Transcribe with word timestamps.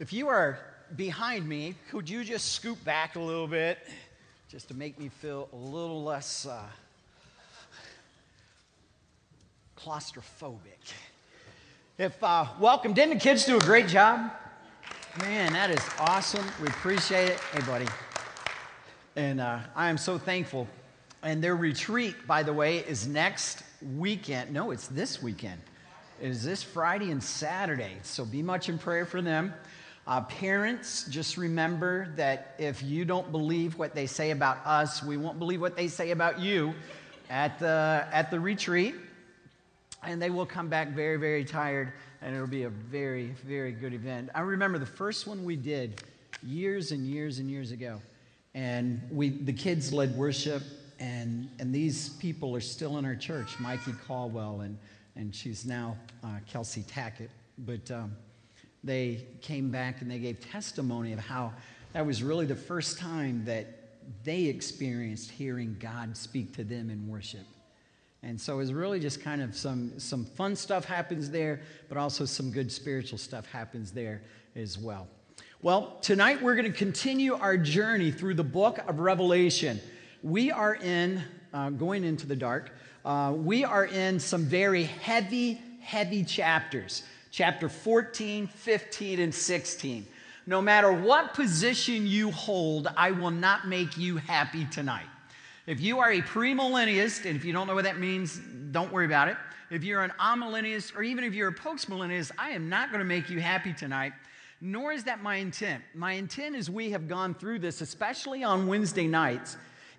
If 0.00 0.12
you 0.12 0.28
are 0.28 0.60
behind 0.94 1.48
me, 1.48 1.74
could 1.90 2.08
you 2.08 2.22
just 2.22 2.52
scoop 2.52 2.82
back 2.84 3.16
a 3.16 3.20
little 3.20 3.48
bit 3.48 3.78
just 4.48 4.68
to 4.68 4.74
make 4.74 4.96
me 4.96 5.08
feel 5.08 5.48
a 5.52 5.56
little 5.56 6.04
less 6.04 6.46
uh, 6.46 6.62
claustrophobic? 9.76 10.92
If 11.98 12.22
uh, 12.22 12.46
welcome, 12.60 12.92
didn't 12.92 13.14
the 13.14 13.20
kids 13.20 13.44
do 13.44 13.56
a 13.56 13.60
great 13.60 13.88
job? 13.88 14.30
Man, 15.18 15.52
that 15.54 15.68
is 15.70 15.84
awesome. 15.98 16.46
We 16.62 16.68
appreciate 16.68 17.30
it. 17.30 17.40
Hey, 17.52 17.62
buddy. 17.62 17.88
And 19.16 19.40
uh, 19.40 19.58
I 19.74 19.90
am 19.90 19.98
so 19.98 20.16
thankful. 20.16 20.68
And 21.24 21.42
their 21.42 21.56
retreat, 21.56 22.14
by 22.24 22.44
the 22.44 22.52
way, 22.52 22.78
is 22.78 23.08
next 23.08 23.64
weekend. 23.96 24.52
No, 24.52 24.70
it's 24.70 24.86
this 24.86 25.20
weekend. 25.20 25.60
It 26.22 26.28
is 26.28 26.44
this 26.44 26.62
Friday 26.62 27.10
and 27.10 27.20
Saturday. 27.20 27.96
So 28.04 28.24
be 28.24 28.44
much 28.44 28.68
in 28.68 28.78
prayer 28.78 29.04
for 29.04 29.20
them. 29.20 29.52
Uh, 30.08 30.22
parents, 30.22 31.04
just 31.10 31.36
remember 31.36 32.08
that 32.16 32.54
if 32.58 32.82
you 32.82 33.04
don't 33.04 33.30
believe 33.30 33.78
what 33.78 33.94
they 33.94 34.06
say 34.06 34.30
about 34.30 34.56
us, 34.64 35.02
we 35.02 35.18
won't 35.18 35.38
believe 35.38 35.60
what 35.60 35.76
they 35.76 35.86
say 35.86 36.12
about 36.12 36.40
you 36.40 36.72
at 37.28 37.58
the, 37.58 38.06
at 38.10 38.30
the 38.30 38.40
retreat. 38.40 38.94
And 40.02 40.22
they 40.22 40.30
will 40.30 40.46
come 40.46 40.68
back 40.68 40.92
very, 40.92 41.18
very 41.18 41.44
tired, 41.44 41.92
and 42.22 42.34
it'll 42.34 42.46
be 42.46 42.62
a 42.62 42.70
very, 42.70 43.34
very 43.44 43.70
good 43.70 43.92
event. 43.92 44.30
I 44.34 44.40
remember 44.40 44.78
the 44.78 44.86
first 44.86 45.26
one 45.26 45.44
we 45.44 45.56
did 45.56 46.02
years 46.42 46.90
and 46.90 47.06
years 47.06 47.38
and 47.38 47.50
years 47.50 47.70
ago. 47.70 48.00
And 48.54 49.02
we, 49.10 49.28
the 49.28 49.52
kids 49.52 49.92
led 49.92 50.16
worship, 50.16 50.62
and, 50.98 51.50
and 51.58 51.74
these 51.74 52.08
people 52.08 52.56
are 52.56 52.62
still 52.62 52.96
in 52.96 53.04
our 53.04 53.14
church 53.14 53.60
Mikey 53.60 53.92
Caldwell, 54.06 54.62
and, 54.62 54.78
and 55.16 55.34
she's 55.34 55.66
now 55.66 55.98
uh, 56.24 56.38
Kelsey 56.50 56.82
Tackett. 56.84 57.28
But 57.58 57.90
um, 57.90 58.16
they 58.84 59.26
came 59.40 59.70
back 59.70 60.00
and 60.00 60.10
they 60.10 60.18
gave 60.18 60.40
testimony 60.40 61.12
of 61.12 61.18
how 61.18 61.52
that 61.92 62.06
was 62.06 62.22
really 62.22 62.46
the 62.46 62.56
first 62.56 62.98
time 62.98 63.44
that 63.44 63.66
they 64.24 64.44
experienced 64.44 65.30
hearing 65.30 65.76
God 65.80 66.16
speak 66.16 66.54
to 66.56 66.64
them 66.64 66.90
in 66.90 67.08
worship. 67.08 67.46
And 68.22 68.40
so 68.40 68.58
it's 68.58 68.72
really 68.72 68.98
just 68.98 69.22
kind 69.22 69.42
of 69.42 69.54
some, 69.54 69.98
some 69.98 70.24
fun 70.24 70.56
stuff 70.56 70.84
happens 70.84 71.30
there, 71.30 71.60
but 71.88 71.98
also 71.98 72.24
some 72.24 72.50
good 72.50 72.70
spiritual 72.70 73.18
stuff 73.18 73.46
happens 73.50 73.92
there 73.92 74.22
as 74.56 74.78
well. 74.78 75.06
Well, 75.62 75.96
tonight 76.02 76.42
we're 76.42 76.56
going 76.56 76.70
to 76.70 76.76
continue 76.76 77.34
our 77.34 77.56
journey 77.56 78.10
through 78.10 78.34
the 78.34 78.44
book 78.44 78.78
of 78.88 79.00
Revelation. 79.00 79.80
We 80.22 80.50
are 80.50 80.74
in, 80.74 81.22
uh, 81.52 81.70
going 81.70 82.04
into 82.04 82.26
the 82.26 82.36
dark, 82.36 82.72
uh, 83.04 83.32
we 83.36 83.64
are 83.64 83.86
in 83.86 84.18
some 84.18 84.44
very 84.44 84.84
heavy, 84.84 85.60
heavy 85.80 86.24
chapters 86.24 87.04
chapter 87.38 87.68
14, 87.68 88.48
15, 88.48 89.20
and 89.20 89.32
16. 89.32 90.08
No 90.48 90.60
matter 90.60 90.90
what 90.90 91.34
position 91.34 92.04
you 92.04 92.32
hold, 92.32 92.88
I 92.96 93.12
will 93.12 93.30
not 93.30 93.68
make 93.68 93.96
you 93.96 94.16
happy 94.16 94.64
tonight. 94.64 95.06
If 95.64 95.80
you 95.80 96.00
are 96.00 96.10
a 96.10 96.20
premillennialist, 96.20 97.26
and 97.26 97.36
if 97.36 97.44
you 97.44 97.52
don't 97.52 97.68
know 97.68 97.76
what 97.76 97.84
that 97.84 98.00
means, 98.00 98.40
don't 98.72 98.92
worry 98.92 99.06
about 99.06 99.28
it. 99.28 99.36
If 99.70 99.84
you're 99.84 100.02
an 100.02 100.10
amillennialist, 100.18 100.96
or 100.96 101.04
even 101.04 101.22
if 101.22 101.32
you're 101.32 101.50
a 101.50 101.54
postmillennialist, 101.54 102.32
I 102.36 102.50
am 102.50 102.68
not 102.68 102.90
going 102.90 102.98
to 102.98 103.04
make 103.04 103.30
you 103.30 103.38
happy 103.38 103.72
tonight, 103.72 104.14
nor 104.60 104.90
is 104.90 105.04
that 105.04 105.22
my 105.22 105.36
intent. 105.36 105.84
My 105.94 106.14
intent 106.14 106.56
as 106.56 106.68
we 106.68 106.90
have 106.90 107.06
gone 107.06 107.34
through 107.34 107.60
this, 107.60 107.80
especially 107.82 108.42
on 108.42 108.66
Wednesday 108.66 109.06
nights, 109.06 109.56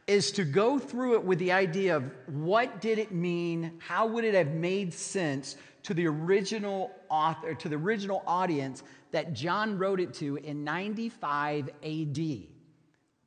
is 0.07 0.31
to 0.31 0.43
go 0.43 0.77
through 0.77 1.13
it 1.13 1.23
with 1.23 1.39
the 1.39 1.51
idea 1.51 1.95
of 1.95 2.03
what 2.25 2.81
did 2.81 2.97
it 2.97 3.13
mean? 3.13 3.71
How 3.77 4.07
would 4.07 4.25
it 4.25 4.33
have 4.33 4.49
made 4.55 4.91
sense 4.91 5.55
to 5.83 5.94
the 5.94 6.08
original 6.08 6.91
author, 7.09 7.53
to 7.55 7.69
the 7.69 7.75
original 7.75 8.23
audience 8.27 8.83
that 9.11 9.33
John 9.33 9.77
wrote 9.77 9.99
it 9.99 10.13
to 10.16 10.36
in 10.38 10.63
95 10.63 11.69
AD 11.83 12.19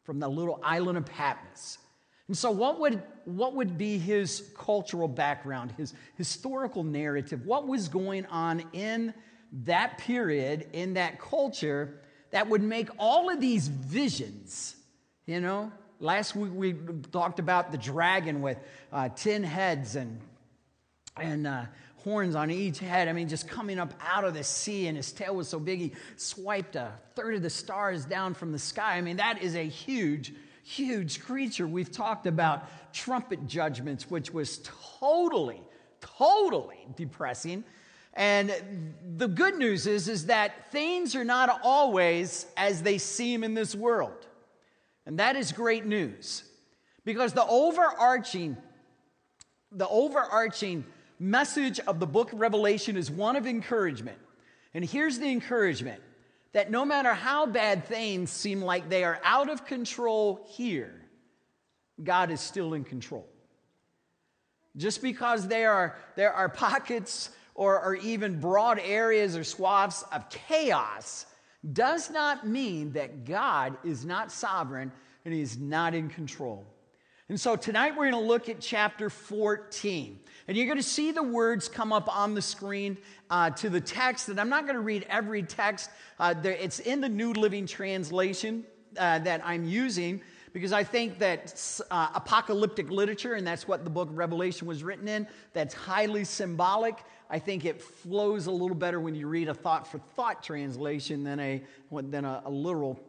from 0.04 0.20
the 0.20 0.28
little 0.28 0.60
island 0.62 0.98
of 0.98 1.06
Patmos? 1.06 1.78
And 2.28 2.38
so, 2.38 2.50
what 2.50 2.80
would, 2.80 3.02
what 3.24 3.54
would 3.54 3.76
be 3.76 3.98
his 3.98 4.52
cultural 4.56 5.08
background, 5.08 5.72
his 5.76 5.92
historical 6.16 6.84
narrative? 6.84 7.44
What 7.44 7.66
was 7.66 7.88
going 7.88 8.26
on 8.26 8.64
in 8.72 9.12
that 9.64 9.98
period, 9.98 10.68
in 10.72 10.94
that 10.94 11.20
culture, 11.20 12.00
that 12.30 12.48
would 12.48 12.62
make 12.62 12.88
all 12.98 13.30
of 13.30 13.40
these 13.40 13.68
visions, 13.68 14.76
you 15.26 15.40
know? 15.40 15.70
Last 16.00 16.34
week 16.34 16.52
we 16.54 16.74
talked 17.12 17.38
about 17.38 17.70
the 17.70 17.78
dragon 17.78 18.42
with 18.42 18.58
uh, 18.92 19.10
10 19.10 19.44
heads 19.44 19.94
and, 19.94 20.20
and 21.16 21.46
uh, 21.46 21.64
horns 22.04 22.34
on 22.34 22.50
each 22.50 22.78
head. 22.78 23.08
I 23.08 23.12
mean, 23.12 23.28
just 23.28 23.48
coming 23.48 23.78
up 23.78 23.94
out 24.00 24.24
of 24.24 24.34
the 24.34 24.44
sea, 24.44 24.86
and 24.88 24.96
his 24.96 25.12
tail 25.12 25.36
was 25.36 25.48
so 25.48 25.58
big 25.58 25.78
he 25.78 25.92
swiped 26.16 26.76
a 26.76 26.92
third 27.14 27.34
of 27.34 27.42
the 27.42 27.50
stars 27.50 28.04
down 28.04 28.34
from 28.34 28.52
the 28.52 28.58
sky. 28.58 28.96
I 28.96 29.00
mean, 29.00 29.16
that 29.16 29.42
is 29.42 29.56
a 29.56 29.64
huge 29.64 30.32
huge 30.62 31.22
creature. 31.22 31.66
We've 31.66 31.90
talked 31.90 32.26
about 32.26 32.92
trumpet 32.92 33.46
judgments, 33.46 34.10
which 34.10 34.32
was 34.32 34.60
totally, 34.98 35.60
totally 36.00 36.86
depressing. 36.96 37.64
And 38.14 38.94
the 39.16 39.28
good 39.28 39.56
news 39.56 39.86
is, 39.86 40.08
is 40.08 40.26
that 40.26 40.70
things 40.70 41.16
are 41.16 41.24
not 41.24 41.60
always 41.62 42.46
as 42.56 42.82
they 42.82 42.98
seem 42.98 43.42
in 43.42 43.54
this 43.54 43.74
world. 43.74 44.26
And 45.06 45.18
that 45.18 45.36
is 45.36 45.50
great 45.50 45.86
news. 45.86 46.44
Because 47.04 47.32
the 47.32 47.46
overarching, 47.46 48.56
the 49.72 49.88
overarching 49.88 50.84
message 51.22 51.78
of 51.80 52.00
the 52.00 52.06
book 52.06 52.32
of 52.32 52.40
Revelation 52.40 52.96
is 52.96 53.10
one 53.10 53.36
of 53.36 53.46
encouragement. 53.46 54.18
And 54.74 54.84
here's 54.84 55.18
the 55.18 55.30
encouragement 55.30 56.02
that 56.52 56.70
no 56.70 56.84
matter 56.84 57.14
how 57.14 57.46
bad 57.46 57.86
things 57.86 58.30
seem 58.30 58.60
like 58.60 58.88
they 58.88 59.04
are 59.04 59.20
out 59.24 59.48
of 59.48 59.64
control 59.64 60.44
here, 60.50 61.00
God 62.02 62.30
is 62.30 62.40
still 62.40 62.74
in 62.74 62.84
control. 62.84 63.26
Just 64.76 65.00
because 65.00 65.46
there 65.46 65.72
are, 65.72 65.96
there 66.16 66.32
are 66.32 66.48
pockets 66.48 67.30
or, 67.54 67.80
or 67.80 67.94
even 67.94 68.40
broad 68.40 68.80
areas 68.82 69.36
or 69.36 69.44
swaths 69.44 70.02
of 70.12 70.28
chaos 70.28 71.26
does 71.72 72.10
not 72.10 72.46
mean 72.46 72.92
that 72.92 73.24
God 73.24 73.76
is 73.84 74.04
not 74.04 74.32
sovereign 74.32 74.90
and 75.24 75.32
he 75.32 75.40
is 75.40 75.56
not 75.56 75.94
in 75.94 76.08
control. 76.08 76.66
And 77.32 77.40
so 77.40 77.56
tonight 77.56 77.92
we're 77.92 78.10
going 78.10 78.22
to 78.22 78.28
look 78.28 78.50
at 78.50 78.60
chapter 78.60 79.08
14. 79.08 80.20
And 80.46 80.54
you're 80.54 80.66
going 80.66 80.76
to 80.76 80.82
see 80.82 81.12
the 81.12 81.22
words 81.22 81.66
come 81.66 81.90
up 81.90 82.14
on 82.14 82.34
the 82.34 82.42
screen 82.42 82.98
uh, 83.30 83.48
to 83.52 83.70
the 83.70 83.80
text. 83.80 84.28
And 84.28 84.38
I'm 84.38 84.50
not 84.50 84.64
going 84.64 84.74
to 84.74 84.82
read 84.82 85.06
every 85.08 85.42
text, 85.42 85.88
uh, 86.20 86.34
there, 86.34 86.52
it's 86.52 86.78
in 86.80 87.00
the 87.00 87.08
New 87.08 87.32
Living 87.32 87.66
Translation 87.66 88.66
uh, 88.98 89.20
that 89.20 89.40
I'm 89.46 89.64
using 89.64 90.20
because 90.52 90.74
I 90.74 90.84
think 90.84 91.20
that 91.20 91.80
uh, 91.90 92.08
apocalyptic 92.14 92.90
literature, 92.90 93.32
and 93.32 93.46
that's 93.46 93.66
what 93.66 93.84
the 93.84 93.90
book 93.90 94.10
of 94.10 94.18
Revelation 94.18 94.68
was 94.68 94.84
written 94.84 95.08
in, 95.08 95.26
that's 95.54 95.72
highly 95.72 96.24
symbolic. 96.24 96.98
I 97.30 97.38
think 97.38 97.64
it 97.64 97.80
flows 97.80 98.46
a 98.46 98.52
little 98.52 98.76
better 98.76 99.00
when 99.00 99.14
you 99.14 99.26
read 99.26 99.48
a 99.48 99.54
thought 99.54 99.90
for 99.90 99.96
thought 100.16 100.42
translation 100.42 101.24
than 101.24 101.40
a, 101.40 101.62
than 101.90 102.26
a, 102.26 102.42
a 102.44 102.50
literal 102.50 103.00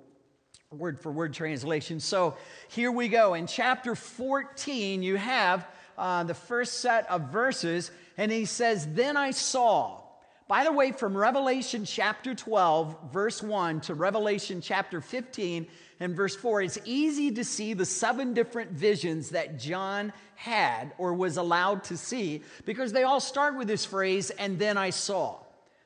word 0.73 0.99
for 0.99 1.11
word 1.11 1.33
translation. 1.33 1.99
So 1.99 2.35
here 2.69 2.91
we 2.91 3.07
go. 3.07 3.33
In 3.33 3.47
chapter 3.47 3.95
14, 3.95 5.03
you 5.03 5.15
have 5.15 5.67
uh, 5.97 6.23
the 6.23 6.33
first 6.33 6.79
set 6.79 7.09
of 7.09 7.29
verses, 7.31 7.91
and 8.17 8.31
he 8.31 8.45
says, 8.45 8.87
Then 8.93 9.15
I 9.15 9.31
saw. 9.31 10.01
By 10.47 10.65
the 10.65 10.71
way, 10.71 10.91
from 10.91 11.15
Revelation 11.15 11.85
chapter 11.85 12.35
12, 12.35 13.11
verse 13.13 13.41
1 13.41 13.81
to 13.81 13.93
Revelation 13.93 14.59
chapter 14.61 14.99
15 14.99 15.67
and 15.99 16.15
verse 16.15 16.35
4, 16.35 16.61
it's 16.63 16.79
easy 16.83 17.31
to 17.31 17.43
see 17.43 17.73
the 17.73 17.85
seven 17.85 18.33
different 18.33 18.71
visions 18.71 19.29
that 19.29 19.57
John 19.57 20.11
had 20.35 20.91
or 20.97 21.13
was 21.13 21.37
allowed 21.37 21.85
to 21.85 21.97
see 21.97 22.41
because 22.65 22.91
they 22.91 23.03
all 23.03 23.21
start 23.21 23.57
with 23.57 23.67
this 23.67 23.85
phrase, 23.85 24.31
and 24.31 24.59
then 24.59 24.77
I 24.77 24.89
saw. 24.89 25.42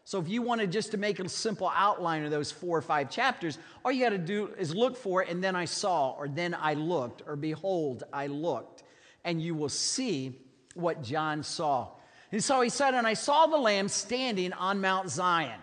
So 0.07 0.21
if 0.21 0.29
you 0.29 0.41
wanted 0.41 0.71
just 0.71 0.91
to 0.91 0.97
make 0.97 1.19
a 1.19 1.27
simple 1.27 1.69
outline 1.75 2.23
of 2.23 2.31
those 2.31 2.49
four 2.49 2.77
or 2.77 2.81
five 2.81 3.11
chapters, 3.11 3.59
all 3.83 3.91
you 3.91 4.01
got 4.01 4.11
to 4.11 4.17
do 4.17 4.49
is 4.57 4.73
look 4.73 4.95
for 4.95 5.19
and 5.19 5.43
then 5.43 5.53
I 5.53 5.65
saw, 5.65 6.11
or 6.11 6.29
then 6.29 6.55
I 6.57 6.75
looked, 6.75 7.23
or 7.27 7.35
behold, 7.35 8.03
I 8.13 8.27
looked 8.27 8.83
and 9.25 9.41
you 9.41 9.53
will 9.53 9.67
see 9.67 10.39
what 10.75 11.03
John 11.03 11.43
saw. 11.43 11.89
And 12.31 12.41
so 12.41 12.61
he 12.61 12.69
said, 12.69 12.93
And 12.93 13.05
I 13.05 13.15
saw 13.15 13.47
the 13.47 13.57
Lamb 13.57 13.89
standing 13.89 14.53
on 14.53 14.79
Mount 14.79 15.09
Zion, 15.09 15.59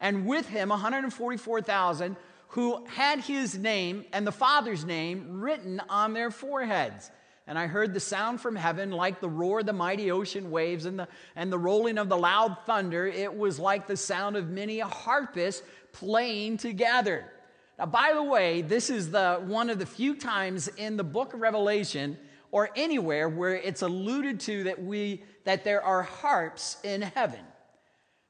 and 0.00 0.24
with 0.24 0.48
him 0.48 0.70
144,000 0.70 2.16
who 2.48 2.86
had 2.86 3.20
his 3.20 3.58
name 3.58 4.06
and 4.14 4.26
the 4.26 4.32
Father's 4.32 4.86
name 4.86 5.42
written 5.42 5.82
on 5.90 6.14
their 6.14 6.30
foreheads. 6.30 7.10
And 7.46 7.58
I 7.58 7.66
heard 7.66 7.92
the 7.92 8.00
sound 8.00 8.40
from 8.40 8.56
heaven 8.56 8.90
like 8.90 9.20
the 9.20 9.28
roar 9.28 9.60
of 9.60 9.66
the 9.66 9.72
mighty 9.72 10.10
ocean 10.10 10.50
waves 10.50 10.86
and 10.86 10.98
the, 10.98 11.08
and 11.36 11.52
the 11.52 11.58
rolling 11.58 11.98
of 11.98 12.08
the 12.08 12.16
loud 12.16 12.56
thunder. 12.64 13.06
It 13.06 13.36
was 13.36 13.58
like 13.58 13.86
the 13.86 13.96
sound 13.96 14.36
of 14.36 14.48
many 14.48 14.78
harpists 14.78 15.62
playing 15.92 16.56
together. 16.56 17.30
Now, 17.78 17.86
by 17.86 18.12
the 18.14 18.22
way, 18.22 18.62
this 18.62 18.88
is 18.88 19.10
the, 19.10 19.42
one 19.44 19.68
of 19.68 19.78
the 19.78 19.86
few 19.86 20.16
times 20.16 20.68
in 20.68 20.96
the 20.96 21.04
book 21.04 21.34
of 21.34 21.40
Revelation 21.40 22.16
or 22.50 22.70
anywhere 22.76 23.28
where 23.28 23.54
it's 23.54 23.82
alluded 23.82 24.40
to 24.40 24.64
that 24.64 24.82
we 24.82 25.22
that 25.44 25.64
there 25.64 25.82
are 25.82 26.02
harps 26.02 26.78
in 26.82 27.02
heaven. 27.02 27.40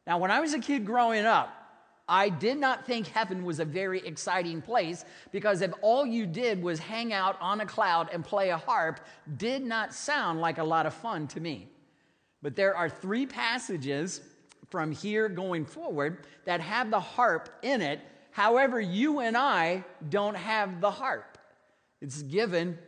Now, 0.06 0.18
when 0.18 0.30
I 0.30 0.40
was 0.40 0.52
a 0.52 0.58
kid 0.58 0.84
growing 0.84 1.24
up, 1.24 1.50
I 2.08 2.28
did 2.28 2.58
not 2.58 2.86
think 2.86 3.06
heaven 3.06 3.44
was 3.44 3.60
a 3.60 3.64
very 3.64 4.06
exciting 4.06 4.60
place 4.60 5.04
because 5.32 5.62
if 5.62 5.72
all 5.80 6.04
you 6.04 6.26
did 6.26 6.62
was 6.62 6.78
hang 6.78 7.12
out 7.12 7.36
on 7.40 7.60
a 7.60 7.66
cloud 7.66 8.10
and 8.12 8.22
play 8.22 8.50
a 8.50 8.58
harp, 8.58 9.00
did 9.36 9.62
not 9.62 9.94
sound 9.94 10.40
like 10.40 10.58
a 10.58 10.64
lot 10.64 10.84
of 10.84 10.92
fun 10.92 11.26
to 11.28 11.40
me. 11.40 11.68
But 12.42 12.56
there 12.56 12.76
are 12.76 12.90
three 12.90 13.24
passages 13.24 14.20
from 14.68 14.92
here 14.92 15.28
going 15.30 15.64
forward 15.64 16.26
that 16.44 16.60
have 16.60 16.90
the 16.90 17.00
harp 17.00 17.48
in 17.62 17.80
it. 17.80 18.00
However, 18.32 18.80
you 18.80 19.20
and 19.20 19.36
I 19.36 19.84
don't 20.10 20.36
have 20.36 20.82
the 20.82 20.90
harp. 20.90 21.38
It's 22.02 22.20
given 22.20 22.78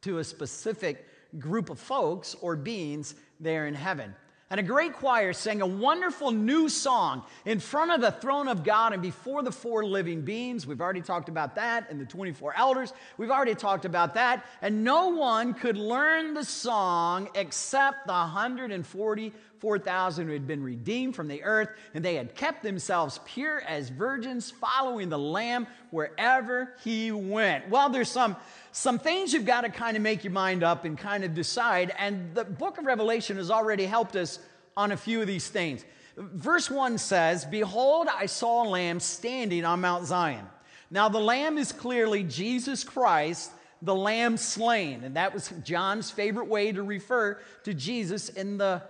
to 0.00 0.18
a 0.18 0.24
specific 0.24 1.06
group 1.38 1.70
of 1.70 1.78
folks 1.78 2.34
or 2.40 2.56
beings 2.56 3.14
there 3.38 3.66
in 3.66 3.74
heaven. 3.74 4.16
And 4.52 4.60
a 4.60 4.62
great 4.62 4.92
choir 4.92 5.32
sang 5.32 5.60
a 5.62 5.66
wonderful 5.66 6.30
new 6.30 6.68
song 6.68 7.22
in 7.46 7.58
front 7.58 7.90
of 7.90 8.02
the 8.02 8.10
throne 8.10 8.48
of 8.48 8.64
God 8.64 8.92
and 8.92 9.00
before 9.00 9.42
the 9.42 9.50
four 9.50 9.82
living 9.82 10.20
beings. 10.20 10.66
We've 10.66 10.82
already 10.82 11.00
talked 11.00 11.30
about 11.30 11.54
that, 11.54 11.88
and 11.88 11.98
the 11.98 12.04
24 12.04 12.52
elders. 12.54 12.92
We've 13.16 13.30
already 13.30 13.54
talked 13.54 13.86
about 13.86 14.12
that. 14.12 14.44
And 14.60 14.84
no 14.84 15.08
one 15.08 15.54
could 15.54 15.78
learn 15.78 16.34
the 16.34 16.44
song 16.44 17.30
except 17.34 18.06
the 18.06 18.12
144,000 18.12 20.26
who 20.26 20.32
had 20.34 20.46
been 20.46 20.62
redeemed 20.62 21.16
from 21.16 21.28
the 21.28 21.42
earth, 21.44 21.70
and 21.94 22.04
they 22.04 22.16
had 22.16 22.34
kept 22.34 22.62
themselves 22.62 23.20
pure 23.24 23.62
as 23.62 23.88
virgins, 23.88 24.50
following 24.50 25.08
the 25.08 25.18
Lamb 25.18 25.66
wherever 25.90 26.74
he 26.84 27.10
went. 27.10 27.70
Well, 27.70 27.88
there's 27.88 28.10
some 28.10 28.36
some 28.72 28.98
things 28.98 29.32
you've 29.32 29.44
got 29.44 29.60
to 29.62 29.68
kind 29.68 29.96
of 29.96 30.02
make 30.02 30.24
your 30.24 30.32
mind 30.32 30.62
up 30.62 30.84
and 30.86 30.96
kind 30.96 31.24
of 31.24 31.34
decide. 31.34 31.94
And 31.98 32.34
the 32.34 32.44
book 32.44 32.78
of 32.78 32.86
Revelation 32.86 33.36
has 33.36 33.50
already 33.50 33.84
helped 33.84 34.16
us 34.16 34.38
on 34.76 34.92
a 34.92 34.96
few 34.96 35.20
of 35.20 35.26
these 35.26 35.48
things. 35.48 35.84
Verse 36.16 36.70
1 36.70 36.96
says, 36.98 37.44
Behold, 37.44 38.08
I 38.08 38.26
saw 38.26 38.66
a 38.66 38.68
lamb 38.68 38.98
standing 38.98 39.66
on 39.66 39.82
Mount 39.82 40.06
Zion. 40.06 40.46
Now, 40.90 41.08
the 41.10 41.20
lamb 41.20 41.58
is 41.58 41.70
clearly 41.70 42.22
Jesus 42.24 42.82
Christ, 42.82 43.50
the 43.82 43.94
lamb 43.94 44.38
slain. 44.38 45.04
And 45.04 45.16
that 45.16 45.34
was 45.34 45.52
John's 45.62 46.10
favorite 46.10 46.48
way 46.48 46.72
to 46.72 46.82
refer 46.82 47.40
to 47.64 47.74
Jesus 47.74 48.30
in 48.30 48.56
the 48.56 48.82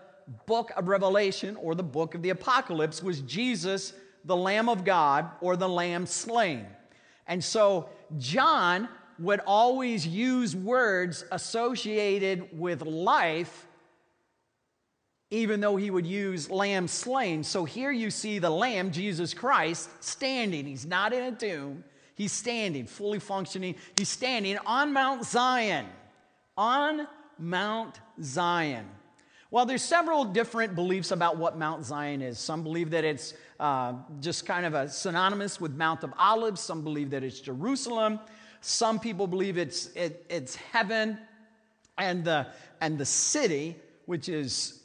book 0.46 0.70
of 0.76 0.86
Revelation 0.86 1.56
or 1.56 1.74
the 1.74 1.82
book 1.82 2.14
of 2.14 2.22
the 2.22 2.30
Apocalypse 2.30 3.02
was 3.02 3.20
Jesus, 3.22 3.92
the 4.24 4.36
Lamb 4.36 4.68
of 4.68 4.84
God, 4.84 5.28
or 5.40 5.56
the 5.56 5.68
Lamb 5.68 6.06
slain. 6.06 6.66
And 7.26 7.42
so 7.42 7.88
John 8.18 8.88
would 9.22 9.40
always 9.46 10.06
use 10.06 10.54
words 10.56 11.24
associated 11.30 12.58
with 12.58 12.82
life, 12.82 13.66
even 15.30 15.60
though 15.60 15.76
he 15.76 15.90
would 15.90 16.06
use 16.06 16.50
lamb 16.50 16.88
slain. 16.88 17.44
So 17.44 17.64
here 17.64 17.92
you 17.92 18.10
see 18.10 18.38
the 18.38 18.50
lamb, 18.50 18.90
Jesus 18.90 19.32
Christ, 19.32 19.88
standing. 20.00 20.66
He's 20.66 20.84
not 20.84 21.12
in 21.12 21.22
a 21.22 21.36
tomb, 21.36 21.84
he's 22.14 22.32
standing, 22.32 22.86
fully 22.86 23.20
functioning. 23.20 23.76
He's 23.96 24.08
standing 24.08 24.58
on 24.66 24.92
Mount 24.92 25.24
Zion. 25.24 25.86
On 26.56 27.06
Mount 27.38 28.00
Zion. 28.22 28.86
Well, 29.50 29.66
there's 29.66 29.82
several 29.82 30.24
different 30.24 30.74
beliefs 30.74 31.10
about 31.10 31.36
what 31.36 31.58
Mount 31.58 31.84
Zion 31.84 32.22
is. 32.22 32.38
Some 32.38 32.62
believe 32.62 32.90
that 32.90 33.04
it's 33.04 33.34
uh, 33.60 33.92
just 34.20 34.46
kind 34.46 34.64
of 34.64 34.72
a 34.74 34.88
synonymous 34.88 35.60
with 35.60 35.74
Mount 35.74 36.04
of 36.04 36.12
Olives. 36.18 36.60
Some 36.60 36.82
believe 36.82 37.10
that 37.10 37.22
it's 37.22 37.38
Jerusalem. 37.38 38.18
Some 38.62 39.00
people 39.00 39.26
believe 39.26 39.58
it's, 39.58 39.88
it, 39.88 40.24
it's 40.30 40.54
heaven 40.54 41.18
and 41.98 42.24
the, 42.24 42.46
and 42.80 42.96
the 42.96 43.04
city, 43.04 43.76
which 44.06 44.28
is, 44.28 44.80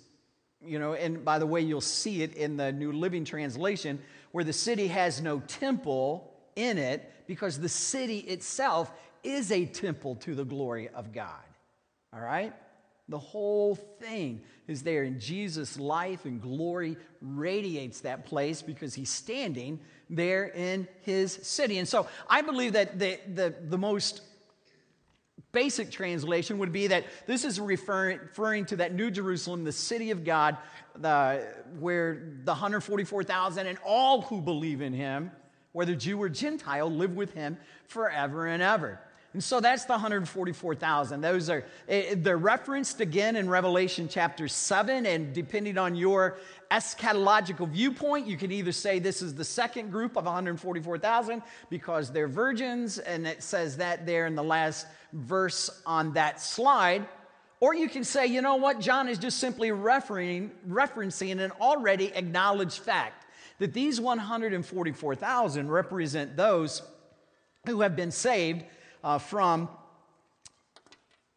you 0.66 0.80
know, 0.80 0.94
and 0.94 1.24
by 1.24 1.38
the 1.40 1.46
way, 1.46 1.62
you'll 1.62 1.80
see 1.80 2.24
it 2.24 2.34
in 2.34 2.58
the 2.58 2.72
New 2.72 2.92
Living 2.92 3.24
Translation, 3.24 4.00
where 4.32 4.44
the 4.44 4.52
city 4.52 4.88
has 4.88 5.22
no 5.22 5.40
temple 5.42 6.34
in 6.56 6.80
it 6.80 7.14
because 7.28 7.60
the 7.60 7.70
city 7.70 8.20
itself 8.20 8.92
is 9.24 9.52
a 9.52 9.66
temple 9.66 10.16
to 10.16 10.34
the 10.34 10.44
glory 10.44 10.90
of 10.90 11.14
God. 11.14 11.30
All 12.12 12.20
right? 12.20 12.54
The 13.10 13.20
whole 13.20 13.76
thing 13.76 14.42
is 14.68 14.84
there, 14.84 15.04
and 15.04 15.20
Jesus' 15.20 15.80
life 15.80 16.26
and 16.26 16.42
glory 16.42 16.98
radiates 17.22 18.02
that 18.02 18.26
place 18.26 18.62
because 18.62 18.94
he's 18.94 19.10
standing 19.10 19.80
there 20.10 20.46
in 20.46 20.88
his 21.04 21.32
city. 21.32 21.78
And 21.78 21.88
so 21.88 22.08
I 22.30 22.42
believe 22.42 22.74
that 22.74 23.00
the, 23.00 23.20
the, 23.34 23.56
the 23.62 23.78
most 23.78 24.22
basic 25.54 25.90
translation 25.90 26.58
would 26.58 26.72
be 26.72 26.88
that 26.88 27.06
this 27.26 27.46
is 27.46 27.60
referring, 27.60 28.20
referring 28.20 28.66
to 28.66 28.76
that 28.78 28.94
New 28.94 29.10
Jerusalem, 29.10 29.64
the 29.64 29.72
city 29.72 30.12
of 30.12 30.26
God, 30.26 30.58
the, 30.96 31.48
where 31.80 32.36
the 32.44 32.52
144,000 32.52 33.68
and 33.68 33.78
all 33.86 34.22
who 34.24 34.42
believe 34.42 34.82
in 34.82 34.94
him, 34.94 35.32
whether 35.72 35.96
Jew 35.96 36.22
or 36.22 36.28
Gentile, 36.28 36.92
live 36.92 37.16
with 37.16 37.34
him 37.34 37.58
forever 37.88 38.48
and 38.48 38.62
ever. 38.62 39.00
And 39.38 39.44
so 39.44 39.60
that's 39.60 39.86
the 39.86 39.92
144,000. 39.92 41.22
Those 41.22 41.48
are, 41.52 41.64
eh, 41.88 42.16
they're 42.18 42.40
referenced 42.40 43.02
again 43.02 43.36
in 43.36 43.48
Revelation 43.48 44.08
chapter 44.10 44.48
7. 44.48 45.06
And 45.06 45.32
depending 45.32 45.78
on 45.78 45.96
your 45.96 46.40
eschatological 46.72 47.70
viewpoint, 47.70 48.26
you 48.26 48.36
can 48.36 48.52
either 48.52 48.72
say 48.72 48.98
this 48.98 49.22
is 49.22 49.36
the 49.36 49.46
second 49.46 49.92
group 49.92 50.18
of 50.18 50.26
144,000 50.26 51.44
because 51.70 52.12
they're 52.12 52.28
virgins, 52.28 52.98
and 52.98 53.28
it 53.28 53.44
says 53.44 53.78
that 53.78 54.08
there 54.08 54.26
in 54.26 54.34
the 54.34 54.44
last 54.44 54.88
verse 55.14 55.70
on 55.86 56.14
that 56.14 56.42
slide. 56.42 57.08
Or 57.60 57.76
you 57.76 57.90
can 57.90 58.04
say, 58.04 58.26
you 58.26 58.42
know 58.42 58.56
what, 58.56 58.80
John 58.80 59.08
is 59.08 59.20
just 59.20 59.38
simply 59.38 59.70
referencing, 59.70 60.50
referencing 60.68 61.40
an 61.40 61.52
already 61.62 62.08
acknowledged 62.08 62.80
fact 62.80 63.28
that 63.60 63.74
these 63.74 64.02
144,000 64.02 65.70
represent 65.70 66.36
those 66.36 66.82
who 67.68 67.82
have 67.82 67.96
been 67.96 68.10
saved 68.10 68.64
uh, 69.08 69.18
from 69.18 69.70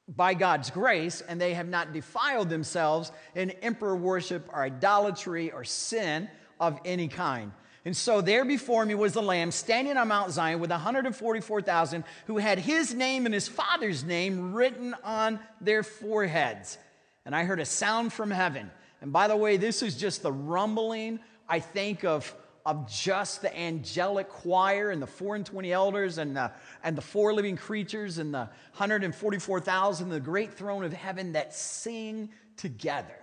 by 0.09 0.35
God's 0.35 0.71
grace, 0.71 1.21
and 1.21 1.41
they 1.41 1.55
have 1.55 1.69
not 1.69 1.93
defiled 1.93 2.49
themselves 2.49 3.13
in 3.37 3.51
emperor 3.63 3.95
worship 3.95 4.49
or 4.53 4.63
idolatry 4.63 5.53
or 5.53 5.63
sin 5.63 6.29
of 6.59 6.81
any 6.85 7.07
kind. 7.07 7.53
And 7.85 7.97
so 7.97 8.23
there 8.23 8.45
before 8.45 8.85
me 8.85 8.97
was 8.97 9.13
the 9.13 9.23
Lamb 9.23 9.53
standing 9.53 9.97
on 9.97 10.09
Mount 10.09 10.33
Zion 10.33 10.59
with 10.59 10.71
144,000 10.71 12.03
who 12.27 12.39
had 12.39 12.59
his 12.59 12.93
name 12.93 13.25
and 13.25 13.33
his 13.33 13.47
father's 13.47 14.03
name 14.03 14.53
written 14.53 14.97
on 15.05 15.39
their 15.61 15.85
foreheads. 15.85 16.77
And 17.25 17.37
I 17.37 17.45
heard 17.45 17.61
a 17.61 17.65
sound 17.65 18.13
from 18.13 18.33
heaven. 18.33 18.69
And 19.01 19.13
by 19.13 19.29
the 19.29 19.37
way, 19.37 19.59
this 19.59 19.81
is 19.81 19.97
just 19.97 20.23
the 20.23 20.33
rumbling, 20.33 21.21
I 21.49 21.61
think, 21.61 22.05
of 22.05 22.35
of 22.71 22.89
just 22.89 23.43
the 23.43 23.59
angelic 23.59 24.29
choir 24.29 24.93
and 24.93 25.03
the 25.03 25.07
four 25.07 25.35
and 25.35 25.45
twenty 25.45 25.73
elders 25.73 26.19
and 26.19 26.37
the, 26.37 26.53
and 26.85 26.97
the 26.97 27.03
four 27.03 27.35
living 27.35 27.57
creatures 27.57 28.19
and 28.19 28.33
the 28.33 28.49
144,000, 28.77 30.09
the 30.09 30.21
great 30.21 30.55
throne 30.55 30.85
of 30.85 30.93
heaven 30.93 31.33
that 31.33 31.53
sing 31.53 32.31
together. 32.57 33.19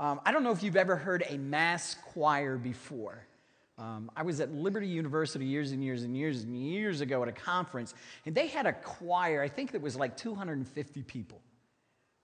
Um, 0.00 0.20
I 0.26 0.32
don't 0.32 0.42
know 0.42 0.50
if 0.50 0.64
you've 0.64 0.74
ever 0.74 0.96
heard 0.96 1.22
a 1.28 1.38
mass 1.38 1.94
choir 2.12 2.56
before. 2.56 3.24
Um, 3.78 4.10
I 4.16 4.24
was 4.24 4.40
at 4.40 4.52
Liberty 4.52 4.88
University 4.88 5.44
years 5.44 5.70
and 5.70 5.84
years 5.84 6.02
and 6.02 6.16
years 6.16 6.42
and 6.42 6.56
years 6.56 7.00
ago 7.00 7.22
at 7.22 7.28
a 7.28 7.32
conference, 7.32 7.94
and 8.26 8.34
they 8.34 8.48
had 8.48 8.66
a 8.66 8.72
choir, 8.72 9.40
I 9.40 9.46
think 9.46 9.72
it 9.72 9.80
was 9.80 9.94
like 9.94 10.16
250 10.16 11.04
people. 11.04 11.40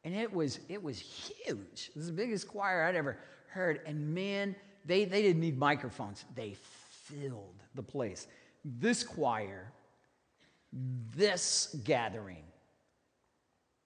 And 0.02 0.16
it 0.16 0.32
was, 0.32 0.58
it 0.68 0.82
was 0.82 0.98
huge. 0.98 1.90
It 1.90 1.96
was 1.96 2.08
the 2.08 2.12
biggest 2.12 2.48
choir 2.48 2.82
I'd 2.82 2.96
ever 2.96 3.18
heard. 3.46 3.82
And 3.86 4.12
man, 4.12 4.56
they, 4.84 5.04
they 5.04 5.22
didn't 5.22 5.40
need 5.40 5.58
microphones, 5.58 6.24
they 6.34 6.56
filled 7.04 7.62
the 7.74 7.82
place. 7.82 8.26
This 8.64 9.02
choir, 9.02 9.72
this 11.16 11.76
gathering 11.84 12.44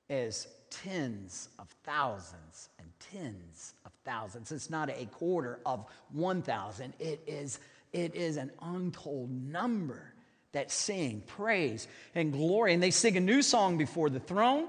is 0.08 0.48
tens 0.70 1.48
of 1.58 1.68
thousands 1.84 2.68
and 2.78 2.88
tens 3.12 3.74
of 3.84 3.92
thousands. 4.04 4.52
It's 4.52 4.70
not 4.70 4.90
a 4.90 5.06
quarter 5.06 5.60
of 5.66 5.84
1,000. 6.12 6.94
It 6.98 7.20
is, 7.26 7.58
it 7.92 8.14
is 8.14 8.36
an 8.36 8.50
untold 8.62 9.30
number 9.30 10.14
that 10.52 10.70
sing 10.70 11.22
praise 11.26 11.88
and 12.14 12.32
glory. 12.32 12.74
And 12.74 12.82
they 12.82 12.90
sing 12.90 13.16
a 13.16 13.20
new 13.20 13.42
song 13.42 13.78
before 13.78 14.10
the 14.10 14.20
throne. 14.20 14.68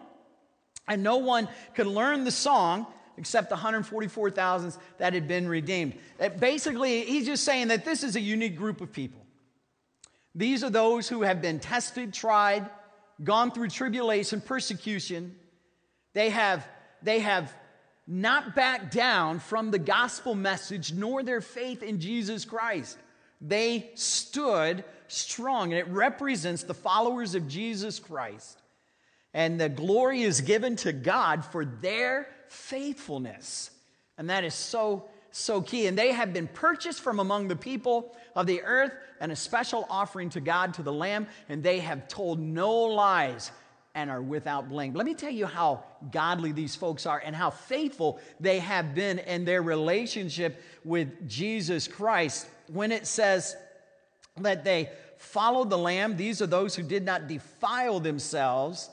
And 0.87 1.03
no 1.03 1.17
one 1.17 1.47
could 1.75 1.87
learn 1.87 2.23
the 2.23 2.31
song 2.31 2.87
except 3.19 3.49
the 3.49 3.55
144,000 3.55 4.73
that 4.97 5.13
had 5.13 5.27
been 5.27 5.47
redeemed. 5.47 5.93
Uh, 6.19 6.29
basically, 6.29 7.03
he's 7.03 7.25
just 7.25 7.43
saying 7.43 7.67
that 7.67 7.85
this 7.85 8.03
is 8.03 8.15
a 8.15 8.21
unique 8.21 8.55
group 8.55 8.81
of 8.81 8.91
people. 8.91 9.21
These 10.33 10.63
are 10.63 10.69
those 10.69 11.09
who 11.09 11.23
have 11.23 11.41
been 11.41 11.59
tested, 11.59 12.13
tried, 12.13 12.69
gone 13.23 13.51
through 13.51 13.67
tribulation, 13.67 14.39
persecution. 14.39 15.35
They 16.13 16.29
have, 16.29 16.65
they 17.03 17.19
have 17.19 17.53
not 18.07 18.55
backed 18.55 18.93
down 18.93 19.39
from 19.39 19.69
the 19.69 19.79
gospel 19.79 20.33
message 20.33 20.93
nor 20.93 21.21
their 21.21 21.41
faith 21.41 21.83
in 21.83 21.99
Jesus 21.99 22.45
Christ. 22.45 22.97
They 23.41 23.91
stood 23.95 24.85
strong, 25.07 25.73
and 25.73 25.79
it 25.79 25.87
represents 25.89 26.63
the 26.63 26.73
followers 26.73 27.35
of 27.35 27.47
Jesus 27.47 27.99
Christ. 27.99 28.61
And 29.33 29.59
the 29.59 29.69
glory 29.69 30.21
is 30.21 30.41
given 30.41 30.75
to 30.77 30.93
God 30.93 31.45
for 31.45 31.65
their 31.65 32.27
faithfulness. 32.49 33.71
And 34.17 34.29
that 34.29 34.43
is 34.43 34.53
so, 34.53 35.05
so 35.31 35.61
key. 35.61 35.87
And 35.87 35.97
they 35.97 36.11
have 36.11 36.33
been 36.33 36.47
purchased 36.47 37.01
from 37.01 37.19
among 37.19 37.47
the 37.47 37.55
people 37.55 38.15
of 38.35 38.47
the 38.47 38.61
earth 38.63 38.91
and 39.21 39.31
a 39.31 39.35
special 39.35 39.87
offering 39.89 40.29
to 40.31 40.41
God, 40.41 40.73
to 40.75 40.83
the 40.83 40.93
Lamb, 40.93 41.27
and 41.47 41.63
they 41.63 41.79
have 41.79 42.07
told 42.07 42.39
no 42.39 42.71
lies 42.71 43.51
and 43.95 44.09
are 44.09 44.21
without 44.21 44.69
blame. 44.69 44.93
Let 44.93 45.05
me 45.05 45.13
tell 45.13 45.31
you 45.31 45.45
how 45.45 45.83
godly 46.11 46.51
these 46.51 46.75
folks 46.75 47.05
are 47.05 47.21
and 47.23 47.35
how 47.35 47.49
faithful 47.49 48.19
they 48.39 48.59
have 48.59 48.93
been 48.93 49.19
in 49.19 49.45
their 49.45 49.61
relationship 49.61 50.61
with 50.83 51.27
Jesus 51.27 51.87
Christ. 51.87 52.47
When 52.67 52.91
it 52.91 53.07
says 53.07 53.55
that 54.37 54.63
they 54.63 54.89
followed 55.17 55.69
the 55.69 55.77
Lamb, 55.77 56.15
these 56.17 56.41
are 56.41 56.47
those 56.47 56.75
who 56.75 56.83
did 56.83 57.03
not 57.03 57.27
defile 57.27 57.99
themselves. 57.99 58.89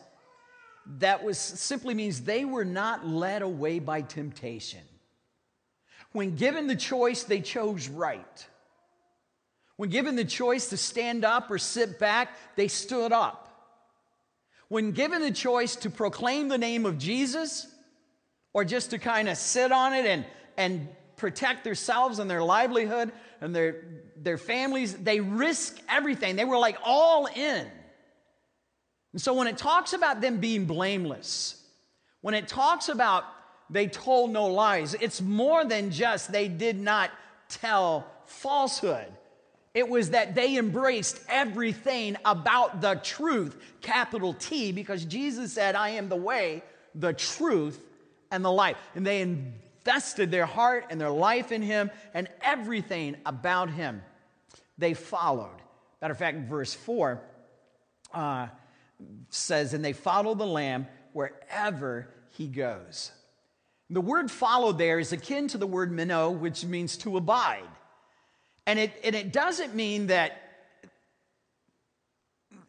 That 0.99 1.25
was 1.25 1.38
simply 1.38 1.95
means 1.95 2.23
they 2.23 2.45
were 2.45 2.64
not 2.64 3.07
led 3.07 3.43
away 3.43 3.81
by 3.81 4.02
temptation. 4.02 4.83
When 6.12 6.37
given 6.37 6.66
the 6.66 6.76
choice, 6.76 7.25
they 7.25 7.40
chose 7.40 7.88
right. 7.88 8.47
When 9.76 9.90
given 9.90 10.16
the 10.16 10.25
choice 10.25 10.71
to 10.71 10.76
stand 10.76 11.25
up 11.25 11.50
or 11.50 11.59
sit 11.59 11.99
back, 11.99 12.31
they 12.57 12.69
stood 12.69 13.12
up. 13.12 13.43
When 14.69 14.93
given 14.93 15.23
the 15.23 15.31
choice 15.31 15.76
to 15.76 15.90
proclaim 15.90 16.49
the 16.49 16.59
name 16.59 16.87
of 16.87 16.99
Jesus 16.99 17.66
or 18.52 18.64
just 18.64 18.90
to 18.90 18.99
kind 18.99 19.28
of 19.28 19.37
sit 19.37 19.71
on 19.71 19.93
it 19.93 20.07
and, 20.07 20.25
and 20.57 20.88
protect 21.16 21.64
themselves 21.64 22.19
and 22.19 22.31
their 22.31 22.43
livelihood 22.43 23.12
and 23.40 23.55
their, 23.55 23.85
their 24.16 24.38
families, 24.38 24.95
they 24.95 25.21
risk 25.21 25.78
everything. 25.88 26.37
They 26.37 26.45
were 26.45 26.59
like 26.59 26.78
all 26.83 27.26
in. 27.26 27.66
And 29.16 29.23
so 29.23 29.32
when 29.32 29.46
it 29.46 29.56
talks 29.56 29.94
about 29.94 30.20
them 30.20 30.40
being 30.40 30.66
blameless, 30.66 31.64
when 32.20 32.35
it 32.35 32.49
talks 32.49 32.90
about 32.90 33.25
they 33.70 33.87
told 33.87 34.30
no 34.30 34.46
lies. 34.46 34.92
It's 34.94 35.23
more 35.23 35.64
than 35.64 35.90
just 35.90 36.30
they 36.30 36.49
did 36.49 36.78
not 36.78 37.11
tell 37.49 38.06
falsehood. 38.26 39.06
It 39.73 39.88
was 39.88 40.11
that 40.11 40.35
they 40.35 40.58
embraced 40.58 41.18
everything 41.30 42.18
about 42.26 42.82
the 42.82 43.00
truth, 43.02 43.56
capital 43.80 44.35
T, 44.35 44.70
because 44.70 45.06
Jesus 45.06 45.54
said, 45.54 45.75
I 45.75 45.90
am 45.90 46.11
the 46.11 46.16
way, 46.16 46.62
the 46.94 47.14
truth, 47.14 47.80
and 48.30 48.44
the 48.44 48.52
life. 48.52 48.76
And 48.94 49.06
they 49.06 49.23
invested 49.23 50.30
their 50.30 50.44
heart 50.44 50.88
and 50.90 51.00
their 51.00 51.08
life 51.08 51.52
in 51.52 51.62
Him 51.62 51.90
and 52.12 52.28
everything 52.42 53.16
about 53.25 53.70
Him. 53.70 54.02
They 54.76 54.92
followed. 54.92 55.62
Matter 56.02 56.12
of 56.12 56.18
fact, 56.18 56.49
verse 56.49 56.75
4 56.75 57.18
uh, 58.14 58.49
says, 59.31 59.75
And 59.75 59.85
they 59.85 59.93
follow 59.93 60.35
the 60.35 60.47
Lamb 60.47 60.87
wherever 61.12 62.09
He 62.31 62.47
goes. 62.47 63.11
The 63.88 64.00
word 64.00 64.31
follow 64.31 64.73
there 64.73 64.99
is 64.99 65.12
akin 65.12 65.49
to 65.49 65.59
the 65.59 65.67
word 65.67 65.93
meno, 65.93 66.31
which 66.31 66.65
means 66.65 66.97
to 66.99 67.17
abide. 67.17 67.69
And 68.67 68.79
it, 68.79 68.93
and 69.05 69.15
it 69.15 69.33
doesn't 69.33 69.75
mean 69.75 70.09
that 70.09 70.43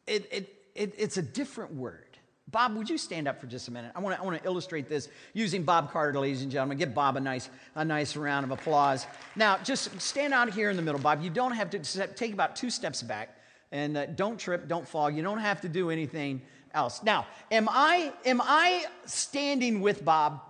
it, 0.06 0.28
it, 0.32 0.54
it, 0.76 0.96
it's 0.98 1.18
a 1.18 1.24
different 1.24 1.74
word. 1.74 2.04
Bob, 2.50 2.78
would 2.78 2.90
you 2.90 2.98
stand 2.98 3.28
up 3.28 3.42
for 3.42 3.48
just 3.48 3.68
a 3.68 3.72
minute? 3.72 3.92
I 3.94 4.00
want 4.00 4.16
to 4.16 4.22
I 4.22 4.26
want 4.26 4.42
to 4.42 4.48
illustrate 4.48 4.88
this 4.88 5.10
using 5.34 5.64
Bob 5.64 5.92
Carter, 5.92 6.18
ladies 6.18 6.44
and 6.44 6.52
gentlemen. 6.52 6.78
Give 6.78 6.94
Bob 6.94 7.18
a 7.18 7.20
nice, 7.20 7.50
a 7.76 7.84
nice 7.84 8.16
round 8.16 8.46
of 8.46 8.52
applause. 8.52 9.06
Now, 9.36 9.58
just 9.58 10.00
stand 10.00 10.34
out 10.34 10.54
here 10.54 10.70
in 10.70 10.78
the 10.78 10.82
middle, 10.82 11.02
Bob. 11.02 11.22
You 11.22 11.30
don't 11.30 11.52
have 11.52 11.72
to 11.72 12.08
take 12.08 12.32
about 12.32 12.56
two 12.56 12.70
steps 12.70 13.04
back 13.04 13.37
and 13.72 13.98
uh, 13.98 14.06
don't 14.06 14.40
trip, 14.40 14.68
don't 14.68 14.88
fall. 14.88 15.10
You 15.10 15.24
don't 15.24 15.40
have 15.40 15.62
to 15.62 15.70
do 15.70 15.90
anything 15.90 16.42
else. 16.74 17.04
Now, 17.04 17.28
am 17.52 17.68
I, 17.70 18.14
am 18.26 18.42
I 18.42 18.86
standing 19.06 19.82
with 19.82 20.04
Bob? 20.04 20.42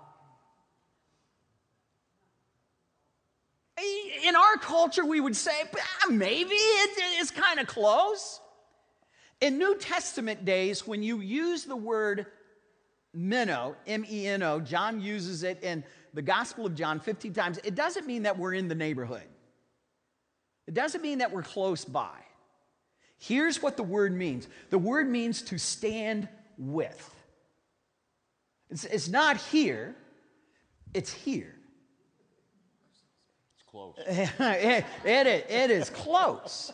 In 4.25 4.35
our 4.35 4.57
culture, 4.57 5.05
we 5.05 5.19
would 5.19 5.35
say, 5.35 5.51
ah, 5.75 6.09
maybe 6.09 6.55
it's 6.55 7.31
kind 7.31 7.59
of 7.59 7.67
close. 7.67 8.39
In 9.39 9.59
New 9.59 9.77
Testament 9.77 10.45
days, 10.45 10.87
when 10.87 11.03
you 11.03 11.19
use 11.19 11.63
the 11.65 11.75
word 11.75 12.25
meno, 13.13 13.75
M 13.85 14.03
E 14.09 14.25
N 14.27 14.41
O, 14.41 14.59
John 14.59 14.99
uses 14.99 15.43
it 15.43 15.63
in 15.63 15.83
the 16.15 16.23
Gospel 16.23 16.65
of 16.65 16.73
John 16.73 16.99
15 16.99 17.33
times, 17.33 17.59
it 17.63 17.75
doesn't 17.75 18.07
mean 18.07 18.23
that 18.23 18.39
we're 18.39 18.53
in 18.53 18.67
the 18.67 18.75
neighborhood. 18.75 19.21
It 20.65 20.73
doesn't 20.73 21.01
mean 21.01 21.19
that 21.19 21.31
we're 21.31 21.43
close 21.43 21.85
by. 21.85 22.17
Here's 23.17 23.61
what 23.61 23.77
the 23.77 23.83
word 23.83 24.13
means 24.13 24.47
the 24.69 24.77
word 24.77 25.09
means 25.09 25.41
to 25.43 25.57
stand 25.57 26.27
with. 26.57 27.13
It's, 28.69 28.83
it's 28.85 29.07
not 29.07 29.37
here, 29.37 29.95
it's 30.93 31.11
here 31.11 31.55
It's 33.55 33.63
close. 33.69 33.95
it, 34.07 34.85
it, 35.05 35.45
it 35.49 35.71
is 35.71 35.89
close. 35.89 36.71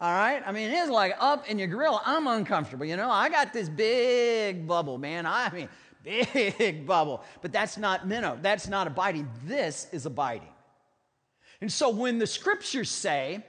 All 0.00 0.12
right? 0.12 0.42
I 0.46 0.52
mean, 0.52 0.70
it's 0.70 0.90
like 0.90 1.16
up 1.18 1.48
in 1.48 1.58
your 1.58 1.68
grill. 1.68 2.00
I'm 2.04 2.26
uncomfortable. 2.28 2.86
You 2.86 2.96
know, 2.96 3.10
I 3.10 3.28
got 3.28 3.52
this 3.52 3.68
big 3.68 4.66
bubble, 4.66 4.96
man. 4.96 5.26
I 5.26 5.50
mean, 5.50 5.68
big 6.04 6.86
bubble. 6.86 7.24
But 7.42 7.52
that's 7.52 7.76
not 7.76 8.06
meno. 8.06 8.38
That's 8.40 8.68
not 8.68 8.86
abiding. 8.86 9.28
This 9.44 9.88
is 9.90 10.06
abiding. 10.06 10.48
And 11.60 11.72
so 11.72 11.90
when 11.90 12.18
the 12.18 12.26
scriptures 12.28 12.88
say 12.88 13.44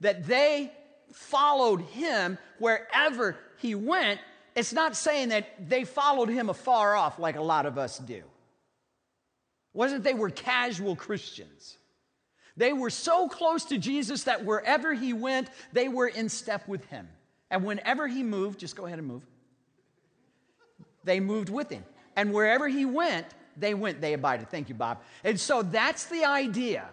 that 0.00 0.26
they 0.26 0.72
followed 1.12 1.82
him 1.82 2.38
wherever 2.58 3.36
he 3.58 3.74
went, 3.74 4.20
it's 4.54 4.72
not 4.72 4.96
saying 4.96 5.28
that 5.30 5.68
they 5.68 5.84
followed 5.84 6.28
him 6.28 6.48
afar 6.48 6.96
off 6.96 7.18
like 7.18 7.36
a 7.36 7.42
lot 7.42 7.66
of 7.66 7.78
us 7.78 7.98
do. 7.98 8.14
It 8.14 8.24
wasn't 9.72 10.04
they 10.04 10.14
were 10.14 10.30
casual 10.30 10.96
Christians. 10.96 11.78
They 12.56 12.72
were 12.72 12.90
so 12.90 13.28
close 13.28 13.66
to 13.66 13.78
Jesus 13.78 14.24
that 14.24 14.44
wherever 14.44 14.92
he 14.92 15.12
went, 15.12 15.48
they 15.72 15.88
were 15.88 16.08
in 16.08 16.28
step 16.28 16.66
with 16.66 16.84
him. 16.86 17.08
And 17.50 17.64
whenever 17.64 18.08
he 18.08 18.22
moved, 18.24 18.58
just 18.58 18.74
go 18.74 18.86
ahead 18.86 18.98
and 18.98 19.06
move, 19.06 19.22
they 21.04 21.20
moved 21.20 21.48
with 21.50 21.70
him. 21.70 21.84
And 22.16 22.32
wherever 22.32 22.66
he 22.66 22.84
went, 22.84 23.26
they 23.56 23.74
went, 23.74 24.00
they 24.00 24.12
abided. 24.12 24.50
Thank 24.50 24.68
you, 24.68 24.74
Bob. 24.74 24.98
And 25.22 25.38
so 25.38 25.62
that's 25.62 26.06
the 26.06 26.24
idea 26.24 26.88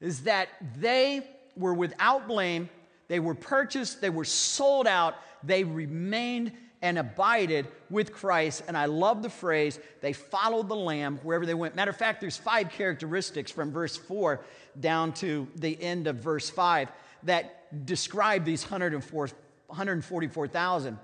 is 0.00 0.24
that 0.24 0.48
they 0.78 1.26
were 1.56 1.74
without 1.74 2.28
blame, 2.28 2.68
they 3.08 3.20
were 3.20 3.34
purchased, 3.34 4.00
they 4.00 4.10
were 4.10 4.24
sold 4.24 4.86
out, 4.86 5.16
they 5.42 5.64
remained 5.64 6.52
and 6.80 6.96
abided 6.98 7.66
with 7.90 8.12
Christ. 8.12 8.62
And 8.68 8.76
I 8.76 8.84
love 8.84 9.22
the 9.22 9.30
phrase, 9.30 9.80
they 10.00 10.12
followed 10.12 10.68
the 10.68 10.76
Lamb 10.76 11.18
wherever 11.22 11.44
they 11.44 11.54
went. 11.54 11.74
Matter 11.74 11.90
of 11.90 11.96
fact, 11.96 12.20
there's 12.20 12.36
five 12.36 12.70
characteristics 12.70 13.50
from 13.50 13.72
verse 13.72 13.96
4 13.96 14.40
down 14.78 15.12
to 15.14 15.48
the 15.56 15.82
end 15.82 16.06
of 16.06 16.16
verse 16.16 16.50
5 16.50 16.88
that 17.24 17.86
describe 17.86 18.44
these 18.44 18.62
144,000. 18.70 20.98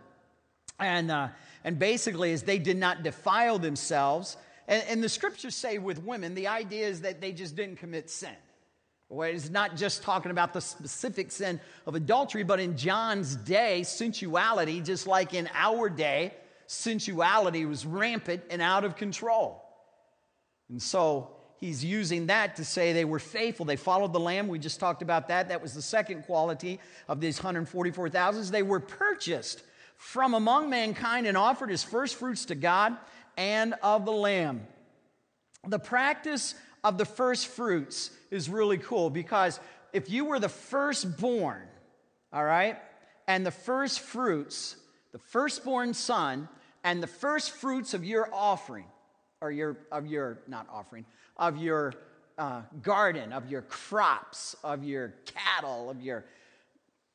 And, 0.80 1.10
uh, 1.10 1.28
and 1.64 1.78
basically, 1.78 2.32
is 2.32 2.42
they 2.42 2.58
did 2.58 2.76
not 2.76 3.02
defile 3.02 3.58
themselves. 3.58 4.36
And, 4.68 4.84
and 4.88 5.02
the 5.02 5.08
scriptures 5.08 5.54
say 5.54 5.78
with 5.78 6.04
women, 6.04 6.34
the 6.34 6.48
idea 6.48 6.86
is 6.86 7.00
that 7.02 7.20
they 7.20 7.32
just 7.32 7.56
didn't 7.56 7.76
commit 7.76 8.10
sin. 8.10 8.34
It's 9.22 9.50
not 9.50 9.76
just 9.76 10.02
talking 10.02 10.30
about 10.30 10.52
the 10.52 10.60
specific 10.60 11.30
sin 11.30 11.60
of 11.86 11.94
adultery, 11.94 12.42
but 12.42 12.60
in 12.60 12.76
John's 12.76 13.36
day, 13.36 13.82
sensuality, 13.82 14.80
just 14.80 15.06
like 15.06 15.34
in 15.34 15.48
our 15.54 15.88
day, 15.88 16.34
sensuality 16.66 17.66
was 17.66 17.86
rampant 17.86 18.42
and 18.50 18.60
out 18.60 18.84
of 18.84 18.96
control. 18.96 19.62
And 20.68 20.82
so 20.82 21.30
he's 21.60 21.84
using 21.84 22.26
that 22.26 22.56
to 22.56 22.64
say 22.64 22.92
they 22.92 23.04
were 23.04 23.18
faithful. 23.18 23.66
They 23.66 23.76
followed 23.76 24.12
the 24.12 24.20
Lamb. 24.20 24.48
We 24.48 24.58
just 24.58 24.80
talked 24.80 25.02
about 25.02 25.28
that. 25.28 25.48
That 25.48 25.62
was 25.62 25.74
the 25.74 25.82
second 25.82 26.22
quality 26.22 26.80
of 27.08 27.20
these 27.20 27.38
144,000. 27.38 28.52
They 28.52 28.62
were 28.62 28.80
purchased 28.80 29.62
from 29.96 30.34
among 30.34 30.70
mankind 30.70 31.26
and 31.26 31.36
offered 31.36 31.70
as 31.70 31.82
first 31.82 32.16
fruits 32.16 32.46
to 32.46 32.54
God 32.54 32.96
and 33.36 33.74
of 33.82 34.04
the 34.04 34.12
Lamb. 34.12 34.66
The 35.66 35.78
practice 35.78 36.54
of 36.82 36.98
the 36.98 37.06
first 37.06 37.46
fruits 37.46 38.10
is 38.34 38.48
really 38.48 38.78
cool 38.78 39.10
because 39.10 39.60
if 39.92 40.10
you 40.10 40.24
were 40.24 40.38
the 40.38 40.48
firstborn, 40.48 41.62
all 42.32 42.44
right, 42.44 42.76
and 43.28 43.46
the 43.46 43.50
first 43.50 44.00
fruits, 44.00 44.76
the 45.12 45.18
firstborn 45.18 45.94
son, 45.94 46.48
and 46.82 47.02
the 47.02 47.06
first 47.06 47.52
fruits 47.52 47.94
of 47.94 48.04
your 48.04 48.28
offering, 48.32 48.86
or 49.40 49.50
your, 49.50 49.78
of 49.90 50.06
your, 50.06 50.40
not 50.48 50.66
offering, 50.70 51.04
of 51.36 51.56
your 51.56 51.94
uh, 52.36 52.62
garden, 52.82 53.32
of 53.32 53.48
your 53.48 53.62
crops, 53.62 54.56
of 54.64 54.84
your 54.84 55.14
cattle, 55.24 55.88
of 55.88 56.02
your 56.02 56.24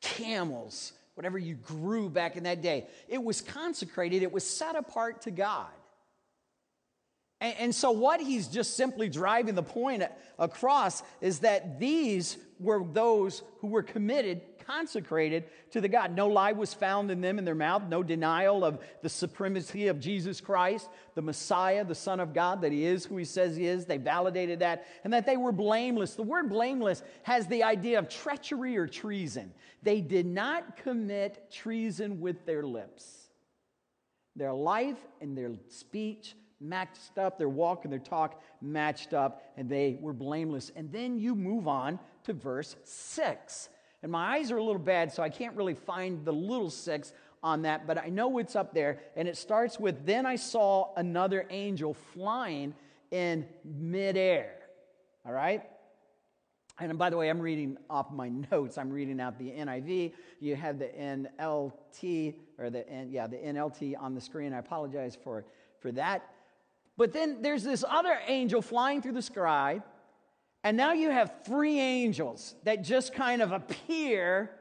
camels, 0.01 0.93
whatever 1.15 1.37
you 1.37 1.55
grew 1.55 2.09
back 2.09 2.37
in 2.37 2.43
that 2.43 2.61
day, 2.61 2.87
it 3.09 3.21
was 3.21 3.41
consecrated, 3.41 4.23
it 4.23 4.31
was 4.31 4.45
set 4.45 4.75
apart 4.75 5.21
to 5.23 5.31
God. 5.31 5.67
And, 7.41 7.55
and 7.59 7.75
so, 7.75 7.91
what 7.91 8.19
he's 8.21 8.47
just 8.47 8.75
simply 8.75 9.09
driving 9.09 9.55
the 9.55 9.63
point 9.63 10.03
across 10.37 11.03
is 11.21 11.39
that 11.39 11.79
these 11.79 12.37
were 12.59 12.83
those 12.83 13.43
who 13.59 13.67
were 13.67 13.83
committed, 13.83 14.41
consecrated 14.65 15.45
to 15.71 15.79
the 15.79 15.87
God. 15.87 16.13
No 16.13 16.27
lie 16.27 16.51
was 16.51 16.73
found 16.73 17.09
in 17.09 17.21
them 17.21 17.39
in 17.39 17.45
their 17.45 17.55
mouth, 17.55 17.83
no 17.87 18.03
denial 18.03 18.65
of 18.65 18.79
the 19.01 19.09
supremacy 19.09 19.87
of 19.87 19.99
Jesus 19.99 20.41
Christ, 20.41 20.89
the 21.15 21.21
Messiah, 21.21 21.85
the 21.85 21.95
Son 21.95 22.19
of 22.19 22.33
God, 22.33 22.61
that 22.61 22.73
he 22.73 22.83
is 22.83 23.05
who 23.05 23.15
he 23.15 23.25
says 23.25 23.55
he 23.55 23.65
is. 23.65 23.85
They 23.85 23.97
validated 23.97 24.59
that, 24.59 24.85
and 25.05 25.13
that 25.13 25.25
they 25.25 25.37
were 25.37 25.53
blameless. 25.53 26.15
The 26.15 26.23
word 26.23 26.49
blameless 26.49 27.03
has 27.23 27.47
the 27.47 27.63
idea 27.63 27.99
of 27.99 28.09
treachery 28.09 28.75
or 28.75 28.87
treason. 28.87 29.53
They 29.81 30.01
did 30.01 30.25
not 30.25 30.75
commit 30.75 31.49
treason 31.49 32.19
with 32.19 32.45
their 32.45 32.63
lips. 32.63 33.29
Their 34.35 34.53
life 34.53 34.99
and 35.21 35.37
their 35.37 35.53
speech 35.69 36.35
matched 36.61 37.17
up, 37.17 37.37
their 37.37 37.49
walk 37.49 37.85
and 37.85 37.91
their 37.91 37.99
talk 37.99 38.41
matched 38.61 39.13
up, 39.13 39.43
and 39.57 39.69
they 39.69 39.97
were 40.01 40.13
blameless. 40.13 40.71
And 40.75 40.91
then 40.91 41.17
you 41.17 41.35
move 41.35 41.67
on 41.67 41.99
to 42.23 42.33
verse 42.33 42.75
6. 42.83 43.69
And 44.01 44.11
my 44.11 44.35
eyes 44.35 44.51
are 44.51 44.57
a 44.57 44.63
little 44.63 44.81
bad, 44.81 45.11
so 45.11 45.21
I 45.23 45.29
can't 45.29 45.55
really 45.55 45.73
find 45.73 46.23
the 46.23 46.31
little 46.31 46.69
six 46.69 47.13
on 47.43 47.63
that, 47.63 47.87
but 47.87 47.97
I 47.97 48.07
know 48.07 48.37
it's 48.37 48.55
up 48.55 48.73
there. 48.73 48.99
And 49.15 49.27
it 49.27 49.37
starts 49.37 49.79
with 49.79 50.05
Then 50.05 50.25
I 50.25 50.35
saw 50.35 50.93
another 50.95 51.45
angel 51.49 51.93
flying 51.93 52.73
in 53.11 53.45
midair. 53.63 54.55
All 55.25 55.33
right? 55.33 55.63
And 56.79 56.97
by 56.97 57.09
the 57.09 57.17
way, 57.17 57.29
I'm 57.29 57.41
reading 57.41 57.77
off 57.89 58.11
my 58.11 58.29
notes. 58.51 58.77
I'm 58.77 58.89
reading 58.89 59.19
out 59.19 59.37
the 59.37 59.51
NIV. 59.51 60.13
You 60.39 60.55
have 60.55 60.79
the 60.79 60.87
NLT, 60.87 62.35
or 62.57 62.69
the, 62.69 62.85
yeah, 63.09 63.27
the 63.27 63.37
NLT 63.37 63.95
on 63.99 64.15
the 64.15 64.21
screen. 64.21 64.53
I 64.53 64.59
apologize 64.59 65.17
for, 65.21 65.45
for 65.81 65.91
that. 65.93 66.29
But 66.99 67.13
then 67.13 67.41
there's 67.41 67.63
this 67.63 67.85
other 67.87 68.19
angel 68.27 68.61
flying 68.61 69.01
through 69.01 69.13
the 69.13 69.21
sky, 69.21 69.81
and 70.65 70.75
now 70.75 70.91
you 70.91 71.09
have 71.09 71.45
three 71.45 71.79
angels 71.79 72.55
that 72.65 72.83
just 72.83 73.13
kind 73.13 73.41
of 73.41 73.53
appear 73.53 74.51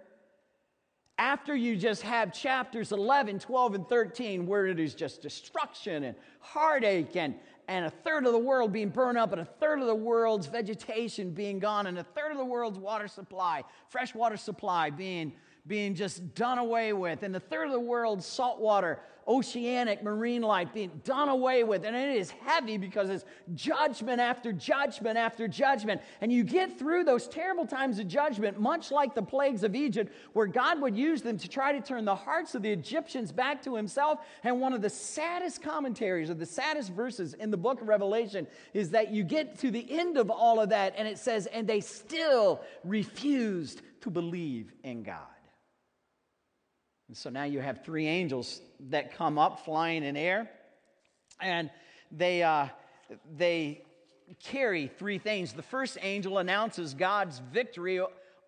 after 1.19 1.57
you 1.57 1.75
just 1.75 2.03
have 2.03 2.33
chapters 2.33 2.93
11, 2.93 3.41
12, 3.41 3.75
and 3.75 3.89
13, 3.89 4.47
where 4.47 4.67
it 4.69 4.79
is 4.79 4.95
just 4.95 5.21
destruction 5.21 6.05
and 6.05 6.17
heartache 6.39 7.17
and, 7.17 7.35
and 7.67 7.87
a 7.87 7.91
third 7.91 8.25
of 8.25 8.31
the 8.31 8.39
world 8.39 8.73
being 8.73 8.91
burned 8.91 9.19
up, 9.19 9.33
and 9.33 9.41
a 9.41 9.45
third 9.45 9.81
of 9.81 9.89
the 9.89 9.95
world's 9.97 10.47
vegetation 10.47 11.33
being 11.33 11.59
gone, 11.59 11.89
and 11.89 11.99
a 11.99 12.05
third 12.05 12.31
of 12.31 12.39
the 12.39 12.45
world's 12.45 12.79
water 12.79 13.09
supply, 13.09 13.65
fresh 13.89 14.15
water 14.15 14.37
supply 14.37 14.91
being, 14.91 15.33
being 15.67 15.93
just 15.93 16.37
done 16.37 16.59
away 16.59 16.93
with, 16.93 17.25
and 17.25 17.35
a 17.35 17.41
third 17.41 17.67
of 17.67 17.73
the 17.73 17.81
world's 17.81 18.25
saltwater 18.25 19.01
oceanic 19.29 20.03
marine 20.03 20.43
life 20.43 20.73
being 20.73 21.01
done 21.05 21.29
away 21.29 21.63
with. 21.63 21.85
And 21.85 21.95
it 21.95 22.17
is 22.17 22.31
heavy 22.31 22.79
because 22.79 23.11
it's 23.11 23.25
judgment 23.55 24.21
after 24.21 24.53
judgment 24.53 25.19
after 25.19 25.47
judgment. 25.47 26.01
And 26.21 26.33
you 26.33 26.43
get 26.43 26.79
through 26.79 27.05
those 27.05 27.29
terrible 27.29 27.67
times 27.67 27.99
of 27.99 28.09
judgment, 28.09 28.59
much 28.59 28.91
like 28.91 29.15
the 29.15 29.23
plagues 29.23 29.63
of 29.63 29.75
Egypt, 29.75 30.13
where 30.33 30.47
God 30.47 30.81
would 30.81 30.97
use 30.97 31.23
them 31.23 31.37
to 31.39 31.49
try 31.49 31.73
to 31.73 31.81
turn 31.81 32.05
the 32.05 32.15
hearts 32.15 32.55
of 32.55 32.63
the 32.63 32.71
Egyptians 32.71 33.31
back 33.31 33.63
to 33.65 33.75
himself. 33.75 34.21
And 34.43 34.61
one 34.61 34.73
of 34.73 34.81
the 34.81 34.91
saddest 34.91 35.63
commentaries 35.63 36.31
or 36.31 36.35
the 36.35 36.47
saddest 36.47 36.93
verses 36.93 37.35
in 37.35 37.51
the 37.51 37.57
book 37.57 37.83
of 37.83 37.89
Revelation 37.89 38.47
is 38.73 38.91
that 38.91 39.13
you 39.13 39.25
get 39.25 39.59
to 39.61 39.71
the 39.71 39.87
end 39.91 40.17
of 40.17 40.31
all 40.31 40.61
of 40.61 40.71
that 40.71 40.95
and 40.97 41.07
it 41.07 41.19
says, 41.19 41.47
and 41.47 41.67
they 41.67 41.81
still 41.81 42.63
refused 42.85 43.83
to 44.01 44.11
believe 44.11 44.73
in 44.83 45.03
God. 45.03 45.27
And 47.09 47.17
so 47.17 47.31
now 47.31 47.45
you 47.45 47.61
have 47.61 47.85
three 47.85 48.07
angels 48.07 48.61
that 48.91 49.15
come 49.15 49.39
up 49.39 49.65
flying 49.65 50.05
in 50.05 50.17
air, 50.17 50.49
and 51.41 51.71
they, 52.13 52.43
uh, 52.43 52.67
they 53.37 53.83
carry 54.43 54.89
three 54.99 55.19
things. 55.19 55.55
The 55.55 55.63
first 55.63 55.97
angel 56.03 56.39
announces 56.39 56.95
God's 56.95 57.39
victory 57.39 58.01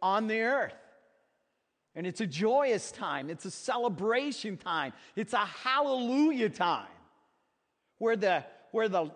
on 0.02 0.26
the 0.26 0.40
earth. 0.40 0.74
And 1.94 2.06
it's 2.06 2.20
a 2.20 2.26
joyous 2.26 2.92
time, 2.92 3.30
it's 3.30 3.44
a 3.46 3.50
celebration 3.50 4.56
time, 4.56 4.92
it's 5.16 5.32
a 5.32 5.38
hallelujah 5.38 6.50
time 6.50 6.86
where 7.98 8.16
the, 8.16 8.44
where 8.70 8.88
the 8.88 9.10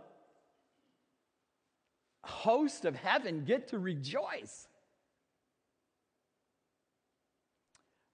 host 2.25 2.85
of 2.85 2.97
heaven 2.97 3.45
get 3.45 3.69
to 3.69 3.79
rejoice. 3.79 4.67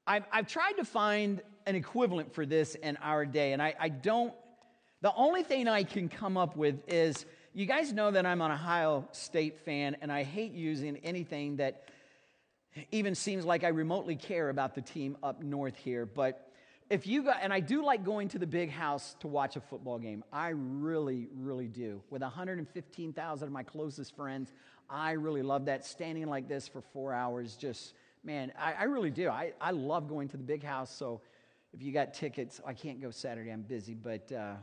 I've, 0.07 0.25
I've 0.33 0.47
tried 0.47 0.73
to 0.75 0.85
find 0.85 1.43
an 1.67 1.77
equivalent 1.77 2.35
for 2.35 2.47
this 2.47 2.75
in 2.75 2.97
our 3.03 3.25
day, 3.27 3.53
and 3.53 3.63
I, 3.63 3.75
I 3.79 3.89
don't, 3.89 4.33
the 5.03 5.13
only 5.15 5.43
thing 5.43 5.69
I 5.69 5.85
can 5.85 6.09
come 6.09 6.37
up 6.37 6.57
with 6.57 6.83
is 6.89 7.25
you 7.53 7.67
guys 7.67 7.93
know 7.93 8.11
that 8.11 8.27
I'm 8.27 8.41
an 8.41 8.53
Ohio 8.53 9.09
State 9.13 9.61
fan, 9.61 9.97
and 10.01 10.13
I 10.13 10.23
hate 10.23 10.53
using 10.53 10.97
anything 10.99 11.57
that 11.57 11.85
even 12.93 13.15
seems 13.15 13.45
like 13.45 13.65
I 13.65 13.69
remotely 13.69 14.17
care 14.17 14.49
about 14.49 14.75
the 14.75 14.81
team 14.81 15.17
up 15.23 15.43
north 15.43 15.77
here. 15.77 16.07
But 16.07 16.47
if 16.89 17.07
you 17.07 17.25
got, 17.25 17.39
and 17.43 17.53
I 17.53 17.61
do 17.61 17.85
like 17.85 18.05
going 18.05 18.29
to 18.29 18.39
the 18.39 18.47
big 18.47 18.71
house 18.71 19.17
to 19.21 19.29
watch 19.29 19.57
a 19.57 19.61
football 19.61 19.99
game. 19.99 20.25
I 20.33 20.51
really, 20.51 21.29
really 21.37 21.69
do. 21.69 22.03
With 22.11 22.23
115,000 22.23 23.47
of 23.47 23.53
my 23.53 23.63
closest 23.63 24.15
friends, 24.15 24.53
I 24.89 25.13
really 25.13 25.43
love 25.43 25.67
that. 25.67 25.85
Standing 25.85 26.27
like 26.27 26.49
this 26.49 26.69
for 26.69 26.83
four 26.93 27.13
hours, 27.13 27.57
just 27.57 27.95
man, 28.25 28.53
I, 28.59 28.73
I 28.73 28.83
really 28.85 29.11
do. 29.11 29.29
I, 29.29 29.53
I 29.61 29.71
love 29.71 30.09
going 30.09 30.29
to 30.29 30.37
the 30.37 30.43
big 30.43 30.63
house. 30.63 30.95
So 30.95 31.21
if 31.73 31.83
you 31.83 31.93
got 31.93 32.15
tickets, 32.15 32.61
I 32.67 32.75
can't 32.75 33.01
go 33.01 33.11
Saturday, 33.11 33.51
I'm 33.51 33.63
busy. 33.63 33.95
But 33.95 34.31
uh, 34.33 34.55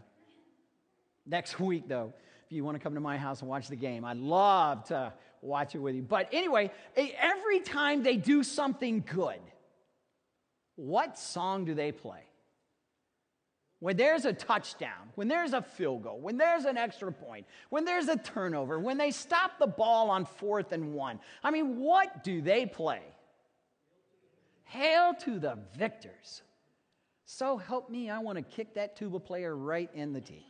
next 1.25 1.59
week, 1.59 1.87
though, 1.87 2.13
if 2.45 2.51
you 2.51 2.63
want 2.63 2.75
to 2.75 2.83
come 2.83 2.93
to 2.93 3.01
my 3.01 3.17
house 3.17 3.41
and 3.41 3.49
watch 3.49 3.67
the 3.67 3.75
game, 3.75 4.05
I'd 4.05 4.17
love 4.17 4.85
to 4.85 5.13
watch 5.41 5.75
it 5.75 5.79
with 5.79 5.95
you. 5.95 6.01
But 6.01 6.29
anyway, 6.31 6.71
every 6.95 7.59
time 7.59 8.03
they 8.03 8.15
do 8.15 8.43
something 8.43 9.03
good, 9.05 9.39
what 10.75 11.17
song 11.17 11.65
do 11.65 11.73
they 11.73 11.91
play? 11.91 12.21
When 13.79 13.95
there's 13.95 14.25
a 14.25 14.33
touchdown, 14.33 15.11
when 15.15 15.27
there's 15.27 15.53
a 15.53 15.61
field 15.61 16.03
goal, 16.03 16.19
when 16.19 16.37
there's 16.37 16.65
an 16.65 16.77
extra 16.77 17.11
point, 17.11 17.45
when 17.69 17.85
there's 17.85 18.07
a 18.07 18.17
turnover, 18.17 18.79
when 18.79 18.97
they 18.97 19.11
stop 19.11 19.59
the 19.59 19.67
ball 19.67 20.09
on 20.09 20.25
fourth 20.25 20.71
and 20.71 20.93
one, 20.93 21.19
I 21.43 21.51
mean, 21.51 21.77
what 21.77 22.23
do 22.23 22.41
they 22.41 22.65
play? 22.65 23.01
Hail 24.67 25.13
to 25.21 25.39
the 25.39 25.57
victors. 25.77 26.41
So 27.25 27.57
help 27.57 27.89
me, 27.89 28.09
I 28.09 28.19
want 28.19 28.37
to 28.37 28.41
kick 28.41 28.75
that 28.75 28.95
tuba 28.95 29.19
player 29.19 29.55
right 29.55 29.89
in 29.93 30.13
the 30.13 30.21
teeth. 30.21 30.43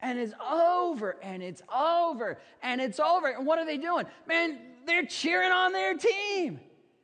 And 0.00 0.18
it's 0.18 0.34
over, 0.50 1.16
and 1.22 1.42
it's 1.42 1.62
over, 1.72 2.38
and 2.62 2.80
it's 2.80 2.98
over. 2.98 3.28
And 3.28 3.46
what 3.46 3.58
are 3.58 3.64
they 3.64 3.76
doing? 3.76 4.06
Man, 4.26 4.58
they're 4.84 5.06
cheering 5.06 5.52
on 5.52 5.72
their 5.72 5.94
team. 5.94 6.60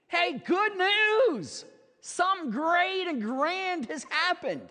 Hey, 0.08 0.42
good 0.44 0.72
news! 0.76 1.64
Something 2.00 2.50
great 2.50 3.06
and 3.06 3.22
grand 3.22 3.86
has 3.86 4.04
happened. 4.04 4.68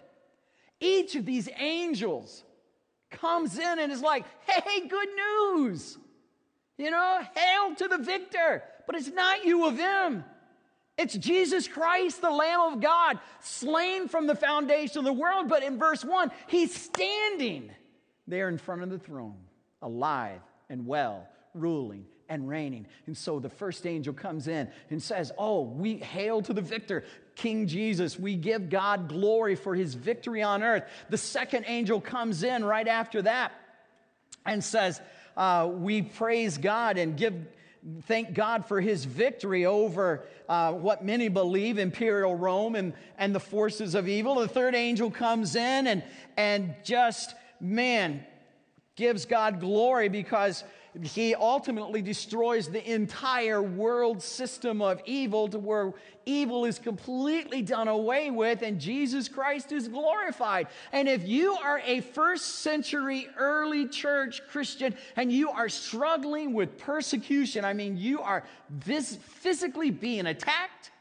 Each 0.79 1.15
of 1.15 1.25
these 1.25 1.47
angels 1.57 2.43
comes 3.11 3.57
in 3.57 3.79
and 3.79 3.91
is 3.91 4.01
like, 4.01 4.25
hey, 4.45 4.87
good 4.87 5.09
news. 5.15 5.97
You 6.77 6.91
know, 6.91 7.21
hail 7.35 7.75
to 7.75 7.87
the 7.87 7.97
victor. 7.97 8.63
But 8.87 8.95
it's 8.95 9.09
not 9.09 9.45
you 9.45 9.67
of 9.67 9.77
them. 9.77 10.23
It's 10.97 11.15
Jesus 11.15 11.67
Christ, 11.67 12.21
the 12.21 12.31
Lamb 12.31 12.73
of 12.73 12.81
God, 12.81 13.19
slain 13.41 14.07
from 14.07 14.25
the 14.25 14.33
foundation 14.33 14.97
of 14.97 15.05
the 15.05 15.13
world. 15.13 15.47
But 15.47 15.61
in 15.61 15.77
verse 15.77 16.03
1, 16.03 16.31
he's 16.47 16.73
standing 16.73 17.69
there 18.27 18.49
in 18.49 18.57
front 18.57 18.81
of 18.81 18.89
the 18.89 18.97
throne, 18.97 19.37
alive 19.83 20.41
and 20.69 20.87
well, 20.87 21.27
ruling 21.53 22.05
and 22.29 22.49
reigning. 22.49 22.87
And 23.05 23.15
so 23.15 23.39
the 23.39 23.49
first 23.49 23.85
angel 23.85 24.13
comes 24.13 24.47
in 24.47 24.69
and 24.89 25.01
says, 25.01 25.31
Oh, 25.37 25.61
we 25.61 25.97
hail 25.97 26.41
to 26.41 26.53
the 26.53 26.61
victor, 26.61 27.03
King 27.35 27.67
Jesus. 27.67 28.19
We 28.19 28.35
give 28.35 28.69
God 28.69 29.07
glory 29.07 29.55
for 29.55 29.75
his 29.75 29.93
victory 29.93 30.41
on 30.41 30.63
earth. 30.63 30.83
The 31.09 31.17
second 31.17 31.65
angel 31.67 32.01
comes 32.01 32.41
in 32.41 32.65
right 32.65 32.87
after 32.87 33.21
that 33.21 33.51
and 34.47 34.63
says, 34.63 34.99
uh, 35.35 35.69
We 35.71 36.01
praise 36.01 36.57
God 36.57 36.97
and 36.97 37.15
give 37.15 37.35
thank 38.03 38.33
God 38.33 38.65
for 38.65 38.81
his 38.81 39.05
victory 39.05 39.65
over 39.65 40.25
uh, 40.49 40.73
what 40.73 41.03
many 41.03 41.29
believe 41.29 41.77
imperial 41.77 42.35
Rome 42.35 42.75
and, 42.75 42.93
and 43.17 43.33
the 43.33 43.39
forces 43.39 43.95
of 43.95 44.07
evil. 44.07 44.35
The 44.35 44.47
third 44.47 44.75
angel 44.75 45.09
comes 45.09 45.55
in 45.55 45.87
and, 45.87 46.03
and 46.35 46.75
just, 46.83 47.35
man, 47.59 48.25
gives 48.95 49.25
God 49.25 49.59
glory 49.59 50.09
because 50.09 50.63
he 51.03 51.35
ultimately 51.35 52.01
destroys 52.01 52.69
the 52.69 52.93
entire 52.93 53.61
world 53.61 54.21
system 54.21 54.81
of 54.81 55.01
evil 55.05 55.47
to 55.49 55.59
where 55.59 55.93
evil 56.25 56.65
is 56.65 56.79
completely 56.79 57.61
done 57.61 57.87
away 57.87 58.31
with 58.31 58.61
and 58.61 58.79
Jesus 58.79 59.27
Christ 59.27 59.71
is 59.71 59.87
glorified. 59.87 60.67
And 60.91 61.07
if 61.07 61.27
you 61.27 61.53
are 61.53 61.81
a 61.85 62.01
first 62.01 62.59
century 62.59 63.27
early 63.37 63.87
church 63.87 64.41
Christian 64.49 64.95
and 65.15 65.31
you 65.31 65.49
are 65.49 65.69
struggling 65.69 66.53
with 66.53 66.77
persecution, 66.77 67.63
I 67.65 67.73
mean, 67.73 67.97
you 67.97 68.21
are 68.21 68.43
vis- 68.69 69.17
physically 69.17 69.91
being 69.91 70.27
attacked, 70.27 70.91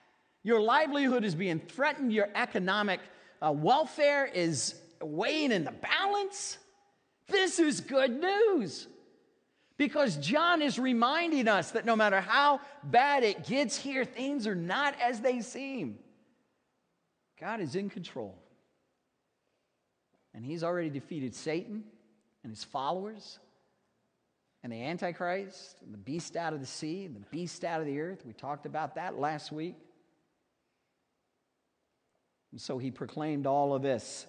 your 0.42 0.60
livelihood 0.60 1.24
is 1.24 1.34
being 1.34 1.58
threatened, 1.58 2.12
your 2.12 2.28
economic 2.34 3.00
uh, 3.42 3.52
welfare 3.52 4.26
is 4.26 4.76
weighing 5.00 5.52
in 5.52 5.64
the 5.64 5.72
balance 5.72 6.58
This 7.28 7.58
is 7.58 7.80
good 7.80 8.20
news. 8.20 8.86
Because 9.78 10.16
John 10.16 10.62
is 10.62 10.78
reminding 10.78 11.48
us 11.48 11.72
that 11.72 11.84
no 11.84 11.96
matter 11.96 12.20
how 12.20 12.60
bad 12.82 13.24
it 13.24 13.46
gets 13.46 13.76
here, 13.76 14.04
things 14.04 14.46
are 14.46 14.54
not 14.54 14.94
as 15.00 15.20
they 15.20 15.40
seem. 15.40 15.98
God 17.38 17.60
is 17.60 17.74
in 17.74 17.90
control. 17.90 18.34
And 20.34 20.44
he's 20.44 20.64
already 20.64 20.90
defeated 20.90 21.34
Satan 21.34 21.84
and 22.42 22.50
his 22.50 22.64
followers 22.64 23.38
and 24.62 24.72
the 24.72 24.82
Antichrist 24.82 25.76
and 25.82 25.92
the 25.92 25.98
beast 25.98 26.36
out 26.36 26.52
of 26.52 26.60
the 26.60 26.66
sea 26.66 27.04
and 27.04 27.14
the 27.14 27.24
beast 27.30 27.64
out 27.64 27.80
of 27.80 27.86
the 27.86 28.00
earth. 28.00 28.24
We 28.24 28.32
talked 28.32 28.66
about 28.66 28.94
that 28.94 29.18
last 29.18 29.52
week. 29.52 29.76
And 32.52 32.60
so 32.60 32.78
he 32.78 32.90
proclaimed 32.90 33.46
all 33.46 33.74
of 33.74 33.82
this 33.82 34.26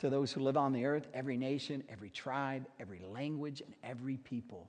to 0.00 0.10
those 0.10 0.32
who 0.32 0.40
live 0.40 0.56
on 0.56 0.72
the 0.72 0.84
earth, 0.86 1.06
every 1.14 1.36
nation, 1.36 1.84
every 1.88 2.10
tribe, 2.10 2.66
every 2.78 3.00
language, 3.12 3.60
and 3.60 3.74
every 3.84 4.16
people. 4.16 4.68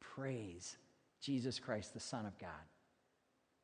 Praise 0.00 0.76
Jesus 1.20 1.58
Christ, 1.58 1.94
the 1.94 2.00
Son 2.00 2.26
of 2.26 2.38
God. 2.38 2.50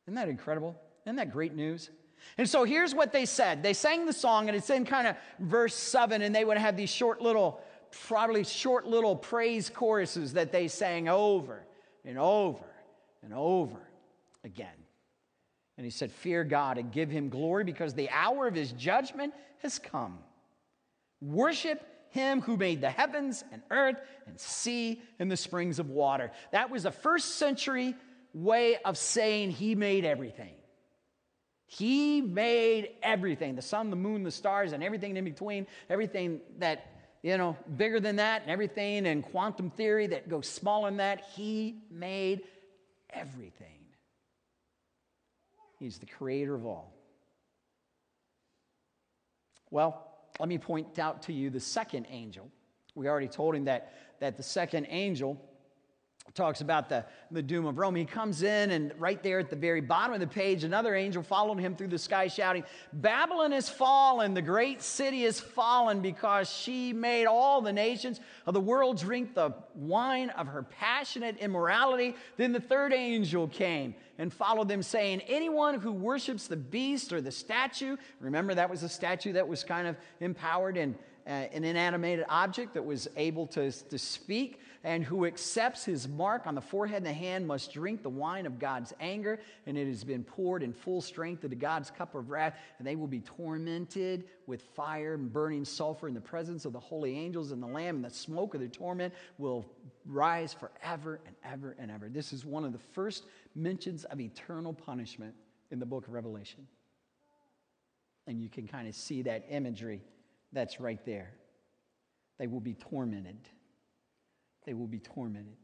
Isn't 0.06 0.14
that 0.14 0.28
incredible? 0.28 0.76
Isn't 1.04 1.16
that 1.16 1.32
great 1.32 1.54
news? 1.54 1.90
And 2.38 2.48
so 2.48 2.64
here's 2.64 2.94
what 2.94 3.12
they 3.12 3.26
said. 3.26 3.62
They 3.62 3.72
sang 3.72 4.06
the 4.06 4.12
song, 4.12 4.48
and 4.48 4.56
it's 4.56 4.70
in 4.70 4.84
kind 4.84 5.08
of 5.08 5.16
verse 5.40 5.74
7, 5.74 6.22
and 6.22 6.34
they 6.34 6.44
would 6.44 6.56
have 6.56 6.76
these 6.76 6.90
short 6.90 7.20
little, 7.20 7.60
probably 8.06 8.44
short 8.44 8.86
little 8.86 9.16
praise 9.16 9.68
choruses 9.68 10.32
that 10.34 10.52
they 10.52 10.68
sang 10.68 11.08
over 11.08 11.66
and 12.04 12.18
over 12.18 12.64
and 13.22 13.34
over 13.34 13.80
again. 14.44 14.68
And 15.76 15.84
he 15.84 15.90
said, 15.90 16.12
Fear 16.12 16.44
God 16.44 16.78
and 16.78 16.92
give 16.92 17.10
him 17.10 17.28
glory 17.28 17.64
because 17.64 17.94
the 17.94 18.10
hour 18.10 18.46
of 18.46 18.54
his 18.54 18.72
judgment 18.72 19.34
has 19.62 19.78
come. 19.78 20.18
Worship 21.22 21.80
him 22.10 22.42
who 22.42 22.56
made 22.56 22.80
the 22.80 22.90
heavens 22.90 23.42
and 23.52 23.62
earth 23.70 24.00
and 24.26 24.38
sea 24.38 25.00
and 25.18 25.30
the 25.30 25.36
springs 25.36 25.78
of 25.78 25.88
water. 25.88 26.32
That 26.50 26.68
was 26.68 26.84
a 26.84 26.90
first 26.90 27.36
century 27.36 27.94
way 28.34 28.76
of 28.84 28.98
saying 28.98 29.52
he 29.52 29.74
made 29.74 30.04
everything. 30.04 30.54
He 31.66 32.20
made 32.20 32.90
everything 33.02 33.54
the 33.54 33.62
sun, 33.62 33.88
the 33.88 33.96
moon, 33.96 34.24
the 34.24 34.30
stars, 34.30 34.72
and 34.72 34.82
everything 34.82 35.16
in 35.16 35.24
between, 35.24 35.66
everything 35.88 36.40
that, 36.58 36.86
you 37.22 37.38
know, 37.38 37.56
bigger 37.76 37.98
than 37.98 38.16
that, 38.16 38.42
and 38.42 38.50
everything 38.50 39.06
in 39.06 39.22
quantum 39.22 39.70
theory 39.70 40.08
that 40.08 40.28
goes 40.28 40.46
smaller 40.46 40.90
than 40.90 40.98
that. 40.98 41.22
He 41.34 41.78
made 41.90 42.42
everything. 43.08 43.68
He's 45.78 45.98
the 45.98 46.06
creator 46.06 46.54
of 46.54 46.66
all. 46.66 46.92
Well, 49.70 50.11
let 50.38 50.48
me 50.48 50.58
point 50.58 50.98
out 50.98 51.22
to 51.22 51.32
you 51.32 51.50
the 51.50 51.60
second 51.60 52.06
angel. 52.10 52.50
We 52.94 53.08
already 53.08 53.28
told 53.28 53.54
him 53.54 53.64
that, 53.64 53.92
that 54.20 54.36
the 54.36 54.42
second 54.42 54.86
angel 54.88 55.40
talks 56.34 56.62
about 56.62 56.88
the, 56.88 57.04
the 57.30 57.42
doom 57.42 57.66
of 57.66 57.78
Rome. 57.78 57.94
He 57.94 58.04
comes 58.04 58.42
in, 58.42 58.70
and 58.70 58.92
right 58.98 59.22
there 59.22 59.38
at 59.38 59.50
the 59.50 59.56
very 59.56 59.80
bottom 59.80 60.14
of 60.14 60.20
the 60.20 60.26
page, 60.26 60.64
another 60.64 60.94
angel 60.94 61.22
followed 61.22 61.58
him 61.58 61.76
through 61.76 61.88
the 61.88 61.98
sky, 61.98 62.28
shouting, 62.28 62.64
Babylon 62.92 63.52
is 63.52 63.68
fallen, 63.68 64.32
the 64.32 64.42
great 64.42 64.80
city 64.80 65.24
is 65.24 65.40
fallen, 65.40 66.00
because 66.00 66.50
she 66.50 66.92
made 66.92 67.26
all 67.26 67.60
the 67.60 67.72
nations 67.72 68.20
of 68.46 68.54
the 68.54 68.60
world 68.60 68.98
drink 68.98 69.34
the 69.34 69.52
wine 69.74 70.30
of 70.30 70.46
her 70.46 70.62
passionate 70.62 71.36
immorality. 71.38 72.14
Then 72.36 72.52
the 72.52 72.60
third 72.60 72.92
angel 72.92 73.48
came 73.48 73.94
and 74.16 74.32
followed 74.32 74.68
them, 74.68 74.82
saying, 74.82 75.20
Anyone 75.28 75.80
who 75.80 75.92
worships 75.92 76.46
the 76.46 76.56
beast 76.56 77.12
or 77.12 77.20
the 77.20 77.32
statue, 77.32 77.96
remember 78.20 78.54
that 78.54 78.70
was 78.70 78.82
a 78.82 78.88
statue 78.88 79.32
that 79.34 79.46
was 79.46 79.64
kind 79.64 79.86
of 79.86 79.96
empowered 80.20 80.76
and 80.76 80.94
uh, 81.26 81.30
an 81.30 81.64
inanimated 81.64 82.24
object 82.28 82.74
that 82.74 82.84
was 82.84 83.08
able 83.16 83.46
to, 83.46 83.70
to 83.70 83.98
speak, 83.98 84.60
and 84.84 85.04
who 85.04 85.26
accepts 85.26 85.84
his 85.84 86.08
mark 86.08 86.46
on 86.46 86.54
the 86.54 86.60
forehead 86.60 86.98
and 86.98 87.06
the 87.06 87.12
hand 87.12 87.46
must 87.46 87.72
drink 87.72 88.02
the 88.02 88.08
wine 88.08 88.46
of 88.46 88.58
God's 88.58 88.92
anger, 89.00 89.38
and 89.66 89.78
it 89.78 89.86
has 89.86 90.02
been 90.02 90.24
poured 90.24 90.62
in 90.62 90.72
full 90.72 91.00
strength 91.00 91.44
into 91.44 91.56
God's 91.56 91.90
cup 91.90 92.14
of 92.14 92.30
wrath, 92.30 92.54
and 92.78 92.86
they 92.86 92.96
will 92.96 93.06
be 93.06 93.20
tormented 93.20 94.24
with 94.46 94.62
fire 94.74 95.14
and 95.14 95.32
burning 95.32 95.64
sulfur 95.64 96.08
in 96.08 96.14
the 96.14 96.20
presence 96.20 96.64
of 96.64 96.72
the 96.72 96.80
holy 96.80 97.18
angels 97.18 97.52
and 97.52 97.62
the 97.62 97.66
Lamb, 97.66 97.96
and 97.96 98.04
the 98.04 98.10
smoke 98.10 98.54
of 98.54 98.60
their 98.60 98.68
torment 98.68 99.14
will 99.38 99.64
rise 100.04 100.52
forever 100.52 101.20
and 101.26 101.36
ever 101.44 101.76
and 101.78 101.90
ever. 101.90 102.08
This 102.08 102.32
is 102.32 102.44
one 102.44 102.64
of 102.64 102.72
the 102.72 102.80
first 102.92 103.24
mentions 103.54 104.04
of 104.04 104.20
eternal 104.20 104.72
punishment 104.72 105.34
in 105.70 105.78
the 105.78 105.86
book 105.86 106.06
of 106.06 106.12
Revelation. 106.12 106.66
And 108.26 108.40
you 108.40 108.48
can 108.48 108.66
kind 108.66 108.88
of 108.88 108.94
see 108.94 109.22
that 109.22 109.46
imagery 109.48 110.00
that's 110.52 110.80
right 110.80 111.04
there. 111.04 111.32
They 112.38 112.46
will 112.46 112.60
be 112.60 112.74
tormented. 112.74 113.36
They 114.64 114.74
will 114.74 114.86
be 114.86 114.98
tormented. 114.98 115.56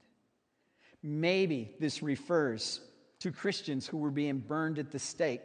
Maybe 1.02 1.74
this 1.78 2.02
refers 2.02 2.80
to 3.20 3.30
Christians 3.30 3.86
who 3.86 3.98
were 3.98 4.10
being 4.10 4.38
burned 4.38 4.78
at 4.78 4.90
the 4.90 4.98
stake, 4.98 5.42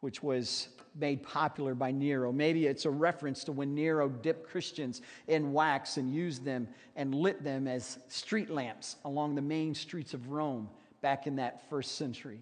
which 0.00 0.22
was 0.22 0.68
made 0.98 1.22
popular 1.22 1.74
by 1.74 1.90
Nero. 1.90 2.32
Maybe 2.32 2.66
it's 2.66 2.84
a 2.84 2.90
reference 2.90 3.44
to 3.44 3.52
when 3.52 3.74
Nero 3.74 4.08
dipped 4.08 4.48
Christians 4.48 5.02
in 5.28 5.52
wax 5.52 5.96
and 5.96 6.14
used 6.14 6.44
them 6.44 6.68
and 6.94 7.14
lit 7.14 7.42
them 7.44 7.68
as 7.68 7.98
street 8.08 8.50
lamps 8.50 8.96
along 9.04 9.34
the 9.34 9.42
main 9.42 9.74
streets 9.74 10.14
of 10.14 10.30
Rome 10.30 10.68
back 11.02 11.26
in 11.26 11.36
that 11.36 11.68
first 11.68 11.96
century. 11.96 12.40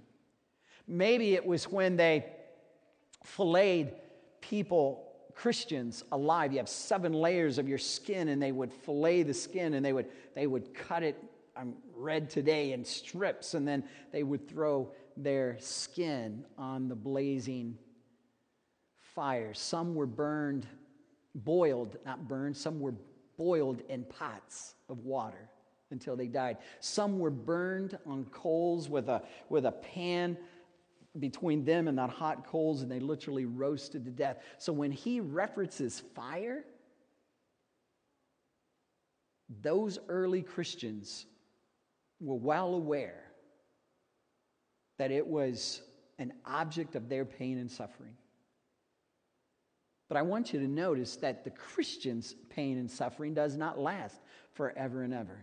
Maybe 0.87 1.35
it 1.35 1.45
was 1.45 1.65
when 1.65 1.97
they 1.97 2.27
filleted 3.25 3.95
people 4.41 5.14
Christians 5.35 6.05
alive. 6.13 6.53
You 6.53 6.59
have 6.59 6.69
seven 6.69 7.13
layers 7.13 7.59
of 7.59 7.69
your 7.69 7.79
skin, 7.79 8.29
and 8.29 8.43
they 8.43 8.53
would 8.53 8.73
fillet 8.73 9.23
the 9.25 9.35
skin 9.35 9.75
and 9.75 9.85
they 9.85 9.93
would, 9.93 10.07
they 10.35 10.47
would 10.47 10.75
cut 10.75 11.03
it, 11.03 11.17
um, 11.57 11.69
I'm 11.69 11.75
read 11.95 12.31
today, 12.31 12.73
in 12.73 12.85
strips, 12.85 13.55
and 13.55 13.67
then 13.67 13.85
they 14.13 14.23
would 14.23 14.49
throw 14.49 14.91
their 15.17 15.57
skin 15.61 16.45
on 16.59 16.89
the 16.89 16.97
blazing 16.97 17.79
fire. 19.15 19.55
Some 19.55 19.95
were 19.95 20.07
burned, 20.07 20.67
boiled, 21.35 21.97
not 22.05 22.27
burned, 22.27 22.57
some 22.57 22.81
were 22.81 22.95
boiled 23.37 23.83
in 23.89 24.05
pots 24.05 24.75
of 24.89 25.05
water 25.05 25.49
until 25.91 26.17
they 26.17 26.27
died. 26.27 26.59
Some 26.81 27.19
were 27.19 27.31
burned 27.31 27.97
on 28.07 28.25
coals 28.27 28.89
with 28.89 29.09
a, 29.09 29.23
with 29.49 29.67
a 29.67 29.73
pan 29.73 30.37
between 31.19 31.65
them 31.65 31.89
and 31.89 31.99
that 31.99 32.11
hot 32.11 32.47
coals, 32.47 32.83
and 32.83 32.91
they 32.91 33.01
literally 33.01 33.45
roasted 33.45 34.05
to 34.05 34.11
death. 34.11 34.39
So 34.59 34.73
when 34.73 34.91
he 34.91 35.21
references 35.21 36.03
fire, 36.15 36.65
those 39.63 39.99
early 40.09 40.43
Christians 40.43 41.27
were 42.21 42.37
well 42.37 42.75
aware 42.75 43.23
that 44.99 45.11
it 45.11 45.27
was 45.27 45.83
an 46.19 46.33
object 46.47 46.97
of 46.97 47.09
their 47.09 47.25
pain 47.25 47.59
and 47.59 47.71
suffering. 47.71 48.15
But 50.09 50.17
I 50.19 50.23
want 50.23 50.53
you 50.53 50.61
to 50.61 50.69
notice 50.69 51.17
that 51.17 51.45
the 51.45 51.51
Christian's 51.51 52.35
pain 52.51 52.79
and 52.79 52.91
suffering 52.91 53.35
does 53.35 53.57
not 53.57 53.79
last 53.79 54.21
forever 54.53 55.03
and 55.03 55.15
ever. 55.15 55.39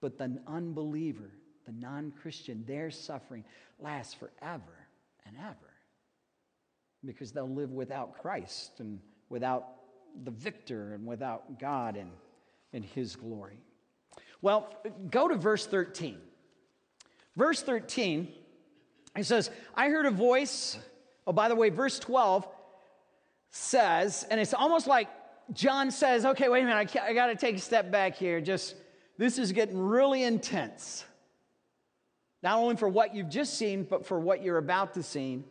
But 0.00 0.18
the 0.18 0.40
unbeliever 0.46 1.30
the 1.68 1.80
non 1.80 2.12
Christian, 2.22 2.64
their 2.66 2.90
suffering 2.90 3.44
lasts 3.78 4.14
forever 4.14 4.88
and 5.26 5.36
ever 5.38 5.56
because 7.04 7.30
they'll 7.30 7.48
live 7.48 7.70
without 7.70 8.18
Christ 8.18 8.80
and 8.80 8.98
without 9.28 9.66
the 10.24 10.30
victor 10.30 10.94
and 10.94 11.06
without 11.06 11.60
God 11.60 11.96
and, 11.96 12.10
and 12.72 12.84
His 12.84 13.16
glory. 13.16 13.60
Well, 14.40 14.74
go 15.10 15.28
to 15.28 15.34
verse 15.34 15.66
13. 15.66 16.18
Verse 17.36 17.62
13, 17.62 18.28
he 19.14 19.22
says, 19.22 19.50
I 19.74 19.90
heard 19.90 20.06
a 20.06 20.10
voice. 20.10 20.78
Oh, 21.26 21.32
by 21.32 21.48
the 21.48 21.54
way, 21.54 21.68
verse 21.68 21.98
12 21.98 22.48
says, 23.50 24.26
and 24.28 24.40
it's 24.40 24.54
almost 24.54 24.86
like 24.86 25.08
John 25.52 25.90
says, 25.90 26.24
okay, 26.24 26.48
wait 26.48 26.62
a 26.62 26.66
minute, 26.66 26.96
I, 26.96 27.10
I 27.10 27.12
got 27.12 27.26
to 27.26 27.36
take 27.36 27.56
a 27.56 27.60
step 27.60 27.92
back 27.92 28.16
here. 28.16 28.40
Just, 28.40 28.74
this 29.18 29.38
is 29.38 29.52
getting 29.52 29.78
really 29.78 30.24
intense 30.24 31.04
not 32.42 32.58
only 32.58 32.76
for 32.76 32.88
what 32.88 33.14
you've 33.14 33.28
just 33.28 33.54
seen, 33.54 33.84
but 33.84 34.06
for 34.06 34.18
what 34.18 34.42
you're 34.42 34.58
about 34.58 34.94
to 34.94 35.02
see. 35.02 35.42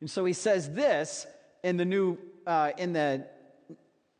And 0.00 0.10
so 0.10 0.24
he 0.24 0.32
says 0.32 0.70
this 0.72 1.26
in 1.62 1.76
the 1.76 1.84
new, 1.84 2.18
uh, 2.46 2.72
in 2.76 2.92
the 2.92 3.26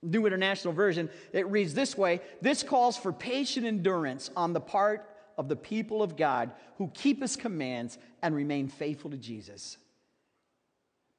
New 0.02 0.26
International 0.26 0.72
Version. 0.72 1.10
It 1.32 1.46
reads 1.48 1.74
this 1.74 1.96
way 1.96 2.20
This 2.40 2.62
calls 2.62 2.96
for 2.96 3.12
patient 3.12 3.66
endurance 3.66 4.30
on 4.36 4.52
the 4.52 4.60
part 4.60 5.06
of 5.36 5.48
the 5.48 5.56
people 5.56 6.02
of 6.02 6.16
God 6.16 6.52
who 6.76 6.90
keep 6.94 7.20
his 7.20 7.36
commands 7.36 7.98
and 8.22 8.34
remain 8.34 8.68
faithful 8.68 9.10
to 9.10 9.16
Jesus. 9.16 9.76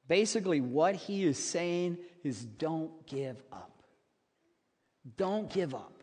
Basically, 0.08 0.60
what 0.60 0.94
he 0.94 1.24
is 1.24 1.38
saying 1.42 1.98
is 2.24 2.44
don't 2.44 3.06
give 3.06 3.40
up. 3.52 3.82
Don't 5.16 5.50
give 5.50 5.74
up. 5.74 6.02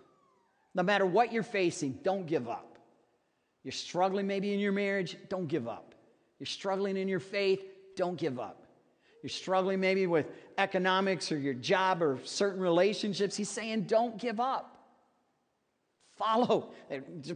No 0.74 0.84
matter 0.84 1.06
what 1.06 1.34
you're 1.34 1.44
facing, 1.44 2.00
don't 2.04 2.26
give 2.26 2.48
up. 2.48 2.69
You're 3.70 3.74
struggling 3.74 4.26
maybe 4.26 4.52
in 4.52 4.60
your 4.60 4.72
marriage, 4.72 5.16
don't 5.30 5.46
give 5.46 5.68
up. 5.68 5.94
You're 6.40 6.48
struggling 6.48 6.98
in 6.98 7.08
your 7.08 7.20
faith, 7.20 7.62
don't 7.96 8.18
give 8.18 8.40
up. 8.40 8.66
you're 9.22 9.30
struggling 9.30 9.80
maybe 9.80 10.08
with 10.08 10.26
economics 10.58 11.32
or 11.32 11.38
your 11.38 11.54
job 11.54 12.02
or 12.02 12.18
certain 12.24 12.60
relationships, 12.60 13.38
he's 13.38 13.48
saying, 13.48 13.84
don't 13.84 14.18
give 14.18 14.40
up. 14.40 14.76
Follow. 16.18 16.72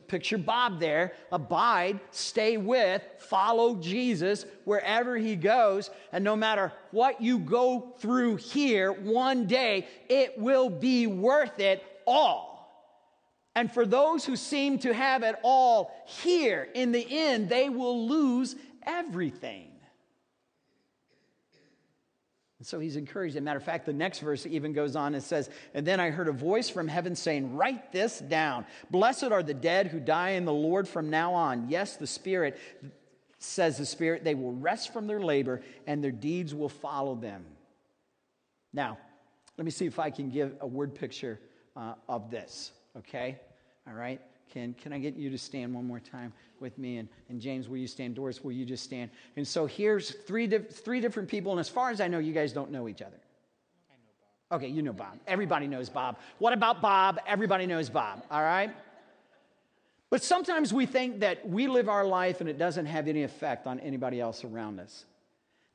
Picture 0.07 0.39
Bob 0.39 0.79
there. 0.79 1.13
Abide, 1.31 1.99
stay 2.09 2.57
with, 2.57 3.03
follow 3.19 3.75
Jesus 3.75 4.47
wherever 4.65 5.15
he 5.15 5.35
goes. 5.35 5.91
And 6.11 6.23
no 6.23 6.35
matter 6.35 6.73
what 6.89 7.21
you 7.21 7.37
go 7.37 7.93
through 7.99 8.37
here, 8.37 8.91
one 8.91 9.45
day 9.45 9.87
it 10.09 10.39
will 10.39 10.71
be 10.71 11.05
worth 11.05 11.59
it 11.59 11.83
all. 12.07 12.52
And 13.55 13.71
for 13.71 13.85
those 13.85 14.25
who 14.25 14.35
seem 14.35 14.79
to 14.79 14.93
have 14.93 15.23
it 15.23 15.35
all 15.43 15.91
here, 16.05 16.67
in 16.73 16.91
the 16.91 17.05
end, 17.09 17.49
they 17.49 17.69
will 17.69 18.07
lose 18.07 18.55
everything. 18.85 19.69
And 22.63 22.67
so 22.67 22.79
he's 22.79 22.95
encouraged. 22.95 23.35
As 23.35 23.41
matter 23.41 23.57
of 23.57 23.63
fact, 23.65 23.85
the 23.85 23.91
next 23.91 24.19
verse 24.19 24.45
even 24.45 24.71
goes 24.71 24.95
on 24.95 25.13
and 25.13 25.21
says, 25.23 25.49
And 25.73 25.85
then 25.85 25.99
I 25.99 26.11
heard 26.11 26.29
a 26.29 26.31
voice 26.31 26.69
from 26.69 26.87
heaven 26.87 27.13
saying, 27.13 27.57
Write 27.57 27.91
this 27.91 28.19
down. 28.19 28.65
Blessed 28.89 29.25
are 29.25 29.43
the 29.43 29.53
dead 29.53 29.87
who 29.87 29.99
die 29.99 30.29
in 30.29 30.45
the 30.45 30.53
Lord 30.53 30.87
from 30.87 31.09
now 31.09 31.33
on. 31.33 31.69
Yes, 31.69 31.97
the 31.97 32.07
Spirit, 32.07 32.57
says 33.37 33.77
the 33.77 33.85
Spirit, 33.85 34.23
they 34.23 34.35
will 34.35 34.53
rest 34.53 34.93
from 34.93 35.07
their 35.07 35.19
labor 35.19 35.61
and 35.85 36.03
their 36.03 36.11
deeds 36.11 36.55
will 36.55 36.69
follow 36.69 37.15
them. 37.15 37.43
Now, 38.71 38.97
let 39.57 39.65
me 39.65 39.71
see 39.71 39.85
if 39.85 39.99
I 39.99 40.09
can 40.09 40.29
give 40.29 40.55
a 40.61 40.67
word 40.67 40.95
picture 40.95 41.39
uh, 41.75 41.95
of 42.07 42.31
this, 42.31 42.71
okay? 42.97 43.39
All 43.87 43.93
right? 43.93 44.21
Can, 44.51 44.73
can 44.75 44.93
I 44.93 44.99
get 44.99 45.15
you 45.15 45.29
to 45.29 45.37
stand 45.37 45.73
one 45.73 45.85
more 45.85 45.99
time 45.99 46.31
with 46.59 46.77
me? 46.77 46.97
And, 46.97 47.09
and 47.29 47.41
James, 47.41 47.67
will 47.67 47.77
you 47.77 47.87
stand? 47.87 48.15
Doris, 48.15 48.43
will 48.43 48.51
you 48.51 48.65
just 48.65 48.83
stand? 48.83 49.09
And 49.35 49.47
so 49.47 49.65
here's 49.65 50.11
three, 50.11 50.47
di- 50.47 50.59
three 50.59 51.01
different 51.01 51.27
people. 51.27 51.51
And 51.51 51.59
as 51.59 51.69
far 51.69 51.89
as 51.89 51.99
I 51.99 52.07
know, 52.07 52.19
you 52.19 52.33
guys 52.33 52.53
don't 52.53 52.71
know 52.71 52.87
each 52.87 53.01
other. 53.01 53.17
I 53.89 53.95
know 53.95 54.11
Bob. 54.49 54.61
Okay, 54.61 54.67
you 54.67 54.81
know 54.83 54.93
Bob. 54.93 55.17
Everybody 55.25 55.67
knows 55.67 55.89
Bob. 55.89 56.17
What 56.37 56.53
about 56.53 56.81
Bob? 56.81 57.19
Everybody 57.25 57.65
knows 57.65 57.89
Bob, 57.89 58.23
all 58.29 58.41
right? 58.41 58.71
But 60.11 60.23
sometimes 60.23 60.71
we 60.71 60.85
think 60.85 61.21
that 61.21 61.49
we 61.49 61.67
live 61.67 61.89
our 61.89 62.05
life 62.05 62.39
and 62.39 62.47
it 62.47 62.59
doesn't 62.59 62.85
have 62.85 63.07
any 63.07 63.23
effect 63.23 63.65
on 63.65 63.79
anybody 63.79 64.21
else 64.21 64.43
around 64.43 64.79
us. 64.79 65.05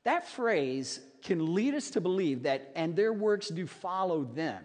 That 0.05 0.25
phrase 0.25 1.01
can 1.21 1.53
lead 1.53 1.75
us 1.75 1.89
to 1.89 1.99
believe 1.99 2.43
that, 2.43 2.71
and 2.73 2.95
their 2.95 3.11
works 3.11 3.49
do 3.49 3.67
follow 3.67 4.23
them, 4.23 4.63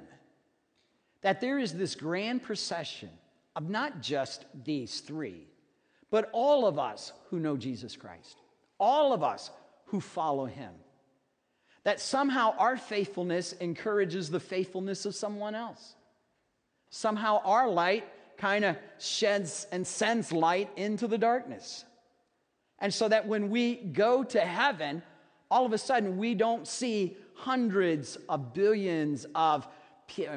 that 1.24 1.40
there 1.40 1.58
is 1.58 1.72
this 1.72 1.94
grand 1.94 2.42
procession 2.42 3.08
of 3.56 3.70
not 3.70 4.02
just 4.02 4.44
these 4.62 5.00
three, 5.00 5.46
but 6.10 6.28
all 6.34 6.66
of 6.66 6.78
us 6.78 7.14
who 7.30 7.40
know 7.40 7.56
Jesus 7.56 7.96
Christ, 7.96 8.36
all 8.78 9.14
of 9.14 9.22
us 9.22 9.50
who 9.86 10.02
follow 10.02 10.44
him. 10.44 10.72
That 11.84 11.98
somehow 11.98 12.54
our 12.58 12.76
faithfulness 12.76 13.54
encourages 13.54 14.28
the 14.28 14.38
faithfulness 14.38 15.06
of 15.06 15.14
someone 15.14 15.54
else. 15.54 15.94
Somehow 16.90 17.40
our 17.42 17.70
light 17.70 18.04
kind 18.36 18.64
of 18.64 18.76
sheds 18.98 19.66
and 19.72 19.86
sends 19.86 20.30
light 20.30 20.70
into 20.76 21.08
the 21.08 21.18
darkness. 21.18 21.86
And 22.78 22.92
so 22.92 23.08
that 23.08 23.26
when 23.26 23.48
we 23.48 23.76
go 23.76 24.24
to 24.24 24.40
heaven, 24.40 25.02
all 25.50 25.64
of 25.64 25.72
a 25.72 25.78
sudden 25.78 26.18
we 26.18 26.34
don't 26.34 26.68
see 26.68 27.16
hundreds 27.34 28.18
of 28.28 28.52
billions 28.52 29.26
of 29.34 29.66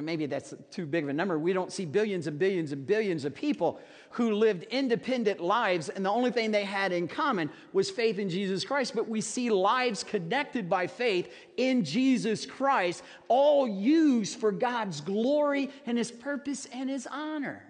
maybe 0.01 0.25
that's 0.25 0.53
too 0.71 0.85
big 0.85 1.03
of 1.03 1.09
a 1.09 1.13
number. 1.13 1.37
We 1.37 1.53
don't 1.53 1.71
see 1.71 1.85
billions 1.85 2.27
and 2.27 2.39
billions 2.39 2.71
and 2.71 2.85
billions 2.85 3.25
of 3.25 3.35
people 3.35 3.79
who 4.11 4.33
lived 4.33 4.63
independent 4.63 5.39
lives, 5.39 5.89
and 5.89 6.05
the 6.05 6.09
only 6.09 6.31
thing 6.31 6.51
they 6.51 6.63
had 6.63 6.91
in 6.91 7.07
common 7.07 7.49
was 7.73 7.89
faith 7.89 8.19
in 8.19 8.29
Jesus 8.29 8.63
Christ. 8.63 8.95
But 8.95 9.07
we 9.07 9.21
see 9.21 9.49
lives 9.49 10.03
connected 10.03 10.69
by 10.69 10.87
faith 10.87 11.31
in 11.57 11.83
Jesus 11.83 12.45
Christ, 12.45 13.03
all 13.27 13.67
used 13.67 14.39
for 14.39 14.51
God's 14.51 15.01
glory 15.01 15.69
and 15.85 15.97
His 15.97 16.11
purpose 16.11 16.67
and 16.73 16.89
His 16.89 17.07
honor. 17.07 17.63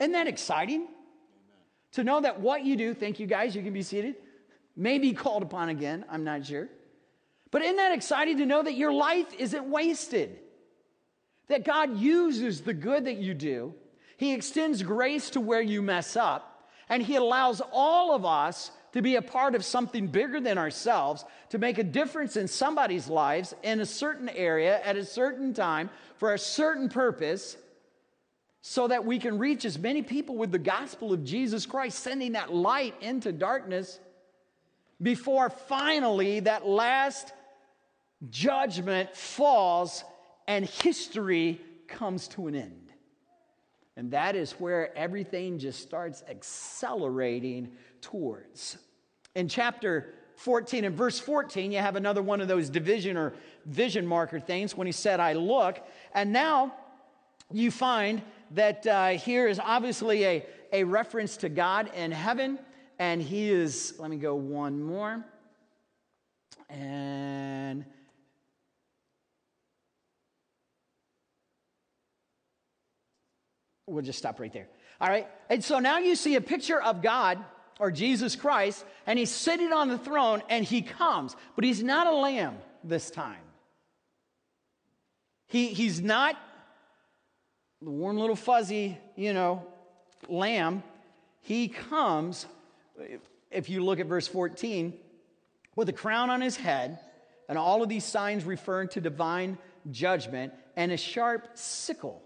Isn't 0.00 0.12
that 0.12 0.26
exciting? 0.26 0.82
Amen. 0.82 0.90
To 1.92 2.04
know 2.04 2.20
that 2.20 2.40
what 2.40 2.64
you 2.64 2.76
do, 2.76 2.94
thank 2.94 3.18
you 3.18 3.26
guys, 3.26 3.56
you 3.56 3.62
can 3.62 3.72
be 3.72 3.82
seated, 3.82 4.16
may 4.76 4.98
be 4.98 5.12
called 5.12 5.42
upon 5.42 5.70
again, 5.70 6.04
I'm 6.10 6.24
not 6.24 6.44
sure. 6.46 6.68
But 7.50 7.62
isn't 7.62 7.76
that 7.76 7.92
exciting 7.92 8.38
to 8.38 8.46
know 8.46 8.62
that 8.62 8.74
your 8.74 8.92
life 8.92 9.32
isn't 9.38 9.70
wasted? 9.70 10.40
That 11.48 11.64
God 11.64 11.98
uses 11.98 12.62
the 12.62 12.74
good 12.74 13.04
that 13.04 13.18
you 13.18 13.34
do, 13.34 13.74
He 14.16 14.32
extends 14.32 14.82
grace 14.82 15.30
to 15.30 15.40
where 15.40 15.60
you 15.60 15.82
mess 15.82 16.16
up, 16.16 16.70
and 16.88 17.02
He 17.02 17.16
allows 17.16 17.60
all 17.72 18.14
of 18.14 18.24
us 18.24 18.70
to 18.92 19.02
be 19.02 19.16
a 19.16 19.22
part 19.22 19.54
of 19.54 19.64
something 19.64 20.06
bigger 20.06 20.40
than 20.40 20.56
ourselves, 20.56 21.24
to 21.50 21.58
make 21.58 21.78
a 21.78 21.84
difference 21.84 22.36
in 22.36 22.46
somebody's 22.46 23.08
lives 23.08 23.54
in 23.62 23.80
a 23.80 23.86
certain 23.86 24.28
area 24.28 24.80
at 24.82 24.96
a 24.96 25.04
certain 25.04 25.52
time 25.52 25.90
for 26.16 26.32
a 26.32 26.38
certain 26.38 26.88
purpose, 26.88 27.56
so 28.62 28.88
that 28.88 29.04
we 29.04 29.18
can 29.18 29.38
reach 29.38 29.66
as 29.66 29.78
many 29.78 30.00
people 30.00 30.36
with 30.36 30.50
the 30.50 30.58
gospel 30.58 31.12
of 31.12 31.24
Jesus 31.24 31.66
Christ, 31.66 31.98
sending 31.98 32.32
that 32.32 32.54
light 32.54 32.94
into 33.02 33.32
darkness 33.32 34.00
before 35.02 35.50
finally 35.50 36.40
that 36.40 36.66
last 36.66 37.32
judgment 38.30 39.14
falls 39.14 40.04
and 40.46 40.64
history 40.64 41.60
comes 41.88 42.28
to 42.28 42.46
an 42.46 42.54
end. 42.54 42.92
And 43.96 44.10
that 44.10 44.34
is 44.34 44.52
where 44.52 44.96
everything 44.96 45.58
just 45.58 45.80
starts 45.80 46.22
accelerating 46.28 47.72
towards. 48.00 48.76
In 49.34 49.48
chapter 49.48 50.14
14 50.36 50.84
and 50.84 50.96
verse 50.96 51.20
14, 51.20 51.70
you 51.70 51.78
have 51.78 51.96
another 51.96 52.22
one 52.22 52.40
of 52.40 52.48
those 52.48 52.68
division 52.68 53.16
or 53.16 53.34
vision 53.66 54.06
marker 54.06 54.40
things 54.40 54.76
when 54.76 54.86
he 54.86 54.92
said, 54.92 55.20
I 55.20 55.34
look. 55.34 55.78
And 56.12 56.32
now 56.32 56.74
you 57.52 57.70
find 57.70 58.22
that 58.50 58.86
uh, 58.86 59.08
here 59.10 59.46
is 59.46 59.60
obviously 59.60 60.24
a, 60.24 60.46
a 60.72 60.84
reference 60.84 61.36
to 61.38 61.48
God 61.48 61.90
in 61.94 62.10
heaven. 62.10 62.58
And 62.98 63.22
he 63.22 63.50
is, 63.50 63.94
let 63.98 64.10
me 64.10 64.16
go 64.16 64.34
one 64.34 64.82
more. 64.82 65.24
And 66.68 67.84
We'll 73.94 74.04
just 74.04 74.18
stop 74.18 74.40
right 74.40 74.52
there. 74.52 74.66
All 75.00 75.08
right. 75.08 75.28
And 75.48 75.62
so 75.62 75.78
now 75.78 75.98
you 75.98 76.16
see 76.16 76.34
a 76.34 76.40
picture 76.40 76.82
of 76.82 77.00
God 77.00 77.38
or 77.78 77.90
Jesus 77.90 78.36
Christ, 78.36 78.84
and 79.06 79.18
he's 79.18 79.30
sitting 79.30 79.72
on 79.72 79.88
the 79.88 79.98
throne 79.98 80.42
and 80.48 80.64
he 80.64 80.82
comes, 80.82 81.36
but 81.54 81.64
he's 81.64 81.82
not 81.82 82.06
a 82.06 82.14
lamb 82.14 82.56
this 82.82 83.10
time. 83.10 83.36
He, 85.46 85.68
he's 85.68 86.00
not 86.00 86.36
the 87.80 87.90
warm 87.90 88.18
little 88.18 88.36
fuzzy, 88.36 88.98
you 89.14 89.32
know, 89.32 89.64
lamb. 90.28 90.82
He 91.42 91.68
comes, 91.68 92.46
if 93.50 93.68
you 93.68 93.84
look 93.84 94.00
at 94.00 94.06
verse 94.06 94.26
14, 94.26 94.94
with 95.76 95.88
a 95.88 95.92
crown 95.92 96.30
on 96.30 96.40
his 96.40 96.56
head, 96.56 96.98
and 97.48 97.58
all 97.58 97.82
of 97.82 97.88
these 97.88 98.04
signs 98.04 98.44
referring 98.44 98.88
to 98.88 99.00
divine 99.00 99.58
judgment, 99.90 100.52
and 100.76 100.90
a 100.90 100.96
sharp 100.96 101.50
sickle 101.54 102.22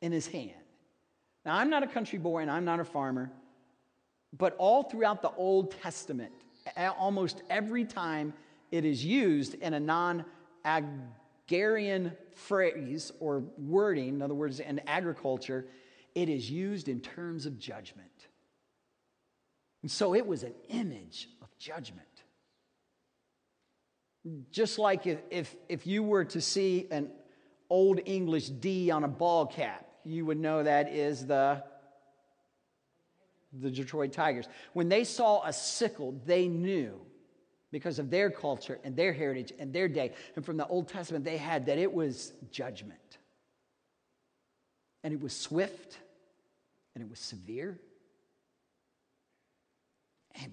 in 0.00 0.12
his 0.12 0.26
hand. 0.26 0.52
Now, 1.44 1.56
I'm 1.56 1.70
not 1.70 1.82
a 1.82 1.86
country 1.86 2.18
boy 2.18 2.42
and 2.42 2.50
I'm 2.50 2.64
not 2.64 2.80
a 2.80 2.84
farmer, 2.84 3.30
but 4.32 4.56
all 4.58 4.82
throughout 4.82 5.22
the 5.22 5.30
Old 5.30 5.72
Testament, 5.82 6.32
almost 6.76 7.42
every 7.50 7.84
time 7.84 8.32
it 8.70 8.84
is 8.84 9.04
used 9.04 9.54
in 9.54 9.74
a 9.74 9.80
non 9.80 10.24
agrarian 10.64 12.12
phrase 12.34 13.12
or 13.20 13.44
wording, 13.58 14.08
in 14.14 14.22
other 14.22 14.34
words, 14.34 14.60
in 14.60 14.80
agriculture, 14.86 15.66
it 16.14 16.28
is 16.28 16.50
used 16.50 16.88
in 16.88 17.00
terms 17.00 17.44
of 17.46 17.58
judgment. 17.58 18.08
And 19.82 19.90
so 19.90 20.14
it 20.14 20.26
was 20.26 20.44
an 20.44 20.54
image 20.70 21.28
of 21.42 21.48
judgment. 21.58 22.06
Just 24.50 24.78
like 24.78 25.06
if, 25.06 25.18
if, 25.30 25.54
if 25.68 25.86
you 25.86 26.02
were 26.02 26.24
to 26.24 26.40
see 26.40 26.88
an 26.90 27.10
old 27.68 28.00
English 28.06 28.48
D 28.48 28.90
on 28.90 29.04
a 29.04 29.08
ball 29.08 29.44
cap, 29.44 29.86
you 30.04 30.26
would 30.26 30.38
know 30.38 30.62
that 30.62 30.92
is 30.92 31.26
the, 31.26 31.62
the 33.60 33.70
Detroit 33.70 34.12
Tigers. 34.12 34.46
When 34.72 34.88
they 34.88 35.04
saw 35.04 35.44
a 35.44 35.52
sickle, 35.52 36.14
they 36.26 36.48
knew 36.48 37.00
because 37.70 37.98
of 37.98 38.10
their 38.10 38.30
culture 38.30 38.78
and 38.84 38.94
their 38.94 39.12
heritage 39.12 39.52
and 39.58 39.72
their 39.72 39.88
day, 39.88 40.12
and 40.36 40.44
from 40.44 40.56
the 40.56 40.66
Old 40.66 40.88
Testament 40.88 41.24
they 41.24 41.36
had 41.36 41.66
that 41.66 41.78
it 41.78 41.92
was 41.92 42.32
judgment. 42.50 43.18
And 45.02 45.12
it 45.12 45.20
was 45.20 45.36
swift 45.36 45.98
and 46.94 47.02
it 47.02 47.10
was 47.10 47.18
severe. 47.18 47.78
And, 50.40 50.52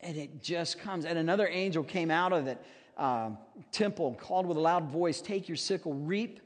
and 0.00 0.16
it 0.16 0.42
just 0.42 0.80
comes. 0.80 1.04
And 1.04 1.18
another 1.18 1.48
angel 1.48 1.84
came 1.84 2.10
out 2.10 2.32
of 2.32 2.44
the 2.44 2.58
uh, 2.96 3.30
temple, 3.72 4.16
called 4.20 4.46
with 4.46 4.56
a 4.56 4.60
loud 4.60 4.90
voice, 4.90 5.20
Take 5.20 5.48
your 5.48 5.56
sickle, 5.56 5.94
reap 5.94 6.40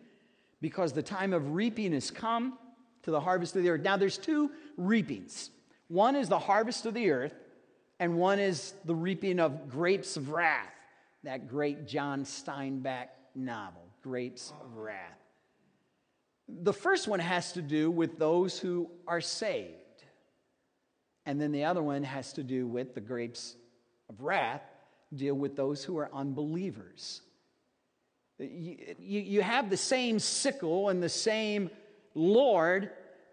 because 0.60 0.92
the 0.92 1.02
time 1.02 1.32
of 1.32 1.54
reaping 1.54 1.92
has 1.92 2.10
come 2.10 2.58
to 3.02 3.10
the 3.10 3.20
harvest 3.20 3.56
of 3.56 3.62
the 3.62 3.70
earth. 3.70 3.82
Now, 3.82 3.96
there's 3.96 4.18
two 4.18 4.50
reapings 4.76 5.50
one 5.88 6.16
is 6.16 6.28
the 6.28 6.38
harvest 6.38 6.84
of 6.84 6.92
the 6.92 7.10
earth, 7.10 7.32
and 7.98 8.18
one 8.18 8.38
is 8.38 8.74
the 8.84 8.94
reaping 8.94 9.40
of 9.40 9.70
grapes 9.70 10.16
of 10.16 10.30
wrath. 10.30 10.68
that 11.24 11.48
great 11.48 11.86
John 11.86 12.24
Steinbeck 12.24 13.08
novel, 13.34 13.82
Grapes 14.02 14.52
of 14.62 14.76
Wrath. 14.76 15.18
The 16.48 16.72
first 16.72 17.08
one 17.08 17.20
has 17.20 17.52
to 17.52 17.62
do 17.62 17.90
with 17.90 18.18
those 18.18 18.58
who 18.58 18.90
are 19.06 19.20
saved. 19.20 19.74
And 21.26 21.40
then 21.40 21.52
the 21.52 21.64
other 21.64 21.82
one 21.82 22.04
has 22.04 22.32
to 22.34 22.42
do 22.42 22.66
with 22.66 22.94
the 22.94 23.00
grapes 23.00 23.56
of 24.08 24.22
wrath, 24.22 24.62
deal 25.14 25.34
with 25.34 25.56
those 25.56 25.84
who 25.84 25.98
are 25.98 26.08
unbelievers. 26.14 27.22
You, 28.38 28.76
you, 28.98 29.42
have 29.42 29.68
the 29.68 29.76
same 29.76 30.18
sickle 30.20 30.90
and 30.90 31.02
the 31.02 31.08
same 31.08 31.70
Lord, 32.14 32.90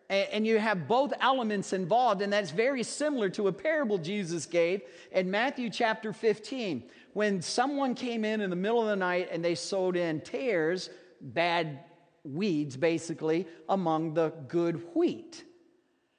and 0.09 0.47
you 0.47 0.57
have 0.57 0.87
both 0.87 1.13
elements 1.19 1.73
involved, 1.73 2.21
and 2.21 2.33
that's 2.33 2.51
very 2.51 2.81
similar 2.81 3.29
to 3.29 3.47
a 3.47 3.53
parable 3.53 3.99
Jesus 3.99 4.45
gave 4.45 4.81
in 5.11 5.29
Matthew 5.29 5.69
chapter 5.69 6.11
15. 6.11 6.83
When 7.13 7.41
someone 7.41 7.93
came 7.93 8.25
in 8.25 8.41
in 8.41 8.49
the 8.49 8.55
middle 8.55 8.81
of 8.81 8.87
the 8.87 8.95
night 8.95 9.29
and 9.31 9.45
they 9.45 9.55
sowed 9.55 9.95
in 9.95 10.21
tares, 10.21 10.89
bad 11.21 11.79
weeds 12.23 12.75
basically, 12.75 13.47
among 13.69 14.15
the 14.15 14.33
good 14.47 14.83
wheat. 14.95 15.43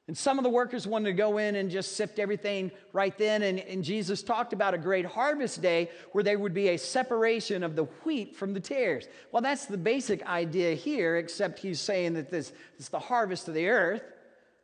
And 0.09 0.17
some 0.17 0.39
of 0.39 0.45
the 0.45 0.51
workers 0.51 0.87
wanted 0.87 1.11
to 1.11 1.13
go 1.15 1.39
in 1.39 1.57
and 1.57 1.69
just 1.69 1.97
sift 1.97 2.21
everything 2.21 2.71
right 2.93 3.17
then. 3.19 3.43
And, 3.43 3.59
and, 3.59 3.83
Jesus 3.83 4.23
talked 4.23 4.53
about 4.53 4.73
a 4.73 4.79
great 4.79 5.05
harvest 5.05 5.61
day 5.61 5.91
where 6.13 6.23
there 6.23 6.39
would 6.39 6.55
be 6.55 6.69
a 6.69 6.77
separation 6.77 7.65
of 7.65 7.75
the 7.75 7.85
wheat 8.05 8.37
from 8.37 8.55
the 8.55 8.61
tares. 8.61 9.09
Well, 9.33 9.43
that's 9.43 9.67
the 9.67 9.77
basic 9.77 10.25
idea 10.25 10.75
here, 10.75 11.17
except 11.17 11.59
he's 11.59 11.81
saying 11.81 12.15
that 12.15 12.31
this 12.31 12.53
is 12.79 12.89
the 12.89 13.01
harvest 13.01 13.49
of 13.49 13.55
the 13.55 13.69
earth, 13.69 14.03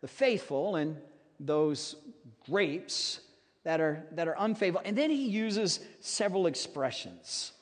the 0.01 0.07
faithful, 0.07 0.77
and 0.77 0.97
those 1.41 1.97
grapes 2.49 3.21
that 3.65 3.81
are, 3.81 4.05
that 4.13 4.29
are 4.29 4.37
unfaithful. 4.39 4.83
And 4.85 4.97
then 4.97 5.11
he 5.11 5.27
uses 5.27 5.81
several 5.99 6.47
expressions 6.47 7.53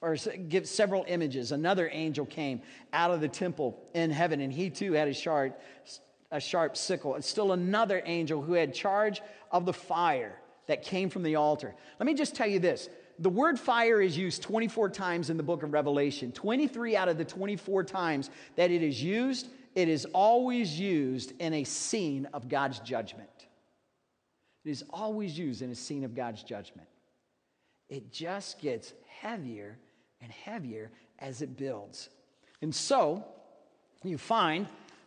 or 0.00 0.16
gives 0.48 0.70
several 0.70 1.04
images. 1.06 1.52
Another 1.52 1.88
angel 1.92 2.26
came 2.26 2.62
out 2.92 3.12
of 3.12 3.20
the 3.20 3.28
temple 3.28 3.80
in 3.94 4.10
heaven, 4.10 4.40
and 4.40 4.52
he 4.52 4.70
too 4.70 4.92
had 4.92 5.08
a 5.08 5.14
sharp 5.14 5.58
a 6.30 6.40
sharp 6.40 6.76
sickle. 6.76 7.14
And 7.14 7.24
still 7.24 7.52
another 7.52 8.02
angel 8.04 8.42
who 8.42 8.54
had 8.54 8.74
charge 8.74 9.20
of 9.50 9.66
the 9.66 9.72
fire 9.72 10.36
that 10.66 10.82
came 10.82 11.10
from 11.10 11.22
the 11.22 11.36
altar. 11.36 11.74
Let 11.98 12.06
me 12.06 12.14
just 12.14 12.34
tell 12.34 12.46
you 12.46 12.58
this 12.58 12.88
the 13.18 13.30
word 13.30 13.58
fire 13.58 14.00
is 14.00 14.16
used 14.16 14.42
24 14.42 14.90
times 14.90 15.30
in 15.30 15.36
the 15.36 15.42
book 15.42 15.62
of 15.62 15.72
Revelation. 15.72 16.32
23 16.32 16.96
out 16.96 17.08
of 17.08 17.16
the 17.16 17.24
24 17.24 17.84
times 17.84 18.30
that 18.56 18.70
it 18.70 18.82
is 18.82 19.02
used, 19.02 19.48
it 19.74 19.88
is 19.88 20.04
always 20.06 20.78
used 20.78 21.32
in 21.40 21.54
a 21.54 21.64
scene 21.64 22.28
of 22.34 22.48
God's 22.48 22.78
judgment. 22.80 23.30
It 24.64 24.70
is 24.70 24.84
always 24.90 25.38
used 25.38 25.62
in 25.62 25.70
a 25.70 25.74
scene 25.74 26.04
of 26.04 26.14
God's 26.14 26.42
judgment. 26.42 26.88
It 27.88 28.12
just 28.12 28.60
gets 28.60 28.92
heavier 29.06 29.78
and 30.20 30.30
heavier 30.30 30.90
as 31.18 31.40
it 31.40 31.56
builds. 31.56 32.08
And 32.60 32.74
so 32.74 33.24
you 34.02 34.18
find 34.18 34.66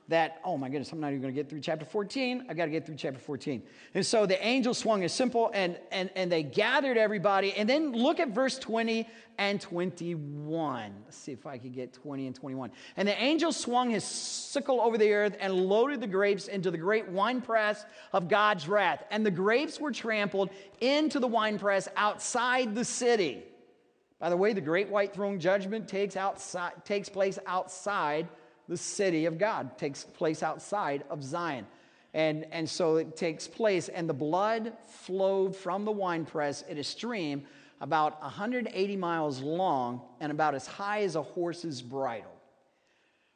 that, 0.10 0.42
oh 0.44 0.58
my 0.58 0.70
goodness, 0.70 0.92
I'm 0.92 1.00
not 1.00 1.10
even 1.10 1.22
going 1.22 1.34
to 1.34 1.40
get 1.40 1.50
through 1.50 1.62
chapter 1.62 1.86
14. 1.86 2.46
I 2.50 2.54
got 2.56 2.66
to 2.66 2.72
get 2.72 2.86
through 2.86 2.96
chapter 2.96 3.20
14. 3.20 3.62
And 3.94 4.06
so 4.06 4.26
the 4.26 4.44
angel 4.46 4.74
swung 4.74 5.04
a 5.04 5.10
simple 5.10 5.52
and, 5.54 5.78
and, 5.92 6.10
and 6.16 6.32
they 6.32 6.42
gathered 6.42 6.98
everybody. 6.98 7.54
And 7.54 7.70
then 7.70 7.94
look 7.94 8.20
at 8.20 8.30
verse 8.30 8.58
20 8.58 9.08
and 9.38 9.62
21. 9.62 10.94
Let's 11.06 11.16
see 11.16 11.32
if 11.32 11.46
I 11.46 11.60
can 11.60 11.72
get 11.72 11.94
20 11.94 12.26
and 12.26 12.36
21. 12.36 12.72
And 12.98 13.08
the 13.08 13.22
angel 13.22 13.52
swung 13.52 13.92
his 13.92 14.04
sickle 14.04 14.82
over 14.82 14.98
the 14.98 15.14
earth 15.14 15.38
and 15.40 15.54
loaded 15.54 16.02
the 16.02 16.08
grapes 16.08 16.48
into 16.48 16.72
the 16.72 16.78
great 16.78 17.08
winepress 17.08 17.86
of 18.12 18.28
God's 18.28 18.68
wrath. 18.68 19.04
And 19.12 19.24
the 19.24 19.32
grapes 19.32 19.80
were 19.80 19.92
trampled 19.92 20.50
into 20.82 21.20
the 21.20 21.28
winepress 21.28 21.88
outside 21.96 22.74
the 22.74 22.86
city. 22.86 23.44
By 24.18 24.30
the 24.30 24.38
way, 24.38 24.54
the 24.54 24.60
great 24.60 24.90
white 24.90 25.14
throne 25.14 25.40
judgment 25.40 25.88
takes, 25.88 26.18
outside, 26.18 26.84
takes 26.84 27.08
place 27.08 27.40
outside 27.46 28.28
the 28.70 28.78
city 28.78 29.26
of 29.26 29.38
God, 29.38 29.78
takes 29.78 30.04
place 30.04 30.44
outside 30.44 31.04
of 31.10 31.24
Zion. 31.24 31.66
And, 32.14 32.46
and 32.52 32.70
so 32.70 32.98
it 32.98 33.18
takes 33.18 33.48
place, 33.48 33.90
and 33.90 34.08
the 34.08 34.14
blood 34.14 34.74
flowed 34.88 35.56
from 35.56 35.86
the 35.86 35.92
winepress 35.92 36.64
in 36.70 36.78
a 36.78 36.84
stream 36.84 37.46
about 37.82 38.22
180 38.22 38.96
miles 38.96 39.42
long 39.42 40.02
and 40.20 40.32
about 40.32 40.54
as 40.54 40.68
high 40.68 41.02
as 41.02 41.16
a 41.16 41.22
horse's 41.22 41.82
bridle. 41.82 42.32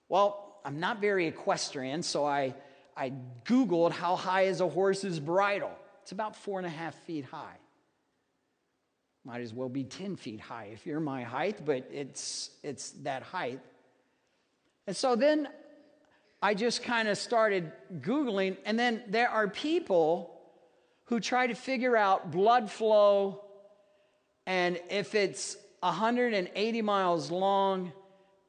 Well, 0.07 0.59
I'm 0.63 0.79
not 0.79 1.01
very 1.01 1.27
equestrian, 1.27 2.03
so 2.03 2.25
I, 2.25 2.53
I 2.95 3.11
Googled 3.45 3.91
how 3.91 4.15
high 4.15 4.43
is 4.43 4.61
a 4.61 4.67
horse's 4.67 5.19
bridle. 5.19 5.71
It's 6.03 6.11
about 6.11 6.35
four 6.35 6.59
and 6.59 6.67
a 6.67 6.69
half 6.69 6.93
feet 7.05 7.25
high. 7.25 7.57
Might 9.25 9.41
as 9.41 9.53
well 9.53 9.69
be 9.69 9.83
10 9.83 10.15
feet 10.15 10.41
high 10.41 10.69
if 10.73 10.85
you're 10.85 10.99
my 10.99 11.23
height, 11.23 11.65
but 11.65 11.89
it's, 11.91 12.51
it's 12.61 12.91
that 13.03 13.23
height. 13.23 13.61
And 14.87 14.95
so 14.95 15.15
then 15.15 15.47
I 16.41 16.53
just 16.53 16.83
kind 16.83 17.07
of 17.07 17.17
started 17.17 17.71
Googling, 18.01 18.57
and 18.65 18.77
then 18.77 19.03
there 19.07 19.29
are 19.29 19.47
people 19.47 20.41
who 21.05 21.19
try 21.19 21.47
to 21.47 21.55
figure 21.55 21.95
out 21.95 22.31
blood 22.31 22.69
flow 22.69 23.43
and 24.45 24.79
if 24.89 25.15
it's 25.15 25.57
180 25.79 26.81
miles 26.81 27.31
long 27.31 27.91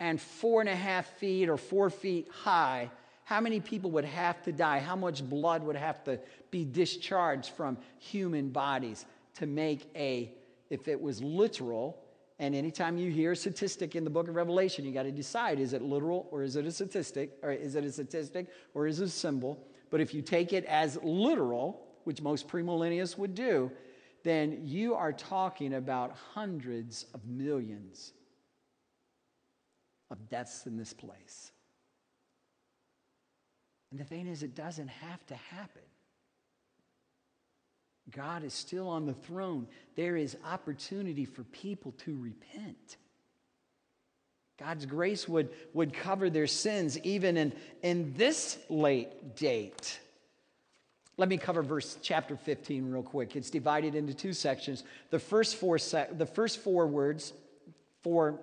and 0.01 0.21
four 0.21 0.61
and 0.61 0.69
a 0.69 0.75
half 0.75 1.07
feet 1.19 1.49
or 1.49 1.57
four 1.57 1.91
feet 1.91 2.29
high, 2.31 2.91
how 3.25 3.41
many 3.41 3.61
people 3.61 3.91
would 3.93 4.05
have 4.05 4.43
to 4.43 4.53
die? 4.53 4.81
How 4.81 4.97
much 4.97 5.27
blood 5.27 5.63
would 5.63 5.77
have 5.77 6.03
to 6.05 6.19
be 6.51 6.65
discharged 6.65 7.51
from 7.51 7.79
human 7.99 8.51
bodies 8.51 9.07
to 9.37 9.47
make 9.47 9.89
a, 9.97 10.31
if 10.69 10.89
it 10.89 11.01
was 11.01 11.23
literal, 11.23 11.99
and 12.39 12.55
anytime 12.55 12.99
you 12.99 13.11
hear 13.11 13.33
a 13.33 13.37
statistic 13.37 13.95
in 13.95 14.03
the 14.03 14.11
book 14.11 14.29
of 14.29 14.35
Revelation, 14.35 14.85
you 14.85 14.93
got 14.93 15.05
to 15.05 15.13
decide 15.13 15.61
is 15.61 15.73
it 15.73 15.83
literal 15.83 16.27
or 16.31 16.43
is 16.43 16.57
it 16.57 16.67
a 16.67 16.73
statistic? 16.73 17.33
Or 17.43 17.53
is 17.53 17.77
it 17.77 17.85
a 17.85 17.93
statistic 17.93 18.49
or 18.75 18.87
is 18.87 19.01
it 19.01 19.05
a 19.05 19.09
symbol? 19.09 19.67
But 19.91 20.01
if 20.01 20.13
you 20.13 20.23
take 20.23 20.53
it 20.53 20.65
as 20.65 20.99
literal, 21.03 21.87
which 22.03 22.21
most 22.21 22.49
premillennialists 22.49 23.17
would 23.17 23.35
do, 23.35 23.71
then 24.25 24.63
you 24.65 24.95
are 24.95 25.13
talking 25.13 25.75
about 25.75 26.17
hundreds 26.33 27.07
of 27.15 27.25
millions 27.25 28.13
of 30.11 30.29
deaths 30.29 30.67
in 30.67 30.77
this 30.77 30.93
place. 30.93 31.53
And 33.93 34.01
the 34.01 34.05
thing 34.05 34.27
is, 34.27 34.43
it 34.43 34.57
doesn't 34.57 34.89
have 34.89 35.25
to 35.27 35.37
happen. 35.37 35.83
God 38.11 38.45
is 38.45 38.53
still 38.53 38.89
on 38.89 39.07
the 39.07 39.15
throne. 39.15 39.67
There 39.97 40.17
is 40.17 40.37
opportunity 40.45 41.25
for 41.25 41.43
people 41.45 41.93
to 42.05 42.17
repent. 42.17 42.97
God's 44.59 44.87
grace 44.87 45.29
would, 45.29 45.51
would 45.73 45.93
cover 45.93 46.31
their 46.31 46.47
sins 46.47 46.99
even 47.01 47.37
in, 47.37 47.53
in 47.83 48.15
this 48.17 48.59
late 48.69 49.35
date. 49.37 49.99
Let 51.17 51.29
me 51.29 51.39
cover 51.39 51.63
verse 51.63 51.97
chapter 52.03 52.37
15 52.37 52.91
real 52.91 53.03
quick. 53.03 53.37
It's 53.37 53.51
divided 53.51 53.95
into 53.95 54.15
two 54.15 54.33
sections. 54.33 54.85
The 55.11 55.19
first 55.19 55.57
four, 55.57 55.79
sec- 55.79 56.19
the 56.19 56.27
first 56.27 56.61
four 56.61 56.87
words, 56.87 57.33
four 58.03 58.41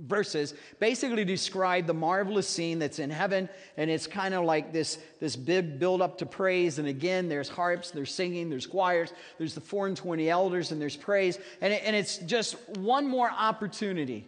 verses 0.00 0.54
basically 0.78 1.24
describe 1.24 1.86
the 1.86 1.94
marvelous 1.94 2.48
scene 2.48 2.78
that's 2.78 2.98
in 2.98 3.10
heaven 3.10 3.48
and 3.76 3.90
it's 3.90 4.06
kind 4.06 4.34
of 4.34 4.44
like 4.44 4.72
this 4.72 4.98
this 5.20 5.36
big 5.36 5.78
build 5.78 6.00
up 6.00 6.18
to 6.18 6.26
praise 6.26 6.78
and 6.78 6.88
again 6.88 7.28
there's 7.28 7.48
harps 7.48 7.90
there's 7.90 8.12
singing 8.12 8.48
there's 8.48 8.66
choirs 8.66 9.12
there's 9.38 9.54
the 9.54 9.60
420 9.60 10.28
elders 10.30 10.72
and 10.72 10.80
there's 10.80 10.96
praise 10.96 11.38
and, 11.60 11.72
it, 11.72 11.82
and 11.84 11.94
it's 11.94 12.18
just 12.18 12.56
one 12.78 13.06
more 13.06 13.30
opportunity 13.30 14.26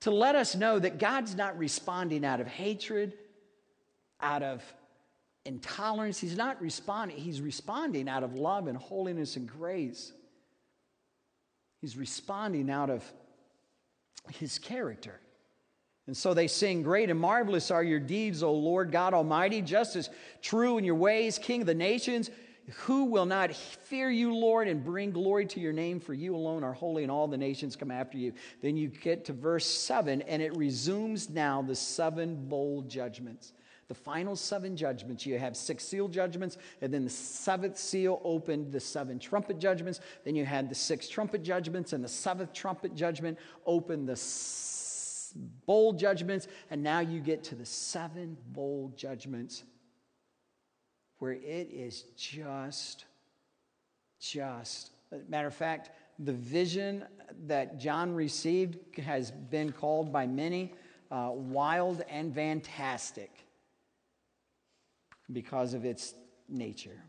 to 0.00 0.10
let 0.10 0.34
us 0.34 0.54
know 0.54 0.78
that 0.78 0.98
god's 0.98 1.34
not 1.34 1.56
responding 1.58 2.24
out 2.24 2.40
of 2.40 2.46
hatred 2.46 3.14
out 4.20 4.42
of 4.42 4.62
intolerance. 5.44 6.18
He's 6.18 6.36
not 6.36 6.60
responding 6.60 7.16
he's 7.16 7.40
responding 7.40 8.08
out 8.08 8.22
of 8.22 8.34
love 8.34 8.68
and 8.68 8.78
holiness 8.78 9.36
and 9.36 9.48
grace. 9.48 10.12
He's 11.80 11.96
responding 11.96 12.70
out 12.70 12.90
of 12.90 13.04
his 14.30 14.58
character. 14.58 15.20
And 16.06 16.16
so 16.16 16.34
they 16.34 16.48
sing, 16.48 16.82
Great 16.82 17.10
and 17.10 17.20
marvelous 17.20 17.70
are 17.70 17.84
your 17.84 18.00
deeds, 18.00 18.42
O 18.42 18.52
Lord 18.52 18.90
God 18.90 19.14
Almighty, 19.14 19.62
just 19.62 19.96
as 19.96 20.10
true 20.40 20.78
in 20.78 20.84
your 20.84 20.96
ways, 20.96 21.38
King 21.38 21.62
of 21.62 21.66
the 21.66 21.74
nations. 21.74 22.30
Who 22.84 23.06
will 23.06 23.26
not 23.26 23.54
fear 23.54 24.08
you, 24.08 24.34
Lord, 24.34 24.68
and 24.68 24.84
bring 24.84 25.10
glory 25.10 25.46
to 25.46 25.60
your 25.60 25.72
name? 25.72 25.98
For 25.98 26.14
you 26.14 26.36
alone 26.36 26.62
are 26.62 26.72
holy, 26.72 27.02
and 27.02 27.10
all 27.10 27.26
the 27.26 27.36
nations 27.36 27.74
come 27.74 27.90
after 27.90 28.18
you. 28.18 28.32
Then 28.60 28.76
you 28.76 28.88
get 28.88 29.24
to 29.26 29.32
verse 29.32 29.66
7, 29.66 30.22
and 30.22 30.40
it 30.40 30.56
resumes 30.56 31.28
now 31.28 31.62
the 31.62 31.74
seven 31.74 32.48
bowl 32.48 32.82
judgments. 32.82 33.52
The 33.92 33.98
final 33.98 34.36
seven 34.36 34.74
judgments. 34.74 35.26
You 35.26 35.38
have 35.38 35.54
six 35.54 35.84
seal 35.84 36.08
judgments, 36.08 36.56
and 36.80 36.94
then 36.94 37.04
the 37.04 37.10
seventh 37.10 37.76
seal 37.76 38.22
opened 38.24 38.72
the 38.72 38.80
seven 38.80 39.18
trumpet 39.18 39.58
judgments. 39.58 40.00
Then 40.24 40.34
you 40.34 40.46
had 40.46 40.70
the 40.70 40.74
six 40.74 41.10
trumpet 41.10 41.42
judgments, 41.42 41.92
and 41.92 42.02
the 42.02 42.08
seventh 42.08 42.54
trumpet 42.54 42.94
judgment 42.94 43.38
opened 43.66 44.08
the 44.08 44.18
bowl 45.66 45.92
judgments. 45.92 46.48
And 46.70 46.82
now 46.82 47.00
you 47.00 47.20
get 47.20 47.44
to 47.44 47.54
the 47.54 47.66
seven 47.66 48.38
bowl 48.54 48.94
judgments 48.96 49.62
where 51.18 51.32
it 51.32 51.68
is 51.70 52.04
just, 52.16 53.04
just, 54.18 54.92
matter 55.28 55.48
of 55.48 55.54
fact, 55.54 55.90
the 56.18 56.32
vision 56.32 57.04
that 57.44 57.78
John 57.78 58.14
received 58.14 58.78
has 59.00 59.30
been 59.30 59.70
called 59.70 60.10
by 60.10 60.26
many 60.26 60.72
uh, 61.10 61.28
wild 61.34 62.02
and 62.08 62.34
fantastic 62.34 63.42
because 65.32 65.74
of 65.74 65.84
its 65.84 66.14
nature. 66.48 67.02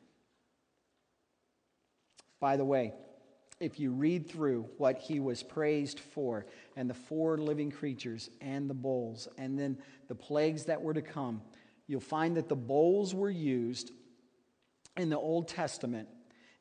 By 2.40 2.58
the 2.58 2.66
way, 2.66 2.94
if 3.60 3.80
you 3.80 3.92
read 3.92 4.30
through 4.30 4.68
what 4.78 4.98
he 4.98 5.20
was 5.20 5.42
praised 5.44 6.00
for, 6.00 6.46
and 6.76 6.90
the 6.90 6.94
four 6.94 7.38
living 7.38 7.72
creatures, 7.72 8.30
and 8.42 8.70
the 8.70 8.74
bowls, 8.74 9.28
and 9.38 9.58
then 9.58 9.78
the 10.08 10.16
plagues 10.16 10.66
that 10.66 10.82
were 10.82 10.94
to 10.94 11.02
come, 11.02 11.42
you'll 11.88 12.02
find 12.02 12.36
that 12.36 12.50
the 12.50 12.56
bowls 12.56 13.16
were 13.16 13.30
used 13.30 13.92
in 14.98 15.10
the 15.10 15.18
Old 15.18 15.48
Testament 15.48 16.08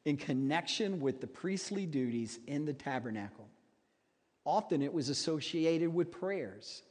in 0.05 0.17
connection 0.17 1.01
with 1.01 1.21
the 1.21 1.27
priestly 1.27 1.87
duties 1.87 2.39
in 2.47 2.65
the 2.65 2.73
tabernacle. 2.73 3.49
Often 4.45 4.83
it 4.83 4.93
was 4.93 5.09
associated 5.09 5.93
with 5.93 6.11
prayers. 6.11 6.83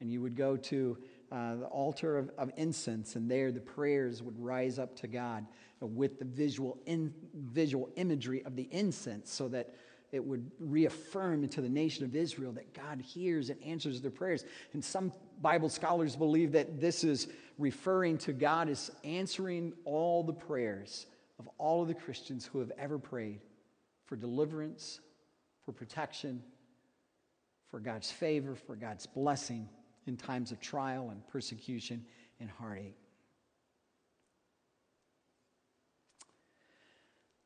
And 0.00 0.12
you 0.12 0.20
would 0.22 0.36
go 0.36 0.56
to 0.56 0.98
uh, 1.30 1.56
the 1.56 1.66
altar 1.66 2.16
of, 2.16 2.30
of, 2.38 2.50
incense, 2.56 3.16
and 3.16 3.30
there 3.30 3.52
the 3.52 3.60
prayers 3.60 4.22
would 4.22 4.38
rise 4.38 4.78
up 4.78 4.96
to 4.96 5.06
God 5.06 5.46
with 5.80 6.18
the 6.18 6.24
visual, 6.24 6.78
in, 6.86 7.12
visual 7.34 7.90
imagery 7.96 8.42
of 8.44 8.56
the 8.56 8.68
incense 8.70 9.30
so 9.30 9.48
that 9.48 9.74
it 10.10 10.24
would 10.24 10.50
reaffirm 10.58 11.46
to 11.48 11.60
the 11.60 11.68
nation 11.68 12.04
of 12.04 12.16
Israel 12.16 12.52
that 12.52 12.72
God 12.72 13.02
hears 13.02 13.50
and 13.50 13.62
answers 13.62 14.00
their 14.00 14.10
prayers. 14.10 14.44
And 14.72 14.82
some 14.82 15.12
Bible 15.42 15.68
scholars 15.68 16.16
believe 16.16 16.52
that 16.52 16.80
this 16.80 17.04
is 17.04 17.28
referring 17.58 18.16
to 18.18 18.32
God 18.32 18.70
as 18.70 18.90
answering 19.04 19.74
all 19.84 20.22
the 20.22 20.32
prayers 20.32 21.06
of 21.38 21.48
all 21.58 21.82
of 21.82 21.88
the 21.88 21.94
Christians 21.94 22.46
who 22.46 22.58
have 22.60 22.72
ever 22.78 22.98
prayed 22.98 23.40
for 24.06 24.16
deliverance, 24.16 25.00
for 25.64 25.72
protection, 25.72 26.42
for 27.70 27.78
God's 27.78 28.10
favor, 28.10 28.54
for 28.54 28.76
God's 28.76 29.06
blessing 29.06 29.68
in 30.08 30.16
times 30.16 30.50
of 30.50 30.60
trial 30.60 31.10
and 31.10 31.24
persecution 31.28 32.04
and 32.40 32.50
heartache. 32.50 32.96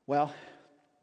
Well, 0.06 0.32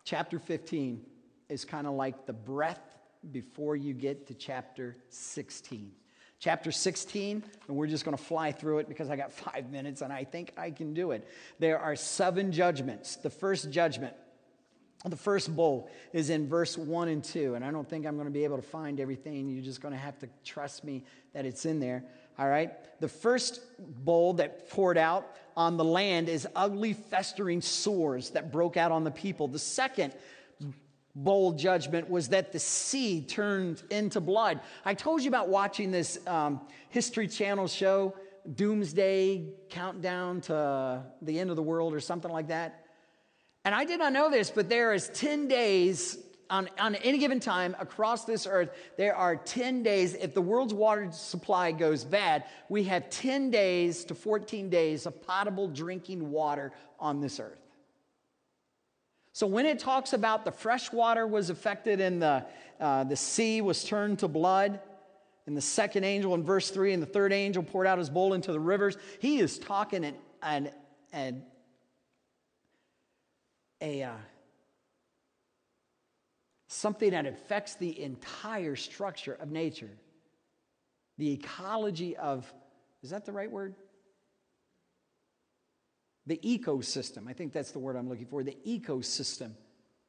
chapter 0.03 0.39
15 0.39 1.05
is 1.49 1.65
kind 1.65 1.85
of 1.87 1.93
like 1.93 2.25
the 2.25 2.33
breath 2.33 2.97
before 3.31 3.75
you 3.75 3.93
get 3.93 4.27
to 4.27 4.33
chapter 4.33 4.97
16. 5.09 5.91
Chapter 6.39 6.71
16, 6.71 7.43
and 7.67 7.75
we're 7.75 7.87
just 7.87 8.05
going 8.05 8.15
to 8.15 8.23
fly 8.23 8.51
through 8.51 8.79
it 8.79 8.87
because 8.87 9.09
I 9.09 9.17
got 9.17 9.31
five 9.53 9.69
minutes 9.69 10.01
and 10.01 10.13
I 10.13 10.23
think 10.23 10.53
I 10.57 10.71
can 10.71 10.93
do 10.93 11.11
it. 11.11 11.27
There 11.59 11.79
are 11.79 11.95
seven 11.95 12.51
judgments. 12.51 13.17
The 13.17 13.29
first 13.29 13.71
judgment 13.71 14.15
the 15.05 15.15
first 15.15 15.55
bowl 15.55 15.89
is 16.11 16.29
in 16.29 16.47
verse 16.47 16.77
1 16.77 17.07
and 17.07 17.23
2, 17.23 17.55
and 17.55 17.63
I 17.63 17.71
don't 17.71 17.87
think 17.87 18.05
I'm 18.05 18.15
going 18.15 18.27
to 18.27 18.33
be 18.33 18.43
able 18.43 18.57
to 18.57 18.61
find 18.61 18.99
everything. 18.99 19.49
You're 19.49 19.63
just 19.63 19.81
going 19.81 19.93
to 19.93 19.99
have 19.99 20.19
to 20.19 20.29
trust 20.43 20.83
me 20.83 21.05
that 21.33 21.45
it's 21.45 21.65
in 21.65 21.79
there. 21.79 22.03
All 22.37 22.47
right? 22.47 22.71
The 22.99 23.07
first 23.07 23.61
bowl 23.79 24.33
that 24.33 24.69
poured 24.69 24.97
out 24.97 25.35
on 25.55 25.77
the 25.77 25.85
land 25.85 26.27
is 26.27 26.47
ugly, 26.53 26.93
festering 26.93 27.61
sores 27.61 28.31
that 28.31 28.51
broke 28.51 28.75
out 28.75 28.91
on 28.91 29.05
the 29.05 29.11
people. 29.11 29.47
The 29.47 29.59
second 29.59 30.13
bowl 31.15 31.53
judgment 31.53 32.09
was 32.09 32.29
that 32.29 32.51
the 32.51 32.59
sea 32.59 33.21
turned 33.21 33.83
into 33.89 34.19
blood. 34.19 34.59
I 34.83 34.93
told 34.93 35.21
you 35.21 35.29
about 35.29 35.47
watching 35.47 35.91
this 35.91 36.19
um, 36.27 36.61
History 36.89 37.27
Channel 37.27 37.67
show, 37.67 38.15
Doomsday 38.55 39.45
Countdown 39.69 40.41
to 40.41 41.03
the 41.21 41.39
End 41.39 41.49
of 41.49 41.55
the 41.55 41.63
World, 41.63 41.93
or 41.93 41.99
something 41.99 42.31
like 42.31 42.47
that. 42.49 42.85
And 43.65 43.75
I 43.75 43.85
did 43.85 43.99
not 43.99 44.13
know 44.13 44.29
this, 44.29 44.49
but 44.49 44.69
there 44.69 44.93
is 44.93 45.09
10 45.09 45.47
days 45.47 46.17
on, 46.49 46.69
on 46.79 46.95
any 46.95 47.17
given 47.17 47.39
time 47.39 47.75
across 47.79 48.25
this 48.25 48.47
earth. 48.47 48.69
There 48.97 49.15
are 49.15 49.35
10 49.35 49.83
days. 49.83 50.15
If 50.15 50.33
the 50.33 50.41
world's 50.41 50.73
water 50.73 51.09
supply 51.11 51.71
goes 51.71 52.03
bad, 52.03 52.45
we 52.69 52.85
have 52.85 53.09
10 53.09 53.51
days 53.51 54.03
to 54.05 54.15
14 54.15 54.69
days 54.69 55.05
of 55.05 55.21
potable 55.25 55.67
drinking 55.67 56.31
water 56.31 56.71
on 56.99 57.21
this 57.21 57.39
earth. 57.39 57.59
So 59.33 59.45
when 59.45 59.65
it 59.65 59.79
talks 59.79 60.13
about 60.13 60.43
the 60.43 60.51
fresh 60.51 60.91
water 60.91 61.27
was 61.27 61.49
affected 61.49 62.01
and 62.01 62.21
the, 62.21 62.45
uh, 62.79 63.03
the 63.03 63.15
sea 63.15 63.61
was 63.61 63.83
turned 63.83 64.19
to 64.19 64.27
blood, 64.27 64.79
and 65.45 65.55
the 65.55 65.61
second 65.61 66.03
angel 66.03 66.35
in 66.35 66.43
verse 66.43 66.69
3 66.69 66.93
and 66.93 67.01
the 67.01 67.07
third 67.07 67.33
angel 67.33 67.63
poured 67.63 67.87
out 67.87 67.97
his 67.97 68.09
bowl 68.09 68.33
into 68.33 68.51
the 68.51 68.59
rivers, 68.59 68.97
he 69.19 69.39
is 69.39 69.57
talking 69.57 70.03
an, 70.03 70.15
an, 70.43 70.71
an 71.11 71.43
a 73.81 74.03
uh, 74.03 74.13
something 76.69 77.11
that 77.11 77.25
affects 77.25 77.75
the 77.75 78.01
entire 78.01 78.75
structure 78.75 79.33
of 79.33 79.51
nature. 79.51 79.89
The 81.17 81.31
ecology 81.31 82.15
of, 82.15 82.51
is 83.03 83.09
that 83.09 83.25
the 83.25 83.31
right 83.31 83.51
word? 83.51 83.75
The 86.27 86.37
ecosystem, 86.37 87.27
I 87.27 87.33
think 87.33 87.53
that's 87.53 87.71
the 87.71 87.79
word 87.79 87.95
I'm 87.95 88.07
looking 88.07 88.27
for. 88.27 88.43
The 88.43 88.57
ecosystem 88.65 89.53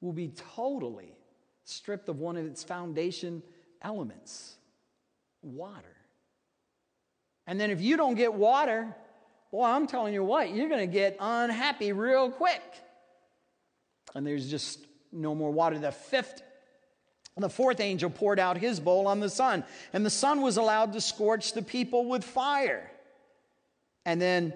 will 0.02 0.12
be 0.12 0.28
totally 0.54 1.16
stripped 1.64 2.08
of 2.08 2.18
one 2.18 2.36
of 2.36 2.44
its 2.44 2.62
foundation 2.62 3.42
elements 3.82 4.56
water. 5.42 5.96
And 7.46 7.58
then 7.58 7.70
if 7.70 7.80
you 7.80 7.96
don't 7.96 8.14
get 8.14 8.34
water, 8.34 8.94
well, 9.50 9.64
I'm 9.64 9.86
telling 9.86 10.12
you 10.12 10.22
what, 10.22 10.54
you're 10.54 10.68
going 10.68 10.86
to 10.86 10.92
get 10.92 11.16
unhappy 11.18 11.92
real 11.92 12.30
quick 12.30 12.62
and 14.14 14.26
there's 14.26 14.50
just 14.50 14.86
no 15.12 15.34
more 15.34 15.50
water. 15.50 15.78
The 15.78 15.92
fifth 15.92 16.42
the 17.40 17.48
fourth 17.48 17.80
angel 17.80 18.10
poured 18.10 18.38
out 18.38 18.56
his 18.56 18.80
bowl 18.80 19.06
on 19.06 19.20
the 19.20 19.30
sun, 19.30 19.64
and 19.92 20.04
the 20.04 20.10
sun 20.10 20.42
was 20.42 20.56
allowed 20.56 20.92
to 20.92 21.00
scorch 21.00 21.52
the 21.52 21.62
people 21.62 22.06
with 22.06 22.24
fire. 22.24 22.90
And 24.04 24.20
then, 24.20 24.54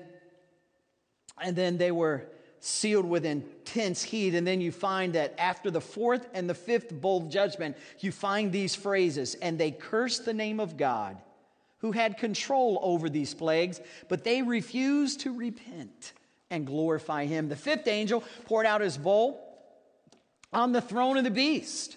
and 1.41 1.55
then 1.55 1.79
they 1.79 1.91
were 1.91 2.27
sealed 2.61 3.05
with 3.05 3.27
intense 3.27 4.03
heat. 4.03 4.35
And 4.35 4.47
then 4.47 4.61
you 4.61 4.73
find 4.73 5.13
that 5.15 5.35
after 5.39 5.71
the 5.71 5.81
fourth 5.81 6.29
and 6.33 6.49
the 6.49 6.55
fifth 6.55 6.93
bowl 6.93 7.29
judgment, 7.29 7.77
you 8.01 8.11
find 8.11 8.51
these 8.51 8.75
phrases, 8.75 9.35
and 9.37 9.59
they 9.59 9.71
cursed 9.71 10.25
the 10.25 10.35
name 10.35 10.61
of 10.61 10.77
God 10.77 11.17
who 11.79 11.93
had 11.93 12.17
control 12.17 12.79
over 12.81 13.11
these 13.11 13.35
plagues, 13.35 13.81
but 14.09 14.25
they 14.25 14.41
refused 14.41 15.21
to 15.21 15.37
repent 15.37 16.15
and 16.51 16.67
glorify 16.67 17.27
him. 17.27 17.51
The 17.51 17.57
fifth 17.57 17.87
angel 17.87 18.25
poured 18.47 18.65
out 18.65 18.81
his 18.81 18.97
bowl 18.97 19.44
on 20.55 20.73
the 20.73 20.81
throne 20.81 21.17
of 21.17 21.25
the 21.25 21.31
beast. 21.31 21.97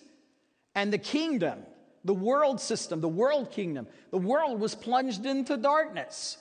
And 0.76 0.92
the 0.92 0.98
kingdom, 0.98 1.60
the 2.04 2.14
world 2.14 2.60
system, 2.60 3.02
the 3.02 3.08
world 3.08 3.52
kingdom, 3.52 3.88
the 4.12 4.18
world 4.18 4.60
was 4.60 4.76
plunged 4.76 5.26
into 5.26 5.58
darkness. 5.58 6.38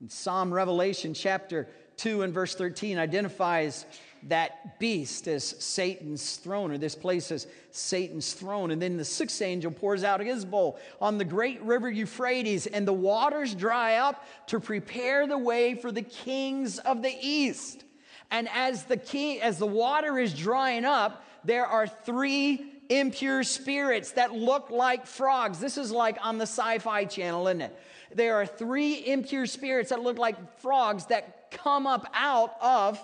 And 0.00 0.10
Psalm 0.10 0.52
Revelation 0.52 1.14
chapter 1.14 1.68
2 1.96 2.22
and 2.22 2.34
verse 2.34 2.54
13 2.54 2.98
identifies 2.98 3.86
that 4.28 4.78
beast 4.78 5.28
as 5.28 5.44
Satan's 5.62 6.36
throne, 6.36 6.70
or 6.70 6.78
this 6.78 6.94
place 6.94 7.30
as 7.30 7.46
Satan's 7.70 8.32
throne. 8.32 8.70
And 8.70 8.80
then 8.80 8.96
the 8.96 9.04
sixth 9.04 9.40
angel 9.42 9.70
pours 9.70 10.02
out 10.02 10.20
his 10.20 10.44
bowl 10.44 10.78
on 11.00 11.18
the 11.18 11.24
great 11.24 11.60
river 11.62 11.90
Euphrates, 11.90 12.66
and 12.66 12.88
the 12.88 12.92
waters 12.92 13.54
dry 13.54 13.96
up 13.96 14.24
to 14.48 14.60
prepare 14.60 15.26
the 15.26 15.38
way 15.38 15.74
for 15.74 15.92
the 15.92 16.02
kings 16.02 16.78
of 16.78 17.02
the 17.02 17.14
east. 17.20 17.84
And 18.30 18.48
as 18.54 18.84
the 18.84 18.96
king, 18.96 19.42
as 19.42 19.58
the 19.58 19.66
water 19.66 20.18
is 20.18 20.32
drying 20.32 20.84
up, 20.84 21.24
there 21.44 21.66
are 21.66 21.86
three 21.86 22.64
impure 22.88 23.42
spirits 23.42 24.12
that 24.12 24.32
look 24.32 24.70
like 24.70 25.06
frogs. 25.06 25.58
This 25.58 25.78
is 25.78 25.90
like 25.90 26.18
on 26.22 26.38
the 26.38 26.46
sci 26.46 26.78
fi 26.78 27.04
channel, 27.04 27.46
isn't 27.48 27.62
it? 27.62 27.78
There 28.14 28.36
are 28.36 28.46
three 28.46 28.94
impure 29.06 29.46
spirits 29.46 29.90
that 29.90 30.02
look 30.02 30.18
like 30.18 30.60
frogs 30.60 31.06
that 31.06 31.50
come 31.50 31.86
up 31.86 32.06
out 32.14 32.54
of 32.60 33.00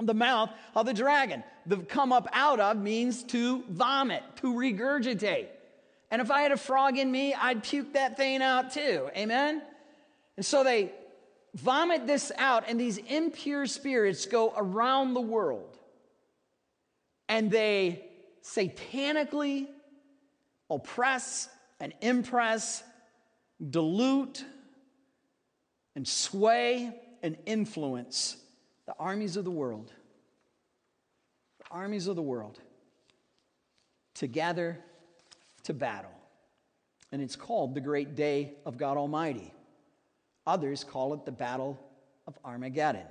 the 0.00 0.14
mouth 0.14 0.50
of 0.74 0.86
the 0.86 0.94
dragon. 0.94 1.42
The 1.66 1.78
come 1.78 2.12
up 2.12 2.28
out 2.32 2.60
of 2.60 2.76
means 2.76 3.22
to 3.24 3.64
vomit, 3.68 4.22
to 4.36 4.54
regurgitate. 4.54 5.48
And 6.10 6.20
if 6.22 6.30
I 6.30 6.42
had 6.42 6.52
a 6.52 6.56
frog 6.56 6.98
in 6.98 7.10
me, 7.10 7.34
I'd 7.34 7.62
puke 7.62 7.92
that 7.94 8.16
thing 8.16 8.42
out 8.42 8.72
too. 8.72 9.08
Amen? 9.16 9.62
And 10.36 10.46
so 10.46 10.64
they 10.64 10.92
vomit 11.54 12.06
this 12.06 12.32
out, 12.38 12.64
and 12.68 12.80
these 12.80 12.98
impure 12.98 13.66
spirits 13.66 14.26
go 14.26 14.52
around 14.56 15.14
the 15.14 15.20
world 15.20 15.79
and 17.30 17.48
they 17.48 18.04
satanically 18.42 19.68
oppress 20.68 21.48
and 21.78 21.94
impress, 22.00 22.82
dilute 23.70 24.44
and 25.94 26.06
sway 26.06 26.92
and 27.22 27.36
influence 27.46 28.36
the 28.86 28.94
armies 28.98 29.36
of 29.36 29.44
the 29.44 29.50
world. 29.50 29.92
The 31.60 31.66
armies 31.70 32.08
of 32.08 32.16
the 32.16 32.22
world 32.22 32.58
together 34.14 34.80
to 35.62 35.72
battle. 35.72 36.10
And 37.12 37.22
it's 37.22 37.36
called 37.36 37.74
the 37.76 37.80
great 37.80 38.16
day 38.16 38.54
of 38.66 38.76
God 38.76 38.96
Almighty. 38.96 39.54
Others 40.48 40.82
call 40.82 41.14
it 41.14 41.24
the 41.24 41.32
battle 41.32 41.78
of 42.26 42.36
Armageddon 42.44 43.06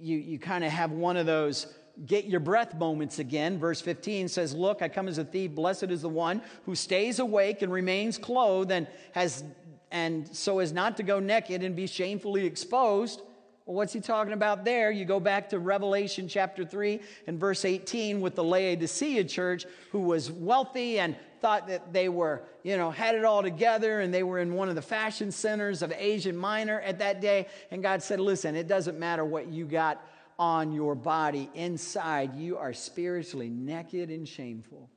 you, 0.00 0.18
you 0.18 0.38
kind 0.38 0.64
of 0.64 0.70
have 0.70 0.92
one 0.92 1.16
of 1.16 1.26
those 1.26 1.66
get 2.04 2.26
your 2.26 2.40
breath 2.40 2.74
moments 2.74 3.18
again. 3.18 3.58
Verse 3.58 3.80
15 3.80 4.28
says, 4.28 4.54
Look, 4.54 4.82
I 4.82 4.88
come 4.88 5.08
as 5.08 5.18
a 5.18 5.24
thief. 5.24 5.52
Blessed 5.52 5.84
is 5.84 6.02
the 6.02 6.08
one 6.08 6.42
who 6.64 6.74
stays 6.74 7.18
awake 7.18 7.62
and 7.62 7.72
remains 7.72 8.18
clothed 8.18 8.70
and 8.70 8.86
has 9.12 9.44
and 9.90 10.28
so 10.36 10.58
as 10.58 10.72
not 10.72 10.96
to 10.96 11.02
go 11.02 11.20
naked 11.20 11.62
and 11.62 11.76
be 11.76 11.86
shamefully 11.86 12.44
exposed. 12.44 13.22
Well, 13.66 13.74
what's 13.74 13.92
he 13.92 14.00
talking 14.00 14.32
about 14.32 14.64
there? 14.64 14.92
You 14.92 15.04
go 15.04 15.18
back 15.18 15.48
to 15.48 15.58
Revelation 15.58 16.28
chapter 16.28 16.64
3 16.64 17.00
and 17.26 17.38
verse 17.38 17.64
18 17.64 18.20
with 18.20 18.36
the 18.36 18.44
Laodicea 18.44 19.24
church 19.24 19.66
who 19.90 20.02
was 20.02 20.30
wealthy 20.30 21.00
and 21.00 21.16
thought 21.40 21.66
that 21.66 21.92
they 21.92 22.08
were, 22.08 22.44
you 22.62 22.76
know, 22.76 22.92
had 22.92 23.16
it 23.16 23.24
all 23.24 23.42
together 23.42 24.00
and 24.00 24.14
they 24.14 24.22
were 24.22 24.38
in 24.38 24.54
one 24.54 24.68
of 24.68 24.76
the 24.76 24.82
fashion 24.82 25.32
centers 25.32 25.82
of 25.82 25.92
Asia 25.96 26.32
Minor 26.32 26.80
at 26.80 27.00
that 27.00 27.20
day. 27.20 27.48
And 27.72 27.82
God 27.82 28.04
said, 28.04 28.20
listen, 28.20 28.54
it 28.54 28.68
doesn't 28.68 29.00
matter 29.00 29.24
what 29.24 29.48
you 29.48 29.64
got 29.64 30.00
on 30.38 30.70
your 30.70 30.94
body. 30.94 31.50
Inside, 31.54 32.36
you 32.36 32.58
are 32.58 32.72
spiritually 32.72 33.50
naked 33.50 34.10
and 34.10 34.28
shameful. 34.28 34.88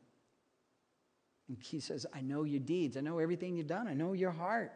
And 1.48 1.58
he 1.60 1.80
says, 1.80 2.06
I 2.14 2.22
know 2.22 2.44
your 2.44 2.60
deeds. 2.60 2.98
I 2.98 3.02
know 3.02 3.18
everything 3.18 3.58
you've 3.58 3.66
done. 3.66 3.88
I 3.88 3.96
know 3.96 4.14
your 4.14 4.30
heart. 4.30 4.72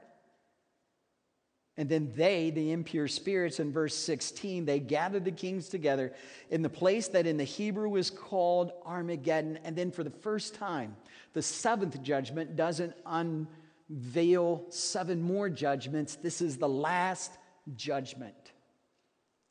And 1.77 1.89
then 1.89 2.11
they, 2.15 2.51
the 2.51 2.71
impure 2.71 3.07
spirits, 3.07 3.59
in 3.59 3.71
verse 3.71 3.95
16, 3.95 4.65
they 4.65 4.79
gathered 4.79 5.25
the 5.25 5.31
kings 5.31 5.69
together 5.69 6.13
in 6.51 6.61
the 6.61 6.69
place 6.69 7.07
that 7.09 7.25
in 7.25 7.37
the 7.37 7.43
Hebrew 7.43 7.95
is 7.95 8.11
called 8.11 8.71
Armageddon. 8.85 9.57
And 9.63 9.75
then 9.75 9.91
for 9.91 10.03
the 10.03 10.11
first 10.11 10.53
time, 10.53 10.95
the 11.33 11.41
seventh 11.41 12.01
judgment 12.03 12.55
doesn't 12.55 12.93
unveil 13.07 14.65
seven 14.69 15.19
more 15.21 15.49
judgments. 15.49 16.15
This 16.15 16.41
is 16.41 16.57
the 16.57 16.69
last 16.69 17.31
judgment 17.75 18.51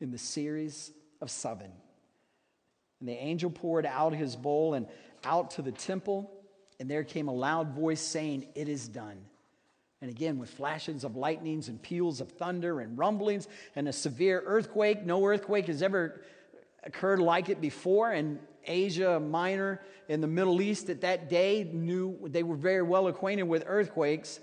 in 0.01 0.13
the 0.13 0.19
series 0.19 0.93
of 1.21 1.29
seven. 1.29 1.73
And 3.01 3.09
the 3.09 3.21
angel 3.21 3.51
poured 3.51 3.85
out 3.85 4.15
his 4.15 4.37
bowl 4.37 4.75
and 4.75 4.87
out 5.25 5.51
to 5.53 5.63
the 5.63 5.73
temple, 5.73 6.33
and 6.79 6.89
there 6.89 7.03
came 7.03 7.27
a 7.27 7.33
loud 7.33 7.75
voice 7.75 8.01
saying, 8.01 8.47
It 8.55 8.69
is 8.69 8.87
done. 8.87 9.19
And 10.03 10.11
again, 10.11 10.37
with 10.37 10.51
flashes 10.51 11.05
of 11.05 11.15
lightnings 11.15 11.69
and 11.69 11.81
peals 11.81 12.21
of 12.21 12.29
thunder 12.33 12.81
and 12.81 12.99
rumblings 12.99 13.47
and 13.77 13.87
a 13.87 13.93
severe 13.93 14.43
earthquake. 14.45 15.07
No 15.07 15.25
earthquake 15.25 15.69
has 15.69 15.81
ever 15.81 16.23
occurred 16.83 17.21
like 17.21 17.49
it 17.49 17.61
before. 17.61 18.11
And 18.11 18.41
Asia 18.67 19.21
Minor 19.21 19.81
in 20.09 20.21
the 20.21 20.27
Middle 20.27 20.61
East 20.61 20.91
at 20.91 21.03
that 21.03 21.31
day 21.31 21.71
knew 21.73 22.19
they 22.25 22.43
were 22.43 22.57
very 22.57 22.83
well 22.83 23.07
acquainted 23.07 23.45
with 23.45 23.63
earthquakes. 23.65 24.41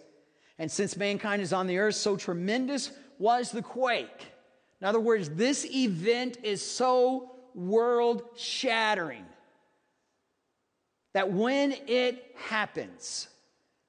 And 0.58 0.72
since 0.72 0.96
mankind 0.96 1.42
is 1.42 1.52
on 1.52 1.68
the 1.68 1.78
earth, 1.78 1.96
so 1.96 2.16
tremendous 2.16 2.92
was 3.18 3.52
the 3.52 3.62
quake. 3.62 4.32
In 4.80 4.88
other 4.88 5.02
words, 5.02 5.30
this 5.30 5.66
event 5.66 6.38
is 6.42 6.66
so 6.66 7.36
world 7.54 8.24
shattering 8.38 9.26
that 11.14 11.30
when 11.30 11.76
it 11.86 12.34
happens, 12.48 13.28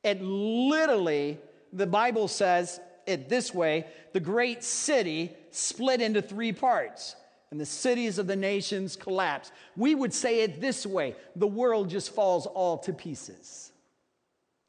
it 0.02 0.20
literally 0.20 1.38
the 1.72 1.86
Bible 1.86 2.28
says 2.28 2.80
it 3.06 3.28
this 3.28 3.54
way 3.54 3.86
the 4.12 4.20
great 4.20 4.62
city 4.64 5.34
split 5.50 6.00
into 6.00 6.22
three 6.22 6.52
parts, 6.52 7.16
and 7.50 7.60
the 7.60 7.66
cities 7.66 8.18
of 8.18 8.26
the 8.26 8.36
nations 8.36 8.96
collapse. 8.96 9.50
We 9.76 9.94
would 9.94 10.14
say 10.14 10.40
it 10.40 10.60
this 10.60 10.86
way 10.86 11.16
the 11.36 11.46
world 11.46 11.90
just 11.90 12.14
falls 12.14 12.46
all 12.46 12.78
to 12.78 12.92
pieces. 12.92 13.72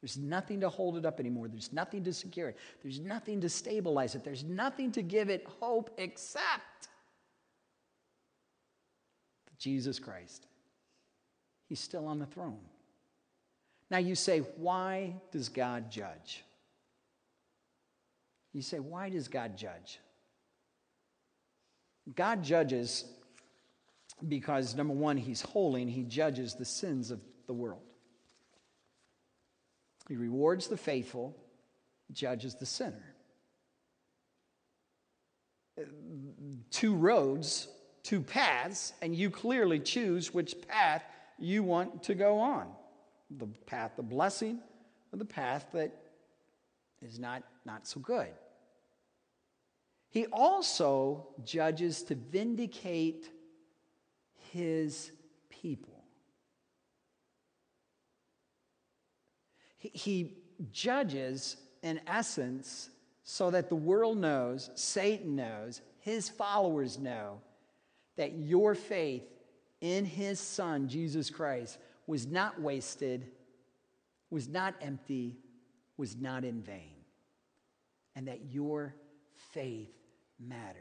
There's 0.00 0.18
nothing 0.18 0.60
to 0.62 0.68
hold 0.68 0.96
it 0.96 1.06
up 1.06 1.20
anymore. 1.20 1.46
There's 1.46 1.72
nothing 1.72 2.02
to 2.04 2.12
secure 2.12 2.48
it. 2.48 2.56
There's 2.82 2.98
nothing 2.98 3.40
to 3.42 3.48
stabilize 3.48 4.16
it. 4.16 4.24
There's 4.24 4.42
nothing 4.42 4.90
to 4.92 5.02
give 5.02 5.30
it 5.30 5.46
hope 5.60 5.90
except 5.96 6.88
Jesus 9.58 10.00
Christ. 10.00 10.48
He's 11.68 11.78
still 11.78 12.06
on 12.08 12.18
the 12.18 12.26
throne. 12.26 12.58
Now 13.92 13.98
you 13.98 14.16
say, 14.16 14.40
why 14.56 15.14
does 15.30 15.48
God 15.48 15.88
judge? 15.88 16.42
You 18.52 18.62
say, 18.62 18.78
why 18.78 19.08
does 19.08 19.28
God 19.28 19.56
judge? 19.56 19.98
God 22.14 22.42
judges 22.42 23.04
because, 24.28 24.74
number 24.74 24.94
one, 24.94 25.16
He's 25.16 25.40
holy 25.40 25.82
and 25.82 25.90
He 25.90 26.02
judges 26.02 26.54
the 26.54 26.64
sins 26.64 27.10
of 27.10 27.22
the 27.46 27.54
world. 27.54 27.82
He 30.08 30.16
rewards 30.16 30.66
the 30.66 30.76
faithful, 30.76 31.36
judges 32.12 32.56
the 32.56 32.66
sinner. 32.66 33.14
Two 36.70 36.94
roads, 36.94 37.68
two 38.02 38.20
paths, 38.20 38.92
and 39.00 39.14
you 39.14 39.30
clearly 39.30 39.78
choose 39.78 40.34
which 40.34 40.54
path 40.68 41.02
you 41.38 41.62
want 41.62 42.02
to 42.04 42.14
go 42.14 42.38
on 42.38 42.68
the 43.38 43.46
path 43.66 43.98
of 43.98 44.08
blessing 44.08 44.60
or 45.12 45.18
the 45.18 45.24
path 45.24 45.66
that 45.72 45.90
is 47.02 47.18
not, 47.18 47.42
not 47.64 47.86
so 47.86 48.00
good. 48.00 48.28
He 50.10 50.26
also 50.26 51.28
judges 51.44 52.02
to 52.04 52.14
vindicate 52.14 53.30
his 54.52 55.10
people. 55.48 56.04
He, 59.78 59.90
he 59.94 60.36
judges, 60.70 61.56
in 61.82 62.00
essence, 62.06 62.90
so 63.24 63.50
that 63.50 63.68
the 63.68 63.74
world 63.76 64.18
knows, 64.18 64.70
Satan 64.74 65.34
knows, 65.36 65.80
his 66.00 66.28
followers 66.28 66.98
know 66.98 67.40
that 68.16 68.34
your 68.34 68.74
faith 68.74 69.24
in 69.80 70.04
his 70.04 70.38
son, 70.38 70.88
Jesus 70.88 71.30
Christ, 71.30 71.78
was 72.06 72.26
not 72.26 72.60
wasted, 72.60 73.26
was 74.30 74.48
not 74.48 74.74
empty, 74.80 75.38
was 75.96 76.16
not 76.16 76.44
in 76.44 76.62
vain, 76.62 76.91
and 78.14 78.28
that 78.28 78.40
your 78.50 78.94
faith 79.52 79.92
mattered. 80.38 80.76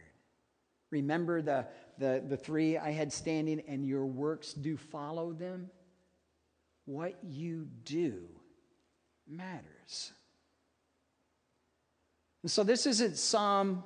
Remember 0.92 1.42
the, 1.42 1.68
the, 1.98 2.24
the 2.28 2.38
three 2.38 2.78
I 2.78 2.92
had 2.92 3.14
standing, 3.14 3.62
and 3.68 3.86
your 3.86 4.06
works 4.06 4.54
do 4.54 4.76
follow 4.78 5.32
them? 5.34 5.70
What 6.86 7.16
you 7.24 7.68
do 7.86 8.24
matters. 9.28 10.12
And 12.44 12.52
so 12.52 12.64
this 12.64 12.86
isn't 12.86 13.18
some 13.18 13.84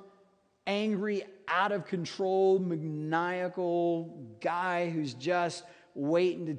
angry, 0.66 1.22
out 1.46 1.70
of 1.70 1.86
control, 1.86 2.58
maniacal 2.58 4.36
guy 4.40 4.90
who's 4.90 5.14
just 5.14 5.62
waiting 5.94 6.46
to 6.46 6.58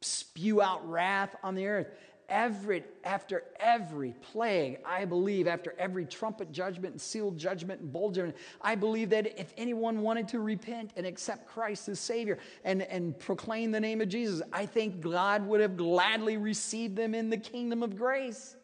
spew 0.00 0.62
out 0.62 0.88
wrath 0.88 1.34
on 1.42 1.54
the 1.54 1.66
earth 1.66 1.88
every, 2.32 2.82
after 3.04 3.44
every 3.60 4.14
plague, 4.22 4.78
I 4.84 5.04
believe, 5.04 5.46
after 5.46 5.74
every 5.78 6.06
trumpet 6.06 6.50
judgment 6.50 6.94
and 6.94 7.00
sealed 7.00 7.36
judgment 7.38 7.82
and 7.82 7.92
bowl 7.92 8.10
judgment, 8.10 8.36
I 8.62 8.74
believe 8.74 9.10
that 9.10 9.38
if 9.38 9.52
anyone 9.58 10.00
wanted 10.00 10.26
to 10.28 10.40
repent 10.40 10.92
and 10.96 11.06
accept 11.06 11.46
Christ 11.46 11.90
as 11.90 12.00
Savior 12.00 12.38
and, 12.64 12.82
and 12.82 13.16
proclaim 13.18 13.70
the 13.70 13.80
name 13.80 14.00
of 14.00 14.08
Jesus, 14.08 14.40
I 14.52 14.64
think 14.64 15.00
God 15.00 15.46
would 15.46 15.60
have 15.60 15.76
gladly 15.76 16.38
received 16.38 16.96
them 16.96 17.14
in 17.14 17.28
the 17.28 17.36
kingdom 17.36 17.82
of 17.82 17.96
grace. 17.96 18.56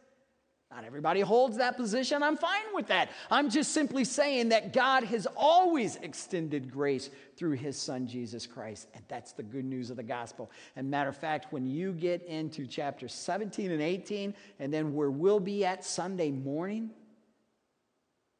Not 0.78 0.84
everybody 0.84 1.22
holds 1.22 1.56
that 1.56 1.76
position. 1.76 2.22
I'm 2.22 2.36
fine 2.36 2.72
with 2.72 2.86
that. 2.86 3.08
I'm 3.32 3.50
just 3.50 3.72
simply 3.72 4.04
saying 4.04 4.50
that 4.50 4.72
God 4.72 5.02
has 5.02 5.26
always 5.36 5.96
extended 5.96 6.70
grace 6.70 7.10
through 7.36 7.54
his 7.54 7.76
son, 7.76 8.06
Jesus 8.06 8.46
Christ. 8.46 8.86
And 8.94 9.02
that's 9.08 9.32
the 9.32 9.42
good 9.42 9.64
news 9.64 9.90
of 9.90 9.96
the 9.96 10.04
gospel. 10.04 10.52
And 10.76 10.88
matter 10.88 11.08
of 11.08 11.16
fact, 11.16 11.52
when 11.52 11.66
you 11.66 11.92
get 11.92 12.22
into 12.26 12.64
chapter 12.64 13.08
17 13.08 13.72
and 13.72 13.82
18, 13.82 14.32
and 14.60 14.72
then 14.72 14.94
where 14.94 15.10
we'll 15.10 15.40
be 15.40 15.64
at 15.64 15.84
Sunday 15.84 16.30
morning 16.30 16.90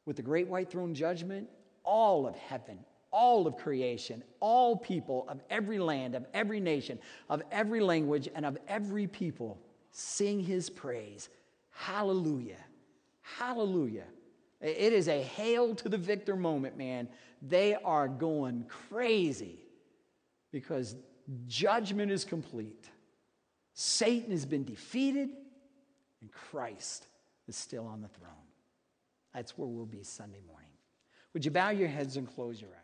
with 0.06 0.14
the 0.14 0.22
great 0.22 0.46
white 0.46 0.70
throne 0.70 0.94
judgment, 0.94 1.48
all 1.82 2.24
of 2.24 2.36
heaven, 2.36 2.78
all 3.10 3.48
of 3.48 3.56
creation, 3.56 4.22
all 4.38 4.76
people 4.76 5.26
of 5.28 5.40
every 5.50 5.80
land, 5.80 6.14
of 6.14 6.24
every 6.32 6.60
nation, 6.60 7.00
of 7.28 7.42
every 7.50 7.80
language, 7.80 8.28
and 8.32 8.46
of 8.46 8.56
every 8.68 9.08
people 9.08 9.58
sing 9.90 10.38
his 10.38 10.70
praise 10.70 11.28
Hallelujah. 11.78 12.64
Hallelujah. 13.22 14.06
It 14.60 14.92
is 14.92 15.06
a 15.06 15.22
hail 15.22 15.76
to 15.76 15.88
the 15.88 15.96
victor 15.96 16.34
moment, 16.34 16.76
man. 16.76 17.08
They 17.40 17.76
are 17.76 18.08
going 18.08 18.64
crazy 18.88 19.60
because 20.50 20.96
judgment 21.46 22.10
is 22.10 22.24
complete. 22.24 22.90
Satan 23.74 24.32
has 24.32 24.44
been 24.44 24.64
defeated, 24.64 25.28
and 26.20 26.32
Christ 26.32 27.06
is 27.46 27.54
still 27.54 27.86
on 27.86 28.02
the 28.02 28.08
throne. 28.08 28.32
That's 29.32 29.56
where 29.56 29.68
we'll 29.68 29.86
be 29.86 30.02
Sunday 30.02 30.40
morning. 30.48 30.70
Would 31.32 31.44
you 31.44 31.52
bow 31.52 31.70
your 31.70 31.86
heads 31.86 32.16
and 32.16 32.26
close 32.26 32.60
your 32.60 32.70
eyes? 32.70 32.77